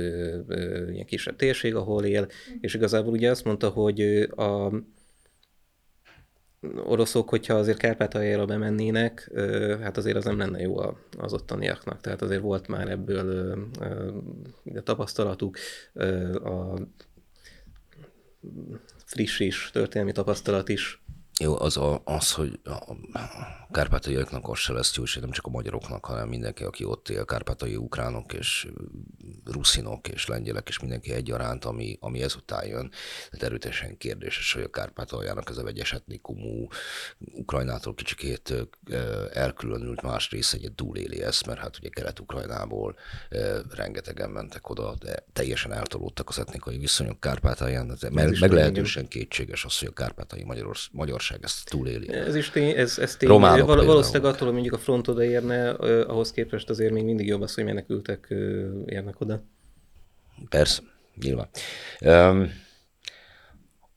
ilyen 0.91 1.07
kisebb 1.07 1.37
térség, 1.37 1.75
ahol 1.75 2.05
él, 2.05 2.29
és 2.61 2.75
igazából 2.75 3.13
ugye 3.13 3.31
azt 3.31 3.45
mondta, 3.45 3.69
hogy 3.69 4.01
a, 4.37 4.73
oroszok, 6.85 7.29
hogyha 7.29 7.55
azért 7.55 7.79
Kárpátaljára 7.79 8.45
bemennének, 8.45 9.31
hát 9.81 9.97
azért 9.97 10.17
az 10.17 10.25
nem 10.25 10.39
lenne 10.39 10.61
jó 10.61 10.77
az 11.19 11.33
ottaniaknak. 11.33 12.01
Tehát 12.01 12.23
azért 12.23 12.41
volt 12.41 12.69
már 12.69 12.89
ebből 12.89 13.59
a 14.75 14.83
tapasztalatuk, 14.83 15.59
a 16.33 16.79
friss 19.05 19.41
is, 19.41 19.71
történelmi 19.73 20.13
tapasztalat 20.13 20.69
is 20.69 21.03
jó, 21.39 21.61
az 21.61 21.77
a, 21.77 22.03
az, 22.05 22.33
hogy 22.33 22.61
a 22.65 22.95
kárpátaljaiaknak 23.71 24.49
az 24.49 24.59
se 24.59 24.73
lesz 24.73 24.97
jó, 24.97 25.03
és 25.03 25.15
nem 25.15 25.31
csak 25.31 25.47
a 25.47 25.51
magyaroknak, 25.51 26.05
hanem 26.05 26.29
mindenki, 26.29 26.65
aki 26.65 26.85
ott 26.85 27.09
él, 27.09 27.25
kárpátai 27.25 27.77
ukránok 27.77 28.33
és 28.33 28.69
ruszinok 29.45 30.09
és 30.09 30.27
lengyelek 30.27 30.69
és 30.69 30.79
mindenki 30.79 31.13
egyaránt, 31.13 31.65
ami, 31.65 31.97
ami 32.01 32.23
ezután 32.23 32.67
jön. 32.67 32.91
Tehát 33.31 33.47
erőteljesen 33.47 33.97
kérdéses, 33.97 34.53
hogy 34.53 34.63
a 34.63 34.71
kárpátaljának 34.71 35.51
ez 35.51 35.57
a 35.57 35.63
vegyes 35.63 35.93
etnikumú 35.93 36.67
Ukrajnától 37.19 37.95
kicsikét 37.95 38.55
elkülönült 39.33 40.03
más 40.03 40.31
része 40.31 40.57
egy 40.63 40.73
túléli 40.73 41.23
ezt, 41.23 41.47
mert 41.47 41.59
hát 41.61 41.79
ugye 41.79 41.89
Kelet-Ukrajnából 41.89 42.97
rengetegen 43.75 44.31
mentek 44.31 44.71
oda, 44.71 44.95
de 44.99 45.25
teljesen 45.33 45.73
eltolódtak 45.73 46.29
az 46.29 46.39
etnikai 46.39 46.79
viszonyok 46.79 47.21
Kárpátalján, 47.21 47.97
de 48.01 48.11
meglehetősen 48.11 49.09
kétséges 49.09 49.65
az, 49.65 49.79
hogy 49.79 49.89
a 49.89 49.93
kárpátai 49.93 50.45
magyar, 50.45 50.77
magyar 50.93 51.21
magyarság 51.29 51.41
ezt 51.43 51.69
túléli. 51.69 52.13
Ez 52.13 52.35
is 52.35 52.51
tény, 52.51 52.77
ez, 52.77 52.99
ez 52.99 53.17
tény. 53.17 53.29
Románok 53.29 53.67
Val- 53.67 53.85
valószínűleg 53.85 54.25
attól, 54.33 54.45
hogy 54.45 54.53
mondjuk 54.53 54.75
a 54.75 54.79
front 54.79 55.09
oda 55.09 55.25
érne, 55.25 55.71
ahhoz 56.03 56.33
képest 56.33 56.71
azért 56.71 56.93
még 56.93 57.05
mindig 57.05 57.27
jobb 57.27 57.41
az, 57.41 57.55
hogy 57.55 57.65
menekültek 57.65 58.35
érnek 58.87 59.21
oda. 59.21 59.43
Persze, 60.49 60.83
nyilván. 61.23 61.49
Um, 62.01 62.53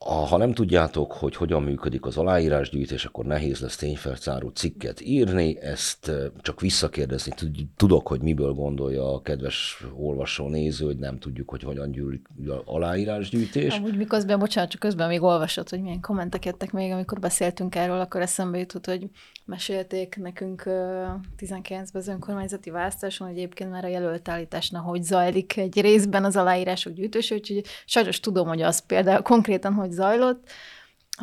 ha 0.05 0.37
nem 0.37 0.53
tudjátok, 0.53 1.11
hogy 1.11 1.35
hogyan 1.35 1.63
működik 1.63 2.05
az 2.05 2.17
aláírásgyűjtés, 2.17 3.05
akkor 3.05 3.25
nehéz 3.25 3.59
lesz 3.59 3.75
tényfeltáró 3.75 4.49
cikket 4.49 5.01
írni, 5.01 5.59
ezt 5.61 6.11
csak 6.41 6.61
visszakérdezni 6.61 7.33
tudok, 7.75 8.07
hogy 8.07 8.21
miből 8.21 8.53
gondolja 8.53 9.13
a 9.13 9.21
kedves 9.21 9.83
olvasó 9.95 10.47
néző, 10.47 10.85
hogy 10.85 10.97
nem 10.97 11.19
tudjuk, 11.19 11.49
hogy 11.49 11.63
hogyan 11.63 11.91
gyűlik 11.91 12.27
aláírásgyűjtés. 12.65 13.77
Amúgy 13.77 13.97
miközben, 13.97 14.39
bocsánat, 14.39 14.69
csak 14.69 14.79
közben 14.79 15.07
még 15.07 15.21
olvasott, 15.21 15.69
hogy 15.69 15.81
milyen 15.81 16.01
kommentek 16.01 16.45
jöttek 16.45 16.71
még, 16.71 16.91
amikor 16.91 17.19
beszéltünk 17.19 17.75
erről, 17.75 17.99
akkor 17.99 18.21
eszembe 18.21 18.57
jutott, 18.57 18.85
hogy 18.85 19.09
mesélték 19.51 20.15
nekünk 20.15 20.63
19-ben 21.37 21.87
az 21.91 22.07
önkormányzati 22.07 22.69
választáson, 22.69 23.27
hogy 23.27 23.37
egyébként 23.37 23.71
már 23.71 23.85
a 23.85 23.87
jelöltállításnál 23.87 24.81
hogy 24.81 25.03
zajlik 25.03 25.57
egy 25.57 25.81
részben 25.81 26.25
az 26.25 26.35
aláírások 26.35 26.93
gyűjtése, 26.93 27.35
úgyhogy 27.35 27.63
sajnos 27.85 28.19
tudom, 28.19 28.47
hogy 28.47 28.61
az 28.61 28.85
például 28.85 29.21
konkrétan, 29.21 29.73
hogy 29.73 29.91
zajlott, 29.91 30.49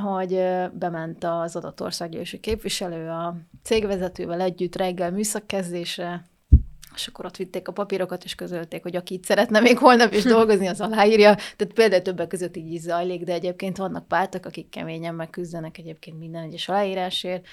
hogy 0.02 0.40
bement 0.72 1.24
az 1.24 1.56
adott 1.56 1.82
országgyűlési 1.82 2.40
képviselő 2.40 3.08
a 3.08 3.36
cégvezetővel 3.62 4.40
együtt 4.40 4.76
reggel 4.76 5.10
műszakkezdésre, 5.10 6.24
és 6.94 7.06
akkor 7.06 7.24
ott 7.24 7.36
vitték 7.36 7.68
a 7.68 7.72
papírokat, 7.72 8.24
és 8.24 8.34
közölték, 8.34 8.82
hogy 8.82 8.96
aki 8.96 9.14
itt 9.14 9.24
szeretne 9.24 9.60
még 9.60 9.78
holnap 9.78 10.12
is 10.12 10.22
dolgozni, 10.22 10.66
az 10.66 10.80
aláírja. 10.80 11.34
Tehát 11.34 11.74
például 11.74 12.02
többek 12.02 12.28
között 12.28 12.56
így 12.56 12.72
is 12.72 12.80
zajlik, 12.80 13.24
de 13.24 13.32
egyébként 13.32 13.76
vannak 13.76 14.08
pártok, 14.08 14.46
akik 14.46 14.68
keményen 14.68 15.14
megküzdenek 15.14 15.78
egyébként 15.78 16.18
minden 16.18 16.42
egyes 16.42 16.68
aláírásért, 16.68 17.46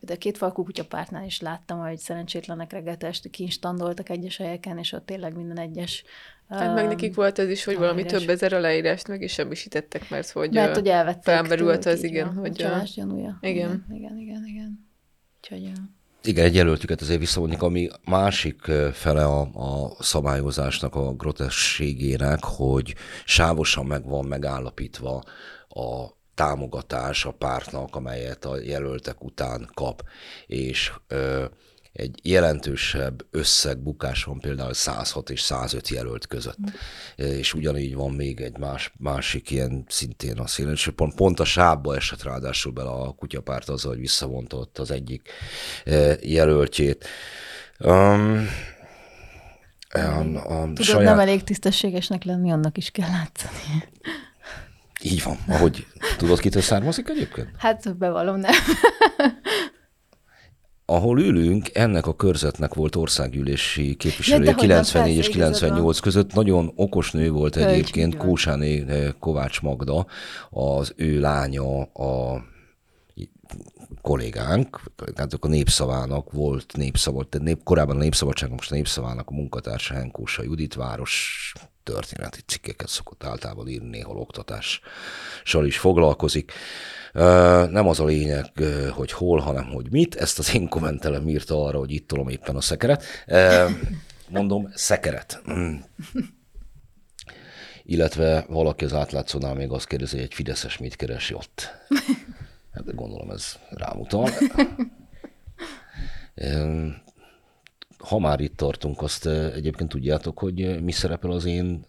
De 0.00 0.12
a 0.12 0.16
két 0.16 0.36
falkú 0.36 0.64
kutyapártnál 0.64 1.24
is 1.24 1.40
láttam, 1.40 1.78
hogy 1.78 1.98
szerencsétlenek 1.98 2.72
reggel 2.72 2.96
este 2.98 3.28
kinstandoltak 3.28 4.08
egyes 4.08 4.36
helyeken, 4.36 4.78
és 4.78 4.92
ott 4.92 5.06
tényleg 5.06 5.36
minden 5.36 5.58
egyes 5.58 6.04
Hát 6.48 6.74
meg 6.74 6.86
nekik 6.86 7.14
volt 7.14 7.38
ez 7.38 7.48
is, 7.48 7.64
hogy 7.64 7.76
valami 7.76 8.00
aláírás. 8.00 8.20
több 8.20 8.30
ezer 8.30 8.52
aláírást 8.52 9.08
meg 9.08 9.22
is 9.22 9.32
semmisítettek, 9.32 10.10
mert 10.10 10.30
hogy, 10.30 10.52
Mert 10.52 10.74
hogy 10.74 11.16
felmerült 11.22 11.86
az, 11.86 12.02
igen, 12.02 12.26
van, 12.26 12.34
hogy, 12.36 12.50
a 12.50 12.54
csalás 12.54 12.94
gyanúja. 12.94 13.38
igen. 13.40 13.86
Igen, 13.90 13.96
igen, 13.98 14.18
igen. 14.18 14.44
igen. 14.46 14.88
Úgyhogy, 15.40 15.72
Igen, 16.24 16.44
egy 16.44 16.54
jelöltüket 16.54 17.00
azért 17.00 17.18
visszavonjuk, 17.18 17.62
ami 17.62 17.88
másik 18.04 18.60
fele 18.92 19.24
a, 19.24 19.40
a 19.40 19.96
szabályozásnak, 20.02 20.94
a 20.94 21.12
grotességének, 21.12 22.44
hogy 22.44 22.94
sávosan 23.24 23.86
meg 23.86 24.04
van 24.04 24.24
megállapítva 24.24 25.24
a 25.68 26.18
támogatás 26.40 27.24
a 27.24 27.30
pártnak, 27.30 27.96
amelyet 27.96 28.44
a 28.44 28.60
jelöltek 28.60 29.24
után 29.24 29.70
kap. 29.74 30.02
És 30.46 30.92
ö, 31.08 31.44
egy 31.92 32.20
jelentősebb 32.22 33.26
összegbukás 33.30 34.24
van 34.24 34.40
például 34.40 34.74
106 34.74 35.30
és 35.30 35.40
105 35.40 35.88
jelölt 35.88 36.26
között. 36.26 36.58
Mm. 36.60 37.26
És 37.26 37.54
ugyanígy 37.54 37.94
van 37.94 38.10
még 38.10 38.40
egy 38.40 38.58
más, 38.58 38.92
másik 38.98 39.50
ilyen 39.50 39.84
szintén 39.88 40.38
a 40.38 40.46
szélen, 40.46 40.72
és 40.72 40.90
pont, 40.96 41.14
pont 41.14 41.40
a 41.40 41.44
sábba 41.44 41.96
esett 41.96 42.22
ráadásul 42.22 42.72
bele 42.72 42.90
a 42.90 43.12
kutyapárt 43.12 43.68
azzal, 43.68 43.90
hogy 43.90 44.00
visszavonta 44.00 44.56
ott 44.56 44.78
az 44.78 44.90
egyik 44.90 45.28
jelöltjét. 46.20 47.06
Um, 47.78 48.48
a, 49.88 49.98
a 49.98 50.62
Tudod, 50.62 50.82
saját... 50.82 51.04
nem 51.04 51.18
elég 51.18 51.44
tisztességesnek 51.44 52.24
lenni, 52.24 52.52
annak 52.52 52.76
is 52.76 52.90
kell 52.90 53.10
látszani. 53.10 53.88
Így 55.02 55.22
van, 55.22 55.38
ahogy 55.48 55.86
tudod, 56.16 56.40
kitől 56.40 56.62
származik 56.62 57.08
egyébként? 57.08 57.48
Hát 57.56 57.96
bevallom, 57.96 58.36
nem. 58.36 58.52
ahol 60.90 61.20
ülünk, 61.20 61.74
ennek 61.74 62.06
a 62.06 62.14
körzetnek 62.14 62.74
volt 62.74 62.96
országgyűlési 62.96 63.94
képviselője 63.94 64.50
Ja, 64.50 64.54
dehogy 64.54 64.68
nem, 64.68 64.82
94 64.82 65.16
és 65.16 65.24
persze, 65.24 65.38
igazad 65.38 65.58
98 65.58 65.98
között. 65.98 66.32
Nagyon 66.34 66.72
okos 66.74 67.10
nő 67.10 67.30
volt 67.30 67.54
Hölgy, 67.54 67.72
egyébként, 67.72 68.16
van. 68.16 68.26
Kósáné 68.26 68.84
eh, 68.88 69.08
Kovács 69.18 69.60
Magda, 69.60 70.06
az 70.50 70.92
ő 70.96 71.20
lánya 71.20 71.82
a 71.82 72.44
kollégánk, 74.00 74.80
tehát 75.14 75.32
a 75.32 75.48
népszavának 75.48 76.32
volt 76.32 76.76
népszava, 76.76 77.24
tehát 77.24 77.46
nép, 77.46 77.62
korábban 77.62 77.96
a 77.96 78.00
népszabadság, 78.00 78.50
most 78.50 78.70
a 78.70 78.74
népszavának 78.74 79.28
a 79.28 79.34
munkatársa 79.34 79.94
Henkósa 79.94 80.42
Judit 80.42 80.74
város 80.74 81.52
történeti 81.82 82.40
cikkeket 82.46 82.88
szokott 82.88 83.24
általában 83.24 83.68
írni, 83.68 83.88
néhol 83.88 84.16
oktatással 84.16 85.66
is 85.66 85.78
foglalkozik. 85.78 86.52
Nem 87.70 87.88
az 87.88 88.00
a 88.00 88.04
lényeg, 88.04 88.52
hogy 88.90 89.12
hol, 89.12 89.38
hanem 89.38 89.64
hogy 89.64 89.90
mit. 89.90 90.14
Ezt 90.14 90.38
az 90.38 90.54
én 90.54 90.68
kommentelem 90.68 91.28
írta 91.28 91.64
arra, 91.64 91.78
hogy 91.78 91.90
itt 91.90 92.08
tolom 92.08 92.28
éppen 92.28 92.56
a 92.56 92.60
szekeret. 92.60 93.04
Mondom, 94.28 94.70
szekeret. 94.74 95.42
Mm. 95.52 95.74
Illetve 97.82 98.44
valaki 98.48 98.84
az 98.84 98.92
átlátszónál 98.92 99.54
még 99.54 99.70
azt 99.70 99.86
kérdezi, 99.86 100.14
hogy 100.14 100.24
egy 100.24 100.34
Fideszes 100.34 100.78
mit 100.78 100.96
keresi 100.96 101.34
ott. 101.34 101.70
Hát 102.72 102.94
gondolom 102.94 103.30
ez 103.30 103.58
rámutal. 103.70 104.30
Ha 108.08 108.18
már 108.18 108.40
itt 108.40 108.56
tartunk, 108.56 109.02
azt 109.02 109.26
egyébként 109.26 109.90
tudjátok, 109.90 110.38
hogy 110.38 110.82
mi 110.82 110.92
szerepel 110.92 111.30
az 111.30 111.44
én 111.44 111.84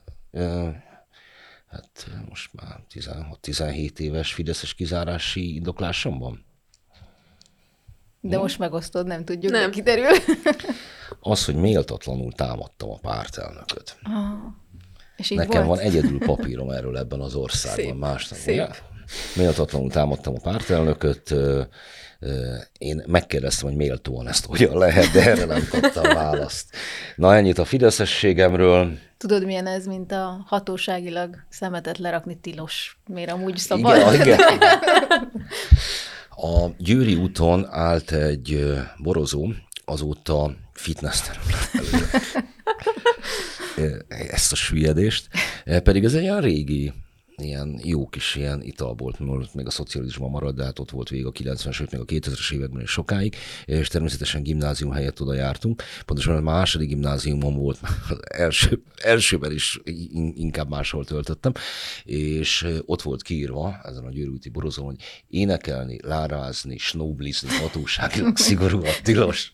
hát 1.68 2.10
most 2.30 2.50
már 2.54 2.80
16-17 2.94 4.00
éves 4.00 4.34
Fideszes 4.34 4.74
kizárási 4.74 5.56
indoklásomban? 5.56 6.46
De 8.20 8.38
most 8.38 8.60
megosztod, 8.60 9.08
nem 9.08 9.26
tudjuk, 9.26 9.52
Nem. 9.52 9.72
kiderül. 9.72 10.06
Az, 11.20 11.46
hogy 11.46 11.56
méltatlanul 11.56 12.32
támadtam 12.32 12.90
a 12.90 12.98
pártelnököt. 12.98 13.98
És 15.16 15.30
így 15.30 15.38
Nekem 15.38 15.66
volt? 15.66 15.80
van 15.80 15.88
egyedül 15.88 16.20
papírom 16.36 16.70
erről 16.70 16.98
ebben 16.98 17.20
az 17.20 17.36
országban. 17.36 17.86
Szép, 17.86 17.96
Más 17.96 18.28
nem. 18.28 18.40
szép. 18.40 18.54
Ugye? 18.56 18.68
Méltatlanul 19.36 19.90
támadtam 19.90 20.34
a 20.36 20.40
pártelnököt. 20.40 21.36
Én 22.78 23.04
megkérdeztem, 23.08 23.68
hogy 23.68 23.78
méltóan 23.78 24.28
ezt 24.28 24.46
hogyan 24.46 24.78
lehet, 24.78 25.12
de 25.12 25.30
erre 25.30 25.46
nem 25.46 25.68
kaptam 25.70 26.04
választ. 26.04 26.76
Na 27.16 27.36
ennyit 27.36 27.58
a 27.58 27.66
fideszességemről. 27.66 28.98
Tudod, 29.18 29.46
milyen 29.46 29.68
ez, 29.68 29.86
mint 29.86 30.12
a 30.12 30.44
hatóságilag 30.46 31.36
szemetet 31.50 31.98
lerakni 31.98 32.38
tilos, 32.42 32.98
miért 33.08 33.32
amúgy 33.32 33.58
szabad? 33.58 34.14
Igen, 34.14 34.26
igen. 34.26 34.60
A 36.44 36.70
Győri 36.78 37.16
úton 37.16 37.68
állt 37.70 38.12
egy 38.12 38.74
borozó, 38.98 39.48
azóta 39.86 40.56
fitness 40.74 41.22
terület 41.22 41.70
Ezt 44.32 44.52
a 44.52 44.56
süllyedést. 44.56 45.28
Pedig 45.84 46.04
ez 46.04 46.14
egy 46.14 46.24
olyan 46.24 46.42
régi, 46.42 46.94
ilyen 47.38 47.80
jó 47.84 48.08
kis 48.08 48.36
ilyen 48.36 48.62
italbolt, 48.62 49.20
mert 49.20 49.54
még 49.54 49.66
a 49.66 49.70
szocializmusban 49.70 50.30
maradt, 50.30 50.56
de 50.56 50.64
hát 50.64 50.80
ott 50.80 50.90
volt 50.90 51.10
végig 51.10 51.26
a 51.26 51.32
90-es, 51.32 51.74
sőt 51.74 51.92
még 51.92 52.02
a 52.02 52.06
2000-es 52.06 52.54
években 52.54 52.82
is 52.82 52.90
sokáig, 52.90 53.36
és 53.66 53.88
természetesen 53.88 54.44
gimnázium 54.44 54.92
helyett 54.92 55.22
oda 55.22 55.34
jártunk. 55.34 55.84
Pontosan 56.06 56.36
a 56.36 56.42
második 56.42 56.88
gimnáziumon 56.88 57.56
volt, 57.56 57.80
az 58.10 58.18
első, 58.30 58.84
elsőben 58.96 59.52
is 59.52 59.80
in- 59.84 60.38
inkább 60.38 60.70
máshol 60.70 61.06
töltöttem, 61.06 61.52
és 62.04 62.68
ott 62.86 63.02
volt 63.02 63.22
kiírva 63.22 63.80
ezen 63.84 64.06
a 64.06 64.10
Győri 64.10 64.30
úti 64.30 64.50
borozón, 64.50 64.86
hogy 64.86 65.04
énekelni, 65.28 66.00
lárázni, 66.04 66.78
snowblizni 66.78 67.50
hatóságilag 67.50 68.38
szigorúan 68.48 68.94
tilos. 69.04 69.54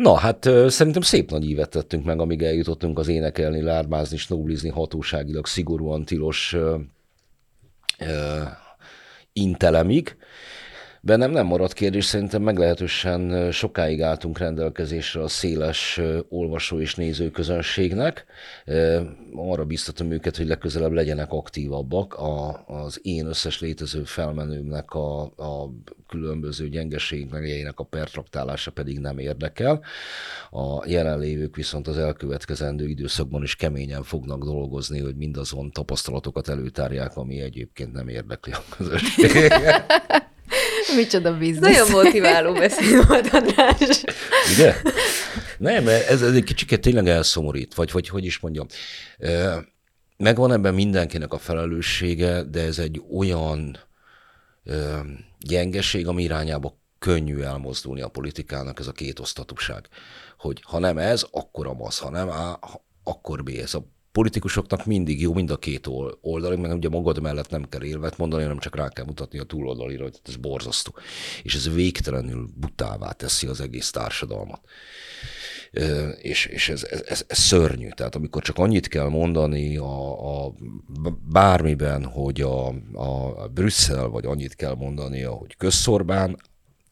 Na, 0.00 0.16
hát 0.16 0.48
szerintem 0.66 1.02
szép 1.02 1.30
nagy 1.30 1.44
ívet 1.44 1.70
tettünk 1.70 2.04
meg, 2.04 2.20
amíg 2.20 2.42
eljutottunk 2.42 2.98
az 2.98 3.08
énekelni, 3.08 3.62
lármázni, 3.62 4.16
snowblizni 4.16 4.68
hatóságilag 4.68 5.46
szigorúan 5.46 6.04
tilos 6.04 6.52
ö, 6.52 6.76
ö, 7.98 8.42
intelemig. 9.32 10.16
Bennem 11.02 11.30
nem 11.30 11.46
maradt 11.46 11.72
kérdés, 11.72 12.04
szerintem 12.04 12.42
meglehetősen 12.42 13.52
sokáig 13.52 14.02
álltunk 14.02 14.38
rendelkezésre 14.38 15.22
a 15.22 15.28
széles 15.28 16.00
olvasó 16.28 16.80
és 16.80 16.94
néző 16.94 17.30
közönségnek. 17.30 18.24
Ö, 18.64 19.00
Arra 19.34 19.64
biztatom 19.64 20.10
őket, 20.10 20.36
hogy 20.36 20.46
legközelebb 20.46 20.92
legyenek 20.92 21.32
aktívabbak. 21.32 22.14
A, 22.14 22.64
az 22.66 23.00
én 23.02 23.26
összes 23.26 23.60
létező 23.60 24.04
felmenőmnek 24.04 24.90
a, 24.90 25.22
a 25.22 25.70
különböző 26.08 26.68
gyengeségnek 26.68 27.78
a 27.78 27.84
pertraktálása 27.84 28.70
pedig 28.70 28.98
nem 28.98 29.18
érdekel. 29.18 29.84
A 30.50 30.88
jelenlévők 30.88 31.56
viszont 31.56 31.88
az 31.88 31.98
elkövetkezendő 31.98 32.88
időszakban 32.88 33.42
is 33.42 33.56
keményen 33.56 34.02
fognak 34.02 34.44
dolgozni, 34.44 35.00
hogy 35.00 35.16
mindazon 35.16 35.70
tapasztalatokat 35.70 36.48
előtárják, 36.48 37.16
ami 37.16 37.40
egyébként 37.40 37.92
nem 37.92 38.08
érdekli 38.08 38.52
a 38.52 38.64
közösséget. 38.76 39.84
Micsoda 40.96 41.38
biznisz. 41.38 41.60
Nagyon 41.60 41.90
motiváló 41.90 42.52
beszéd 42.52 43.06
volt, 43.06 43.28
András. 43.32 44.02
Ugye? 44.52 44.74
Nem, 45.58 45.88
ez, 45.88 46.22
ez 46.22 46.34
egy 46.34 46.44
kicsit 46.44 46.80
tényleg 46.80 47.08
elszomorít, 47.08 47.74
vagy, 47.74 47.92
vagy 47.92 48.08
hogy 48.08 48.24
is 48.24 48.38
mondjam. 48.38 48.66
Megvan 50.16 50.52
ebben 50.52 50.74
mindenkinek 50.74 51.32
a 51.32 51.38
felelőssége, 51.38 52.42
de 52.42 52.60
ez 52.62 52.78
egy 52.78 53.02
olyan 53.16 53.78
gyengeség, 55.38 56.06
ami 56.06 56.22
irányába 56.22 56.78
könnyű 56.98 57.40
elmozdulni 57.40 58.00
a 58.00 58.08
politikának, 58.08 58.78
ez 58.78 58.86
a 58.86 58.92
kétosztatúság. 58.92 59.88
Hogy 60.38 60.62
ha 60.62 60.78
nem 60.78 60.98
ez, 60.98 61.26
akkor 61.30 61.76
az, 61.78 61.98
ha 61.98 62.10
nem 62.10 62.28
A, 62.28 62.58
akkor 63.04 63.42
B. 63.42 63.48
Ez 63.48 63.74
a 63.74 63.86
politikusoknak 64.12 64.86
mindig 64.86 65.20
jó 65.20 65.34
mind 65.34 65.50
a 65.50 65.56
két 65.56 65.86
ol- 65.86 66.18
oldalig, 66.20 66.58
mert 66.58 66.74
ugye 66.74 66.88
magad 66.88 67.20
mellett 67.20 67.50
nem 67.50 67.68
kell 67.68 67.82
élvet 67.82 68.18
mondani, 68.18 68.42
hanem 68.42 68.58
csak 68.58 68.76
rá 68.76 68.88
kell 68.88 69.04
mutatni 69.04 69.38
a 69.38 69.44
túloldalira, 69.44 70.02
hogy 70.02 70.20
ez 70.24 70.36
borzasztó. 70.36 70.94
És 71.42 71.54
ez 71.54 71.74
végtelenül 71.74 72.48
butává 72.56 73.10
teszi 73.12 73.46
az 73.46 73.60
egész 73.60 73.90
társadalmat. 73.90 74.60
És, 76.20 76.46
és 76.46 76.68
ez, 76.68 76.84
ez, 76.84 77.02
ez, 77.06 77.24
ez 77.26 77.38
szörnyű. 77.38 77.88
Tehát 77.88 78.14
amikor 78.14 78.42
csak 78.42 78.58
annyit 78.58 78.88
kell 78.88 79.08
mondani 79.08 79.76
a, 79.76 80.44
a 80.44 80.54
bármiben, 81.28 82.04
hogy 82.04 82.40
a, 82.40 82.66
a 82.92 83.48
Brüsszel, 83.48 84.08
vagy 84.08 84.26
annyit 84.26 84.54
kell 84.54 84.74
mondani, 84.74 85.20
hogy 85.20 85.56
közszorbán, 85.56 86.36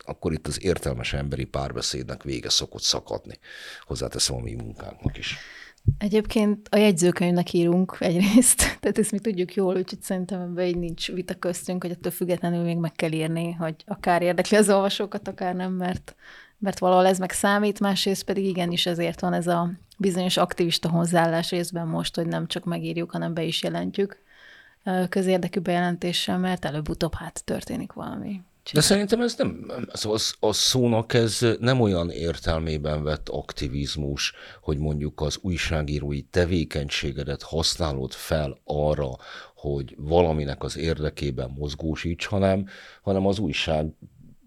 akkor 0.08 0.32
itt 0.32 0.46
az 0.46 0.62
értelmes 0.62 1.12
emberi 1.12 1.44
párbeszédnek 1.44 2.22
vége 2.22 2.48
szokott 2.48 2.82
szakadni. 2.82 3.38
Hozzáteszem 3.86 4.36
a 4.36 4.40
mi 4.40 4.54
munkánknak 4.54 5.18
is. 5.18 5.36
Egyébként 5.98 6.68
a 6.70 6.76
jegyzőkönyvnek 6.76 7.52
írunk 7.52 7.96
egyrészt, 7.98 8.58
tehát 8.80 8.98
ezt 8.98 9.12
mi 9.12 9.18
tudjuk 9.18 9.54
jól, 9.54 9.76
úgyhogy 9.76 10.02
szerintem 10.02 10.40
ebben 10.40 10.66
így 10.66 10.78
nincs 10.78 11.12
vita 11.12 11.34
köztünk, 11.34 11.82
hogy 11.82 11.90
ettől 11.90 12.12
függetlenül 12.12 12.62
még 12.62 12.76
meg 12.76 12.92
kell 12.92 13.12
írni, 13.12 13.52
hogy 13.52 13.74
akár 13.86 14.22
érdekli 14.22 14.56
az 14.56 14.70
olvasókat, 14.70 15.28
akár 15.28 15.54
nem, 15.54 15.72
mert, 15.72 16.14
mert 16.58 16.78
valahol 16.78 17.06
ez 17.06 17.18
meg 17.18 17.30
számít, 17.30 17.80
másrészt 17.80 18.24
pedig 18.24 18.44
igenis 18.44 18.86
ezért 18.86 19.20
van 19.20 19.32
ez 19.32 19.46
a 19.46 19.70
bizonyos 19.98 20.36
aktivista 20.36 20.88
hozzáállás 20.88 21.50
részben 21.50 21.86
most, 21.86 22.14
hogy 22.14 22.26
nem 22.26 22.46
csak 22.46 22.64
megírjuk, 22.64 23.10
hanem 23.10 23.34
be 23.34 23.42
is 23.42 23.62
jelentjük 23.62 24.26
közérdekű 25.08 25.60
bejelentéssel, 25.60 26.38
mert 26.38 26.64
előbb-utóbb 26.64 27.14
hát 27.14 27.44
történik 27.44 27.92
valami. 27.92 28.40
De 28.72 28.80
szerintem 28.80 29.20
ez 29.20 29.34
nem, 29.36 29.70
az, 30.02 30.34
a 30.40 30.52
szónak 30.52 31.14
ez 31.14 31.46
nem 31.60 31.80
olyan 31.80 32.10
értelmében 32.10 33.02
vett 33.02 33.28
aktivizmus, 33.28 34.32
hogy 34.60 34.78
mondjuk 34.78 35.20
az 35.20 35.38
újságírói 35.40 36.22
tevékenységedet 36.22 37.42
használod 37.42 38.12
fel 38.12 38.58
arra, 38.64 39.10
hogy 39.54 39.94
valaminek 39.98 40.62
az 40.62 40.76
érdekében 40.76 41.50
mozgósíts, 41.58 42.26
hanem, 42.26 42.66
hanem 43.02 43.26
az 43.26 43.38
újság 43.38 43.86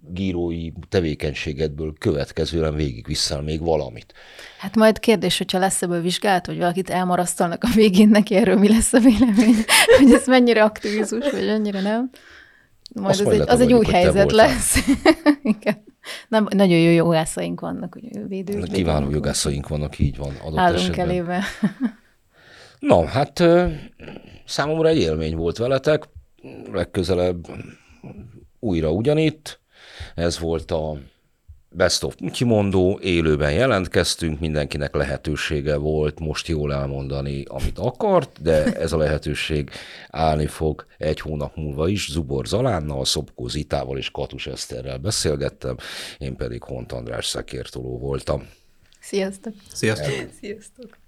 gírói 0.10 0.72
tevékenységedből 0.90 1.94
következően 2.00 2.76
végigviszel 2.76 3.42
még 3.42 3.60
valamit. 3.60 4.14
Hát 4.58 4.76
majd 4.76 5.00
kérdés, 5.00 5.38
hogyha 5.38 5.60
lesz 5.60 5.82
ebből 5.82 6.02
vizsgálat, 6.02 6.46
hogy 6.46 6.58
valakit 6.58 6.90
elmarasztalnak 6.90 7.64
a 7.64 7.70
végén, 7.76 8.10
neki 8.10 8.36
erről 8.36 8.58
mi 8.58 8.70
lesz 8.70 8.94
a 8.94 9.00
vélemény, 9.00 9.56
hogy 10.00 10.12
ez 10.12 10.28
mennyire 10.28 10.64
aktivizmus, 10.64 11.32
vagy 11.32 11.48
annyira 11.48 11.82
nem. 11.82 12.10
Majd 12.94 13.20
az, 13.20 13.28
egy, 13.28 13.40
az 13.40 13.60
egy 13.60 13.74
új 13.74 13.86
helyzet 13.86 14.32
lesz. 14.32 14.78
Igen. 15.42 15.84
Nem, 16.28 16.48
nagyon 16.50 16.78
jó 16.78 16.92
jogászaink 16.92 17.60
vannak, 17.60 17.96
ugye 17.96 18.28
védő. 18.28 18.62
Kiváló 18.62 19.10
jogászaink 19.10 19.68
vannak, 19.68 20.00
így 20.00 20.18
van 20.18 20.36
adott 20.44 20.60
Állunk 20.60 20.80
esetben. 20.80 21.10
elébe. 21.10 21.44
Na, 22.80 23.06
hát 23.06 23.44
számomra 24.46 24.88
egy 24.88 24.98
élmény 24.98 25.36
volt 25.36 25.58
veletek, 25.58 26.10
legközelebb 26.72 27.48
újra 28.60 28.92
ugyanitt, 28.92 29.60
ez 30.16 30.40
volt 30.40 30.72
a 30.72 30.98
Best 31.74 32.04
of 32.04 32.16
kimondó, 32.32 33.00
élőben 33.02 33.52
jelentkeztünk, 33.52 34.40
mindenkinek 34.40 34.96
lehetősége 34.96 35.76
volt 35.76 36.20
most 36.20 36.48
jól 36.48 36.74
elmondani, 36.74 37.44
amit 37.48 37.80
akart, 37.80 38.42
de 38.42 38.64
ez 38.64 38.94
a 38.94 38.98
lehetőség 38.98 39.70
állni 40.10 40.48
fog 40.48 40.86
egy 40.98 41.20
hónap 41.20 41.56
múlva 41.56 41.88
is. 41.88 42.12
Zubor 42.12 42.46
Zalánnal, 42.46 43.06
Szobkó 43.06 43.48
Zitával 43.48 43.98
és 43.98 44.12
Katus 44.12 44.48
Eszterrel 44.48 44.98
beszélgettem, 44.98 45.78
én 46.18 46.36
pedig 46.36 46.64
Hont 46.64 46.92
András 46.92 47.26
szekértoló 47.26 47.98
voltam. 48.00 48.48
Sziasztok! 49.00 49.54
Sziasztok! 49.74 50.30
Sziasztok! 50.40 51.01